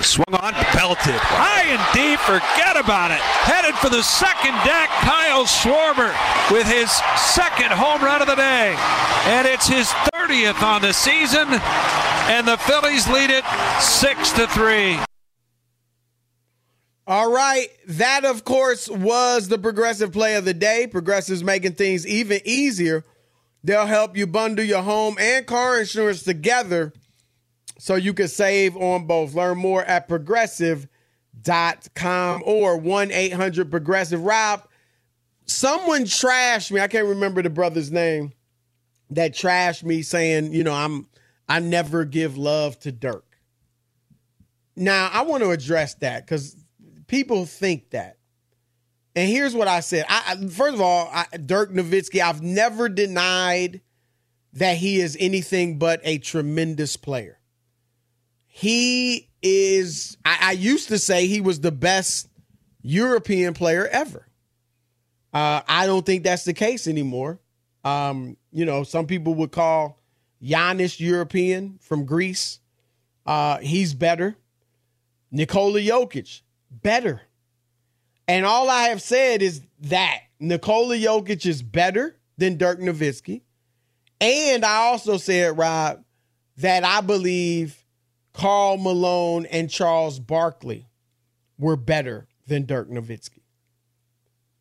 Swung 0.00 0.34
on, 0.40 0.52
belted. 0.72 1.16
High 1.16 1.72
and 1.72 1.80
deep, 1.92 2.20
forget 2.20 2.76
about 2.76 3.10
it. 3.10 3.20
Headed 3.48 3.74
for 3.76 3.88
the 3.88 4.02
second 4.02 4.54
deck, 4.64 4.88
Kyle 5.00 5.44
Schwarber 5.44 6.14
with 6.50 6.66
his 6.66 6.92
second 7.16 7.72
home 7.72 8.02
run 8.02 8.20
of 8.20 8.28
the 8.28 8.36
day. 8.36 8.76
And 9.26 9.46
it's 9.46 9.66
his 9.66 9.88
30th 10.14 10.62
on 10.62 10.82
the 10.82 10.92
season, 10.92 11.48
and 12.30 12.46
the 12.46 12.56
Phillies 12.58 13.08
lead 13.08 13.30
it 13.30 13.44
6 13.80 14.32
to 14.32 14.46
3. 14.48 14.98
All 17.06 17.30
right. 17.30 17.68
That, 17.86 18.24
of 18.24 18.44
course, 18.44 18.88
was 18.88 19.48
the 19.48 19.58
progressive 19.58 20.12
play 20.12 20.34
of 20.34 20.44
the 20.44 20.54
day. 20.54 20.86
Progressive's 20.86 21.44
making 21.44 21.74
things 21.74 22.06
even 22.06 22.40
easier. 22.44 23.04
They'll 23.62 23.86
help 23.86 24.16
you 24.16 24.26
bundle 24.26 24.64
your 24.64 24.82
home 24.82 25.16
and 25.20 25.46
car 25.46 25.80
insurance 25.80 26.22
together 26.22 26.92
so 27.78 27.94
you 27.94 28.14
can 28.14 28.28
save 28.28 28.76
on 28.76 29.06
both. 29.06 29.34
Learn 29.34 29.58
more 29.58 29.84
at 29.84 30.08
progressive.com 30.08 32.42
or 32.44 32.76
1 32.76 33.12
800 33.12 33.70
Progressive. 33.70 34.22
Rob, 34.22 34.66
someone 35.46 36.04
trashed 36.04 36.72
me. 36.72 36.80
I 36.80 36.88
can't 36.88 37.06
remember 37.06 37.42
the 37.42 37.50
brother's 37.50 37.92
name 37.92 38.32
that 39.10 39.32
trashed 39.32 39.84
me 39.84 40.02
saying, 40.02 40.52
you 40.52 40.64
know, 40.64 40.74
I'm 40.74 41.06
I 41.48 41.60
never 41.60 42.04
give 42.04 42.36
love 42.36 42.78
to 42.80 42.90
Dirk. 42.90 43.24
Now, 44.74 45.08
I 45.12 45.22
want 45.22 45.42
to 45.42 45.50
address 45.50 45.94
that 45.96 46.26
because 46.26 46.56
people 47.06 47.46
think 47.46 47.90
that. 47.90 48.18
And 49.14 49.28
here's 49.28 49.54
what 49.54 49.68
I 49.68 49.80
said. 49.80 50.04
I, 50.08 50.36
I- 50.38 50.46
first 50.48 50.74
of 50.74 50.80
all, 50.80 51.08
I, 51.12 51.26
Dirk 51.38 51.72
Nowitzki, 51.72 52.20
I've 52.20 52.42
never 52.42 52.88
denied 52.88 53.80
that 54.52 54.76
he 54.78 55.00
is 55.00 55.16
anything 55.20 55.78
but 55.78 56.00
a 56.02 56.18
tremendous 56.18 56.96
player. 56.96 57.38
He 58.46 59.28
is, 59.42 60.16
I, 60.24 60.38
I 60.40 60.52
used 60.52 60.88
to 60.88 60.98
say 60.98 61.26
he 61.26 61.40
was 61.40 61.60
the 61.60 61.72
best 61.72 62.28
European 62.82 63.52
player 63.52 63.86
ever. 63.86 64.26
Uh, 65.32 65.60
I 65.68 65.86
don't 65.86 66.06
think 66.06 66.22
that's 66.24 66.44
the 66.44 66.54
case 66.54 66.86
anymore. 66.86 67.38
Um, 67.84 68.36
you 68.52 68.64
know, 68.64 68.82
some 68.82 69.06
people 69.06 69.34
would 69.34 69.52
call 69.52 70.00
Giannis 70.42 70.98
European 70.98 71.78
from 71.82 72.06
Greece. 72.06 72.60
Uh, 73.26 73.58
he's 73.58 73.92
better. 73.92 74.36
Nikola 75.30 75.80
Jokic, 75.80 76.40
better. 76.82 77.20
And 78.28 78.44
all 78.44 78.68
I 78.68 78.88
have 78.88 79.02
said 79.02 79.42
is 79.42 79.62
that 79.82 80.20
Nikola 80.40 80.96
Jokic 80.96 81.46
is 81.46 81.62
better 81.62 82.16
than 82.38 82.56
Dirk 82.56 82.80
Nowitzki. 82.80 83.42
And 84.20 84.64
I 84.64 84.76
also 84.86 85.16
said, 85.16 85.56
Rob, 85.56 86.02
that 86.58 86.84
I 86.84 87.00
believe 87.00 87.84
Karl 88.32 88.76
Malone 88.76 89.46
and 89.46 89.70
Charles 89.70 90.18
Barkley 90.18 90.86
were 91.58 91.76
better 91.76 92.26
than 92.46 92.66
Dirk 92.66 92.90
Nowitzki. 92.90 93.40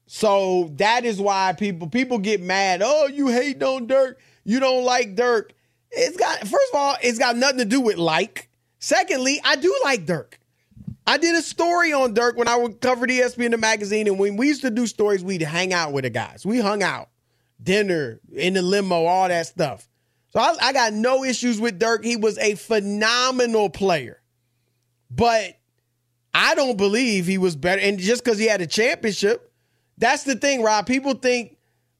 So 0.08 0.72
that 0.76 1.04
is 1.04 1.20
why 1.20 1.54
people 1.54 1.88
people 1.90 2.20
get 2.20 2.42
mad. 2.42 2.82
Oh, 2.84 3.08
you 3.08 3.28
hate 3.28 3.62
on 3.64 3.88
Dirk. 3.88 4.20
You 4.44 4.60
don't 4.60 4.84
like 4.84 5.16
Dirk. 5.16 5.54
It's 5.92 6.18
got 6.18 6.40
first 6.40 6.74
of 6.74 6.80
all, 6.80 6.96
it's 7.02 7.18
got 7.18 7.36
nothing 7.36 7.60
to 7.60 7.66
do 7.66 7.82
with 7.82 7.98
like. 7.98 8.50
Secondly, 8.80 9.42
I 9.44 9.56
do 9.56 9.76
like 9.84 10.06
Dirk. 10.06 10.40
I 11.08 11.18
did 11.18 11.36
a 11.36 11.42
story 11.42 11.94
on 11.94 12.14
Dirk 12.14 12.36
when 12.36 12.48
I 12.48 12.56
would 12.56 12.82
cover 12.82 13.06
the 13.06 13.20
ESPN 13.20 13.52
the 13.52 13.58
magazine, 13.58 14.08
and 14.08 14.18
when 14.18 14.38
we 14.38 14.48
used 14.48 14.62
to 14.62 14.72
do 14.72 14.88
stories, 14.88 15.24
we'd 15.24 15.42
hang 15.42 15.74
out 15.74 15.94
with 15.94 16.04
the 16.04 16.10
guys. 16.10 16.46
We 16.46 16.60
hung 16.60 16.82
out, 16.82 17.10
dinner, 17.62 18.20
in 18.34 18.56
the 18.56 18.62
limo, 18.62 19.06
all 19.06 19.28
that 19.28 19.46
stuff. 19.48 19.88
So 20.30 20.40
I, 20.40 20.56
I 20.62 20.74
got 20.74 20.94
no 20.94 21.24
issues 21.24 21.60
with 21.62 21.80
Dirk. 21.80 22.04
He 22.04 22.16
was 22.16 22.38
a 22.40 22.56
phenomenal 22.56 23.70
player, 23.70 24.22
but 25.12 25.58
I 26.34 26.56
don't 26.56 26.78
believe 26.78 27.28
he 27.28 27.38
was 27.38 27.56
better. 27.56 27.82
And 27.82 28.00
just 28.00 28.24
because 28.24 28.38
he 28.38 28.48
had 28.48 28.62
a 28.62 28.68
championship, 28.68 29.54
that's 29.98 30.24
the 30.24 30.36
thing, 30.36 30.62
Rob. 30.62 30.86
People 30.86 31.14
think, 31.14 31.58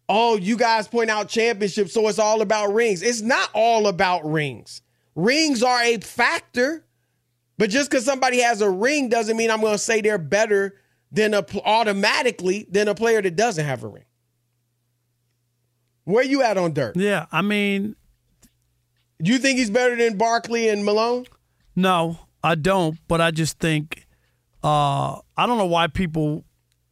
oh, 0.10 0.36
you 0.36 0.58
guys 0.58 0.88
point 0.88 1.10
out 1.10 1.30
championships, 1.30 1.94
so 1.94 2.08
it's 2.08 2.20
all 2.20 2.42
about 2.42 2.74
rings. 2.74 3.02
It's 3.02 3.22
not 3.22 3.50
all 3.54 3.88
about 3.88 4.30
rings. 4.30 4.82
Rings 5.16 5.64
are 5.64 5.82
a 5.82 5.98
factor, 6.00 6.85
but 7.58 7.70
just 7.70 7.90
because 7.90 8.06
somebody 8.06 8.40
has 8.42 8.62
a 8.62 8.70
ring 8.70 9.10
doesn't 9.10 9.38
mean 9.38 9.50
I'm 9.52 9.62
going 9.62 9.74
to 9.74 9.78
say 9.78 10.02
they're 10.02 10.18
better 10.18 10.76
than 11.12 11.34
a 11.34 11.46
automatically 11.64 12.68
than 12.70 12.88
a 12.88 12.96
player 12.96 13.22
that 13.22 13.36
doesn't 13.36 13.66
have 13.66 13.84
a 13.84 13.88
ring. 13.88 14.06
Where 16.04 16.24
you 16.24 16.44
at 16.44 16.58
on 16.58 16.74
Dirk? 16.74 16.96
Yeah, 16.96 17.26
I 17.32 17.42
mean, 17.42 17.96
do 19.22 19.32
you 19.32 19.40
think 19.40 19.58
he's 19.58 19.70
better 19.72 19.96
than 19.96 20.18
Barkley 20.18 20.70
and 20.70 20.86
Malone? 20.86 21.26
No, 21.76 22.20
I 22.44 22.56
don't. 22.56 22.98
But 23.08 23.22
I 23.22 23.32
just 23.32 23.60
think 23.60 24.06
uh, 24.64 25.20
I 25.38 25.48
don't 25.48 25.58
know 25.58 25.66
why 25.66 25.88
people 25.88 26.46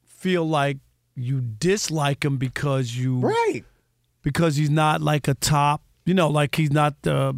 feel 0.06 0.48
like 0.48 0.78
you 1.16 1.42
dislike 1.42 2.24
him 2.26 2.38
because 2.38 2.96
you 2.98 3.18
right 3.20 3.64
because 4.24 4.56
he's 4.56 4.70
not 4.70 5.02
like 5.02 5.28
a 5.28 5.34
top. 5.36 5.84
You 6.06 6.14
know, 6.14 6.30
like 6.30 6.56
he's 6.56 6.72
not 6.72 7.02
the 7.04 7.36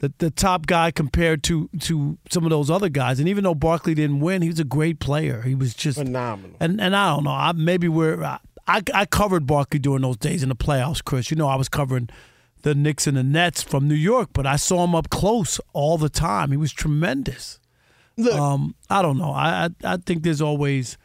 the, 0.00 0.12
the 0.18 0.30
top 0.30 0.66
guy 0.66 0.90
compared 0.90 1.42
to 1.44 1.68
to 1.80 2.18
some 2.30 2.44
of 2.44 2.50
those 2.50 2.70
other 2.70 2.88
guys. 2.88 3.18
And 3.18 3.28
even 3.28 3.44
though 3.44 3.54
Barkley 3.54 3.94
didn't 3.94 4.20
win, 4.20 4.42
he 4.42 4.48
was 4.48 4.60
a 4.60 4.64
great 4.64 5.00
player. 5.00 5.42
He 5.42 5.54
was 5.54 5.74
just 5.74 5.98
phenomenal. 5.98 6.56
And 6.60 6.80
and 6.80 6.94
I 6.94 7.14
don't 7.14 7.24
know. 7.24 7.30
I, 7.30 7.52
maybe 7.52 7.88
we're 7.88 8.22
I, 8.22 8.82
I 8.94 9.06
covered 9.06 9.46
Barkley 9.46 9.78
during 9.78 10.02
those 10.02 10.18
days 10.18 10.42
in 10.42 10.50
the 10.50 10.56
playoffs, 10.56 11.02
Chris. 11.02 11.30
You 11.30 11.36
know, 11.36 11.48
I 11.48 11.56
was 11.56 11.68
covering 11.68 12.10
the 12.62 12.74
Knicks 12.74 13.06
and 13.06 13.16
the 13.16 13.22
Nets 13.22 13.62
from 13.62 13.88
New 13.88 13.94
York, 13.94 14.30
but 14.32 14.46
I 14.46 14.56
saw 14.56 14.84
him 14.84 14.94
up 14.94 15.10
close 15.10 15.60
all 15.72 15.96
the 15.96 16.08
time. 16.08 16.50
He 16.50 16.56
was 16.56 16.72
tremendous. 16.72 17.58
Look, 18.16 18.34
um, 18.34 18.74
I 18.90 19.02
don't 19.02 19.18
know. 19.18 19.30
I, 19.30 19.64
I 19.64 19.94
I 19.94 19.96
think 19.96 20.22
there's 20.22 20.42
always 20.42 20.98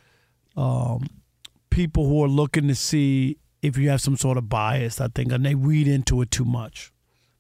um, 0.56 1.08
people 1.70 2.08
who 2.08 2.24
are 2.24 2.28
looking 2.28 2.68
to 2.68 2.76
see 2.76 3.38
if 3.62 3.78
you 3.78 3.90
have 3.90 4.02
some 4.02 4.18
sort 4.18 4.38
of 4.38 4.50
bias. 4.50 5.02
I 5.02 5.08
think, 5.08 5.32
and 5.32 5.46
they 5.46 5.56
read 5.56 5.88
into 5.88 6.22
it 6.22 6.30
too 6.30 6.46
much. 6.46 6.93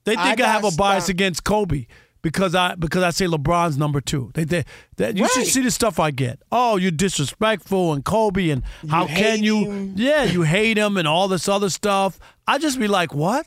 They 0.06 0.16
think 0.16 0.41
I, 0.41 0.45
I 0.45 0.51
have 0.51 0.66
a 0.66 0.72
bias 0.72 1.06
stop. 1.06 1.12
against 1.12 1.43
Kobe 1.43 1.86
because 2.24 2.56
I 2.56 2.74
because 2.76 3.04
I 3.04 3.12
say 3.12 3.26
LeBron's 3.26 3.78
number 3.78 4.01
two. 4.01 4.32
They, 4.34 4.45
they, 4.45 4.64
they 4.95 5.12
you 5.12 5.24
right. 5.24 5.32
should 5.32 5.45
see 5.45 5.62
the 5.62 5.70
stuff 5.70 5.99
I 5.99 6.10
get. 6.10 6.41
Oh, 6.51 6.78
you're 6.78 6.91
disrespectful 6.91 7.93
and 7.93 8.04
Kobe 8.04 8.49
and 8.49 8.64
how 8.89 9.04
you 9.04 9.16
can 9.16 9.43
you? 9.43 9.70
Him. 9.70 9.93
Yeah, 9.95 10.24
you 10.24 10.41
hate 10.41 10.78
him 10.78 10.97
and 10.97 11.08
all 11.08 11.28
this 11.28 11.47
other 11.47 11.70
stuff. 11.70 12.20
I 12.47 12.58
just 12.58 12.80
be 12.80 12.88
like, 12.88 13.14
what? 13.14 13.45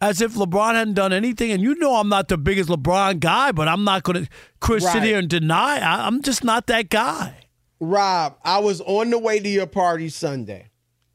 As 0.00 0.22
if 0.22 0.34
LeBron 0.34 0.72
hadn't 0.74 0.94
done 0.94 1.12
anything, 1.12 1.52
and 1.52 1.62
you 1.62 1.74
know 1.74 1.96
I'm 1.96 2.08
not 2.08 2.28
the 2.28 2.38
biggest 2.38 2.70
LeBron 2.70 3.20
guy, 3.20 3.52
but 3.52 3.68
I'm 3.68 3.84
not 3.84 4.02
going 4.02 4.24
to 4.24 4.30
Chris 4.58 4.82
right. 4.82 4.94
sit 4.94 5.02
here 5.02 5.18
and 5.18 5.28
deny. 5.28 5.78
I, 5.78 6.06
I'm 6.06 6.22
just 6.22 6.42
not 6.42 6.68
that 6.68 6.88
guy. 6.88 7.34
Rob, 7.80 8.38
I 8.42 8.60
was 8.60 8.80
on 8.80 9.10
the 9.10 9.18
way 9.18 9.40
to 9.40 9.48
your 9.48 9.66
party 9.66 10.08
Sunday, 10.08 10.70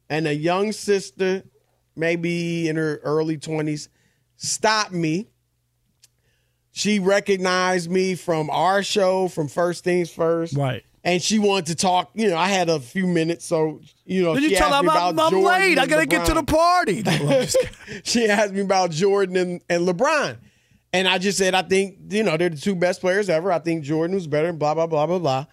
and 0.07 0.27
a 0.27 0.35
young 0.35 0.71
sister, 0.71 1.43
maybe 1.95 2.69
in 2.69 2.75
her 2.75 2.97
early 2.97 3.37
twenties, 3.37 3.89
stopped 4.37 4.91
me 4.91 5.27
she 6.77 6.99
recognized 6.99 7.89
me 7.89 8.15
from 8.15 8.49
our 8.49 8.83
show, 8.83 9.29
from 9.29 9.47
First 9.47 9.85
Things 9.85 10.11
First. 10.11 10.57
Right. 10.57 10.83
And 11.05 11.21
she 11.21 11.39
wanted 11.39 11.67
to 11.67 11.75
talk. 11.75 12.11
You 12.15 12.29
know, 12.29 12.35
I 12.35 12.49
had 12.49 12.67
a 12.67 12.81
few 12.81 13.07
minutes, 13.07 13.45
so 13.45 13.79
you 14.03 14.23
know. 14.23 14.33
Did 14.33 14.43
she 14.43 14.49
you 14.49 14.57
tell 14.57 14.73
asked 14.73 14.75
her 14.75 14.83
me 14.83 14.89
I'm, 14.89 15.15
about 15.15 15.25
I'm 15.27 15.31
Jordan 15.31 15.61
late? 15.61 15.79
I 15.79 15.87
gotta 15.87 16.05
get 16.05 16.25
to 16.25 16.33
the 16.33 16.43
party. 16.43 17.01
She 18.03 18.27
asked 18.27 18.53
me 18.53 18.59
about 18.59 18.91
Jordan 18.91 19.37
and, 19.37 19.61
and 19.69 19.87
LeBron, 19.87 20.37
and 20.91 21.07
I 21.07 21.17
just 21.17 21.37
said 21.37 21.55
I 21.55 21.61
think 21.61 21.95
you 22.09 22.23
know 22.23 22.35
they're 22.35 22.49
the 22.49 22.57
two 22.57 22.75
best 22.75 22.99
players 22.99 23.29
ever. 23.29 23.53
I 23.53 23.59
think 23.59 23.85
Jordan 23.85 24.13
was 24.13 24.27
better. 24.27 24.51
Blah 24.51 24.73
blah 24.73 24.87
blah 24.87 25.07
blah 25.07 25.19
blah. 25.19 25.45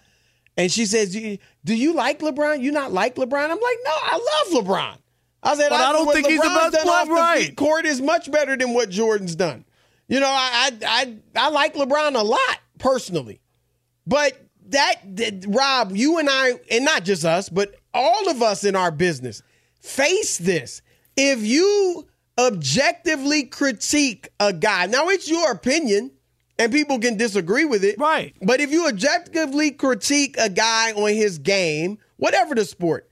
And 0.56 0.72
she 0.72 0.86
says, 0.86 1.12
"Do 1.12 1.20
you, 1.20 1.38
do 1.64 1.76
you 1.76 1.94
like 1.94 2.18
LeBron? 2.18 2.62
You 2.62 2.72
not 2.72 2.92
like 2.92 3.14
LeBron?" 3.14 3.44
I'm 3.44 3.50
like, 3.50 3.78
"No, 3.84 3.92
I 3.92 4.42
love 4.50 4.64
LeBron." 4.64 4.96
I 5.42 5.56
said, 5.56 5.70
But 5.70 5.80
I 5.80 5.92
don't 5.92 6.06
what 6.06 6.14
think 6.14 6.28
he's 6.28 6.40
the 6.40 6.46
LeBron's 6.46 6.72
best 6.72 6.84
done 6.84 6.88
off 6.88 7.06
player, 7.06 7.16
the 7.16 7.46
right. 7.46 7.56
court 7.56 7.86
is 7.86 8.00
much 8.00 8.30
better 8.30 8.56
than 8.56 8.74
what 8.74 8.90
Jordan's 8.90 9.34
done. 9.34 9.64
You 10.08 10.20
know, 10.20 10.30
I 10.30 10.70
I 10.82 11.16
I, 11.36 11.46
I 11.46 11.48
like 11.50 11.74
LeBron 11.74 12.14
a 12.14 12.22
lot 12.22 12.60
personally, 12.78 13.40
but 14.06 14.38
that, 14.72 14.96
that 15.16 15.44
Rob, 15.48 15.92
you 15.94 16.18
and 16.18 16.28
I, 16.30 16.52
and 16.70 16.84
not 16.84 17.04
just 17.04 17.24
us, 17.24 17.48
but 17.48 17.74
all 17.94 18.28
of 18.28 18.42
us 18.42 18.64
in 18.64 18.76
our 18.76 18.90
business 18.90 19.42
face 19.80 20.38
this. 20.38 20.82
If 21.16 21.42
you 21.42 22.06
objectively 22.38 23.44
critique 23.44 24.28
a 24.40 24.52
guy, 24.52 24.86
now 24.86 25.08
it's 25.08 25.28
your 25.28 25.50
opinion. 25.50 26.12
And 26.58 26.70
people 26.70 27.00
can 27.00 27.16
disagree 27.16 27.64
with 27.64 27.82
it. 27.82 27.98
Right. 27.98 28.36
But 28.40 28.60
if 28.60 28.70
you 28.70 28.86
objectively 28.86 29.72
critique 29.72 30.36
a 30.38 30.48
guy 30.50 30.92
on 30.92 31.08
his 31.08 31.38
game, 31.38 31.98
whatever 32.18 32.54
the 32.54 32.64
sport, 32.64 33.08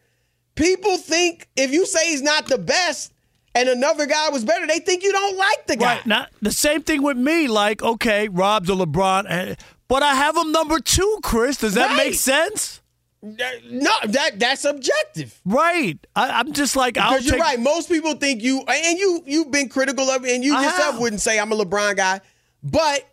people 0.60 0.98
think 0.98 1.48
if 1.56 1.72
you 1.72 1.86
say 1.86 2.10
he's 2.10 2.22
not 2.22 2.46
the 2.46 2.58
best 2.58 3.12
and 3.54 3.68
another 3.68 4.06
guy 4.06 4.28
was 4.28 4.44
better, 4.44 4.66
they 4.66 4.78
think 4.78 5.02
you 5.02 5.10
don't 5.12 5.36
like 5.36 5.66
the 5.66 5.76
guy. 5.76 5.96
Right. 5.96 6.06
Now, 6.06 6.26
the 6.42 6.52
same 6.52 6.82
thing 6.82 7.02
with 7.02 7.16
me. 7.16 7.48
Like, 7.48 7.82
okay, 7.82 8.28
Rob's 8.28 8.68
a 8.68 8.74
LeBron, 8.74 9.58
but 9.88 10.02
I 10.02 10.14
have 10.14 10.36
him 10.36 10.52
number 10.52 10.78
two, 10.78 11.18
Chris. 11.22 11.56
Does 11.56 11.74
that 11.74 11.88
Right. 11.90 11.96
make 12.08 12.14
sense? 12.14 12.80
Uh, 13.22 13.28
no, 13.70 13.90
that 14.08 14.38
that's 14.38 14.64
objective. 14.64 15.38
Right. 15.44 15.98
I, 16.16 16.30
I'm 16.38 16.52
just 16.52 16.74
like, 16.74 16.96
I'll 16.96 17.10
Because 17.10 17.26
you're 17.26 17.34
take- 17.34 17.42
right. 17.42 17.60
Most 17.60 17.88
people 17.90 18.14
think 18.14 18.42
you, 18.42 18.62
and 18.66 18.98
you 18.98 19.22
you've 19.26 19.50
been 19.50 19.68
critical 19.68 20.08
of 20.08 20.24
it, 20.24 20.34
and 20.34 20.42
you 20.44 20.54
I 20.56 20.62
yourself 20.64 20.92
have. 20.92 21.00
wouldn't 21.00 21.20
say 21.20 21.38
I'm 21.38 21.52
a 21.52 21.56
LeBron 21.56 21.96
guy, 21.96 22.20
but 22.62 23.06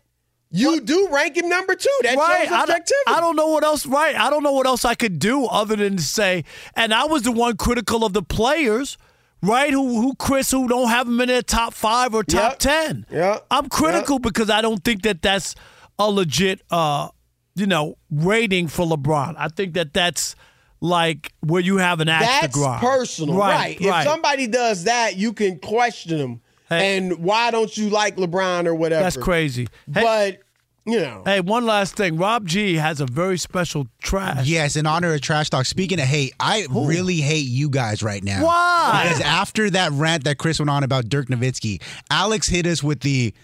you 0.50 0.80
do 0.80 1.08
rank 1.10 1.36
him 1.36 1.48
number 1.48 1.74
two. 1.74 1.88
That 2.02 2.16
right. 2.16 2.48
shows 2.48 2.52
I 2.52 2.66
don't. 2.66 2.90
I 3.06 3.20
don't 3.20 3.36
know 3.36 3.48
what 3.48 3.64
else. 3.64 3.84
Right. 3.86 4.14
I 4.14 4.30
don't 4.30 4.42
know 4.42 4.52
what 4.52 4.66
else 4.66 4.84
I 4.84 4.94
could 4.94 5.18
do 5.18 5.46
other 5.46 5.76
than 5.76 5.96
to 5.96 6.02
say. 6.02 6.44
And 6.74 6.94
I 6.94 7.04
was 7.04 7.22
the 7.22 7.32
one 7.32 7.56
critical 7.56 8.04
of 8.04 8.12
the 8.14 8.22
players, 8.22 8.96
right? 9.42 9.72
Who, 9.72 10.00
who 10.00 10.14
Chris, 10.14 10.50
who 10.50 10.66
don't 10.68 10.88
have 10.88 11.06
them 11.06 11.20
in 11.20 11.28
their 11.28 11.42
top 11.42 11.74
five 11.74 12.14
or 12.14 12.24
top 12.24 12.52
Yep. 12.52 12.58
ten. 12.58 13.06
Yeah. 13.10 13.38
I'm 13.50 13.68
critical 13.68 14.18
because 14.18 14.48
I 14.50 14.62
don't 14.62 14.82
think 14.82 15.02
that 15.02 15.20
that's 15.22 15.54
a 15.98 16.10
legit, 16.10 16.62
uh, 16.70 17.08
you 17.54 17.66
know, 17.66 17.98
rating 18.10 18.68
for 18.68 18.86
LeBron. 18.86 19.34
I 19.36 19.48
think 19.48 19.74
that 19.74 19.92
that's 19.92 20.34
like 20.80 21.32
where 21.40 21.60
you 21.60 21.78
have 21.78 22.00
an 22.00 22.08
axe 22.08 22.24
to 22.24 22.30
That's 22.42 22.54
grind. 22.56 22.80
personal, 22.80 23.36
right? 23.36 23.78
Right. 23.80 24.00
If 24.00 24.04
somebody 24.04 24.46
does 24.46 24.84
that, 24.84 25.16
you 25.16 25.32
can 25.32 25.58
question 25.58 26.18
them. 26.18 26.40
And 26.70 27.18
why 27.18 27.50
don't 27.50 27.74
you 27.76 27.88
like 27.90 28.16
LeBron 28.16 28.66
or 28.66 28.74
whatever? 28.74 29.04
That's 29.04 29.16
crazy. 29.16 29.68
Hey- 29.92 30.02
but 30.02 30.38
you 30.84 31.00
know, 31.00 31.22
Hey, 31.26 31.40
one 31.42 31.66
last 31.66 31.96
thing. 31.96 32.16
Rob 32.16 32.46
G 32.46 32.76
has 32.76 33.02
a 33.02 33.06
very 33.06 33.36
special 33.36 33.86
trash. 34.02 34.46
Yes, 34.46 34.74
in 34.74 34.86
honor 34.86 35.12
of 35.12 35.20
Trash 35.20 35.50
Talk. 35.50 35.66
Speaking 35.66 36.00
of 36.00 36.06
hate, 36.06 36.32
I 36.40 36.66
really 36.70 37.16
hate 37.16 37.46
you 37.46 37.68
guys 37.68 38.02
right 38.02 38.24
now. 38.24 38.42
Why? 38.46 39.02
Because 39.04 39.20
after 39.20 39.68
that 39.70 39.92
rant 39.92 40.24
that 40.24 40.38
Chris 40.38 40.58
went 40.58 40.70
on 40.70 40.84
about 40.84 41.10
Dirk 41.10 41.28
Nowitzki, 41.28 41.82
Alex 42.10 42.48
hit 42.48 42.66
us 42.66 42.82
with 42.82 43.00
the 43.00 43.34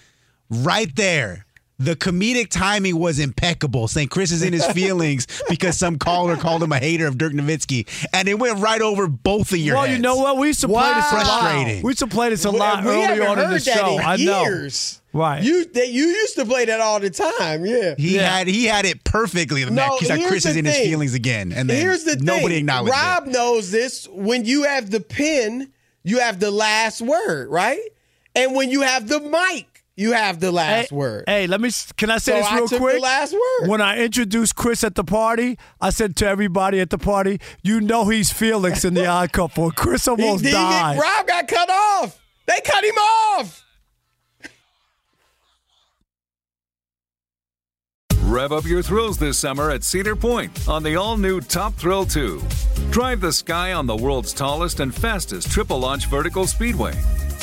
right 0.49 0.95
there. 0.97 1.45
The 1.79 1.97
comedic 1.97 2.51
timing 2.51 2.99
was 3.01 3.19
impeccable, 3.19 3.89
saying 3.89 4.09
Chris 4.09 4.31
is 4.31 4.43
in 4.45 4.53
his 4.53 4.65
feelings 4.67 5.27
because 5.49 5.77
some 5.77 5.99
caller 5.99 6.37
called 6.37 6.63
him 6.63 6.71
a 6.71 6.79
hater 6.79 7.07
of 7.07 7.19
Dirk 7.19 7.33
Nowitzki, 7.33 7.89
and 8.13 8.29
it 8.29 8.39
went 8.39 8.61
right 8.61 8.81
over 8.81 9.09
both 9.09 9.51
of 9.51 9.59
your 9.59 9.75
well, 9.75 9.85
heads. 9.85 9.97
you 9.97 10.03
know 10.03 10.17
what? 10.17 10.37
We 10.37 10.47
used 10.49 10.61
to 10.61 10.69
play 10.69 10.95
this 10.95 11.11
a 11.11 11.17
lot. 11.17 11.41
Frustrating. 11.41 11.83
We 11.83 11.91
used 11.91 11.99
to 11.99 12.07
play 12.07 12.29
this 12.29 12.45
a 12.45 12.51
lot 12.51 12.85
we 12.85 12.91
early 12.91 13.21
on 13.27 13.39
in 13.41 13.51
the 13.51 13.55
that 13.55 13.63
show. 13.63 13.95
in 13.95 14.01
I 14.05 14.17
know. 14.17 14.43
years. 14.45 15.01
Right. 15.13 15.43
You 15.43 15.65
they, 15.67 15.87
you 15.87 16.07
used 16.07 16.35
to 16.37 16.45
play 16.45 16.65
that 16.65 16.81
all 16.81 16.99
the 16.99 17.11
time, 17.11 17.65
yeah. 17.65 17.95
He 17.97 18.15
had 18.15 18.49
he 18.49 18.65
had 18.65 18.85
it 18.85 19.05
perfectly. 19.05 19.65
No, 19.69 19.97
He's 19.99 20.11
like 20.11 20.19
here's 20.19 20.31
Chris 20.31 20.47
is 20.47 20.55
the 20.55 20.59
in 20.61 20.65
his 20.65 20.77
feelings 20.79 21.15
again, 21.15 21.53
and 21.53 21.71
then 21.71 21.81
Here's 21.81 22.03
the 22.05 22.17
nobody 22.17 22.55
thing. 22.55 22.59
acknowledged 22.59 22.95
it. 22.95 22.99
Rob 23.01 23.27
knows 23.27 23.71
this. 23.71 24.09
When 24.09 24.45
you 24.45 24.65
have 24.65 24.91
the 24.91 25.01
pen, 25.01 25.73
you 26.03 26.19
have 26.19 26.41
the 26.41 26.51
last 26.51 27.01
word, 27.01 27.49
right? 27.49 27.81
And 28.35 28.57
when 28.57 28.71
you 28.71 28.83
have 28.83 29.07
the 29.09 29.21
mic, 29.21 29.74
you 29.97 30.13
have 30.13 30.41
the 30.41 30.51
last 30.51 30.91
hey, 30.91 30.97
word. 30.97 31.25
Hey, 31.27 31.47
let 31.47 31.61
me. 31.61 31.71
Can 31.97 32.11
I 32.11 32.19
say 32.19 32.33
So 32.33 32.37
this 32.39 32.47
I 32.47 32.55
real 32.57 32.69
took 32.69 32.79
the 32.79 32.85
quick? 32.85 33.03
last 33.03 33.33
word. 33.33 33.69
When 33.69 33.81
I 33.81 33.99
introduced 34.03 34.57
Chris 34.57 34.83
at 34.83 34.95
the 34.97 35.05
party, 35.05 35.59
I 35.81 35.91
said 35.91 36.17
to 36.17 36.27
everybody 36.27 36.81
at 36.81 36.91
the 36.91 36.99
party, 36.99 37.41
"You 37.63 37.81
know 37.81 38.09
he's 38.09 38.33
Felix 38.33 38.85
in 38.85 38.95
the 38.95 39.07
Odd 39.17 39.33
Couple." 39.33 39.71
Chris 39.71 40.05
He- 40.05 40.11
almost 40.11 40.45
he 40.45 40.51
get- 40.51 40.57
died. 40.57 40.99
Rob 40.99 41.27
got 41.27 41.47
cut 41.49 41.71
off. 41.71 42.21
They 42.47 42.61
cut 42.65 42.85
him 42.85 42.95
off. 42.97 43.61
Rev 48.25 48.53
up 48.53 48.65
your 48.65 48.83
thrills 48.83 49.19
this 49.19 49.39
summer 49.39 49.71
at 49.71 49.85
Cedar 49.85 50.17
Point 50.17 50.67
on 50.69 50.83
the 50.83 50.97
all 50.97 51.17
new 51.17 51.41
Top 51.41 51.75
Thrill 51.75 52.05
2. 52.05 52.43
Drive 52.91 53.21
the 53.21 53.33
sky 53.33 53.73
on 53.75 53.87
the 53.87 53.95
world's 53.97 54.33
tallest 54.33 54.81
and 54.81 54.93
fastest 54.95 55.51
triple 55.53 55.79
launch 55.79 56.07
vertical 56.07 56.47
speedway. 56.47 56.95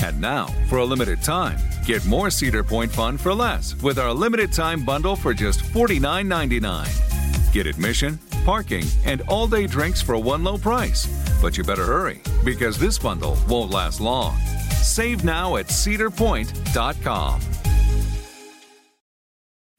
And 0.03 0.19
now, 0.19 0.47
for 0.67 0.79
a 0.79 0.85
limited 0.85 1.21
time, 1.21 1.57
get 1.85 2.05
more 2.05 2.29
Cedar 2.29 2.63
Point 2.63 2.91
fun 2.91 3.17
for 3.17 3.33
less 3.33 3.75
with 3.81 3.99
our 3.99 4.13
limited 4.13 4.51
time 4.51 4.83
bundle 4.83 5.15
for 5.15 5.33
just 5.33 5.61
$49.99. 5.61 7.53
Get 7.53 7.67
admission, 7.67 8.19
parking, 8.45 8.85
and 9.05 9.21
all 9.27 9.47
day 9.47 9.67
drinks 9.67 10.01
for 10.01 10.17
one 10.17 10.43
low 10.43 10.57
price. 10.57 11.07
But 11.41 11.57
you 11.57 11.63
better 11.63 11.85
hurry 11.85 12.21
because 12.43 12.77
this 12.77 12.97
bundle 12.97 13.37
won't 13.47 13.71
last 13.71 13.99
long. 14.01 14.37
Save 14.81 15.23
now 15.23 15.57
at 15.57 15.67
cedarpoint.com. 15.67 17.41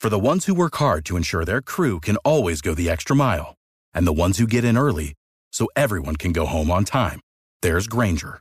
For 0.01 0.09
the 0.09 0.19
ones 0.19 0.47
who 0.47 0.55
work 0.55 0.75
hard 0.77 1.05
to 1.05 1.17
ensure 1.17 1.45
their 1.45 1.63
crew 1.63 2.01
can 2.01 2.17
always 2.25 2.61
go 2.61 2.75
the 2.75 2.91
extra 2.91 3.15
mile, 3.15 3.55
and 3.95 4.05
the 4.05 4.13
ones 4.13 4.39
who 4.39 4.49
get 4.49 4.65
in 4.65 4.77
early 4.77 5.15
so 5.53 5.69
everyone 5.77 6.17
can 6.17 6.33
go 6.33 6.45
home 6.45 6.73
on 6.73 6.85
time, 6.85 7.21
there's 7.63 7.87
Grainger, 7.87 8.41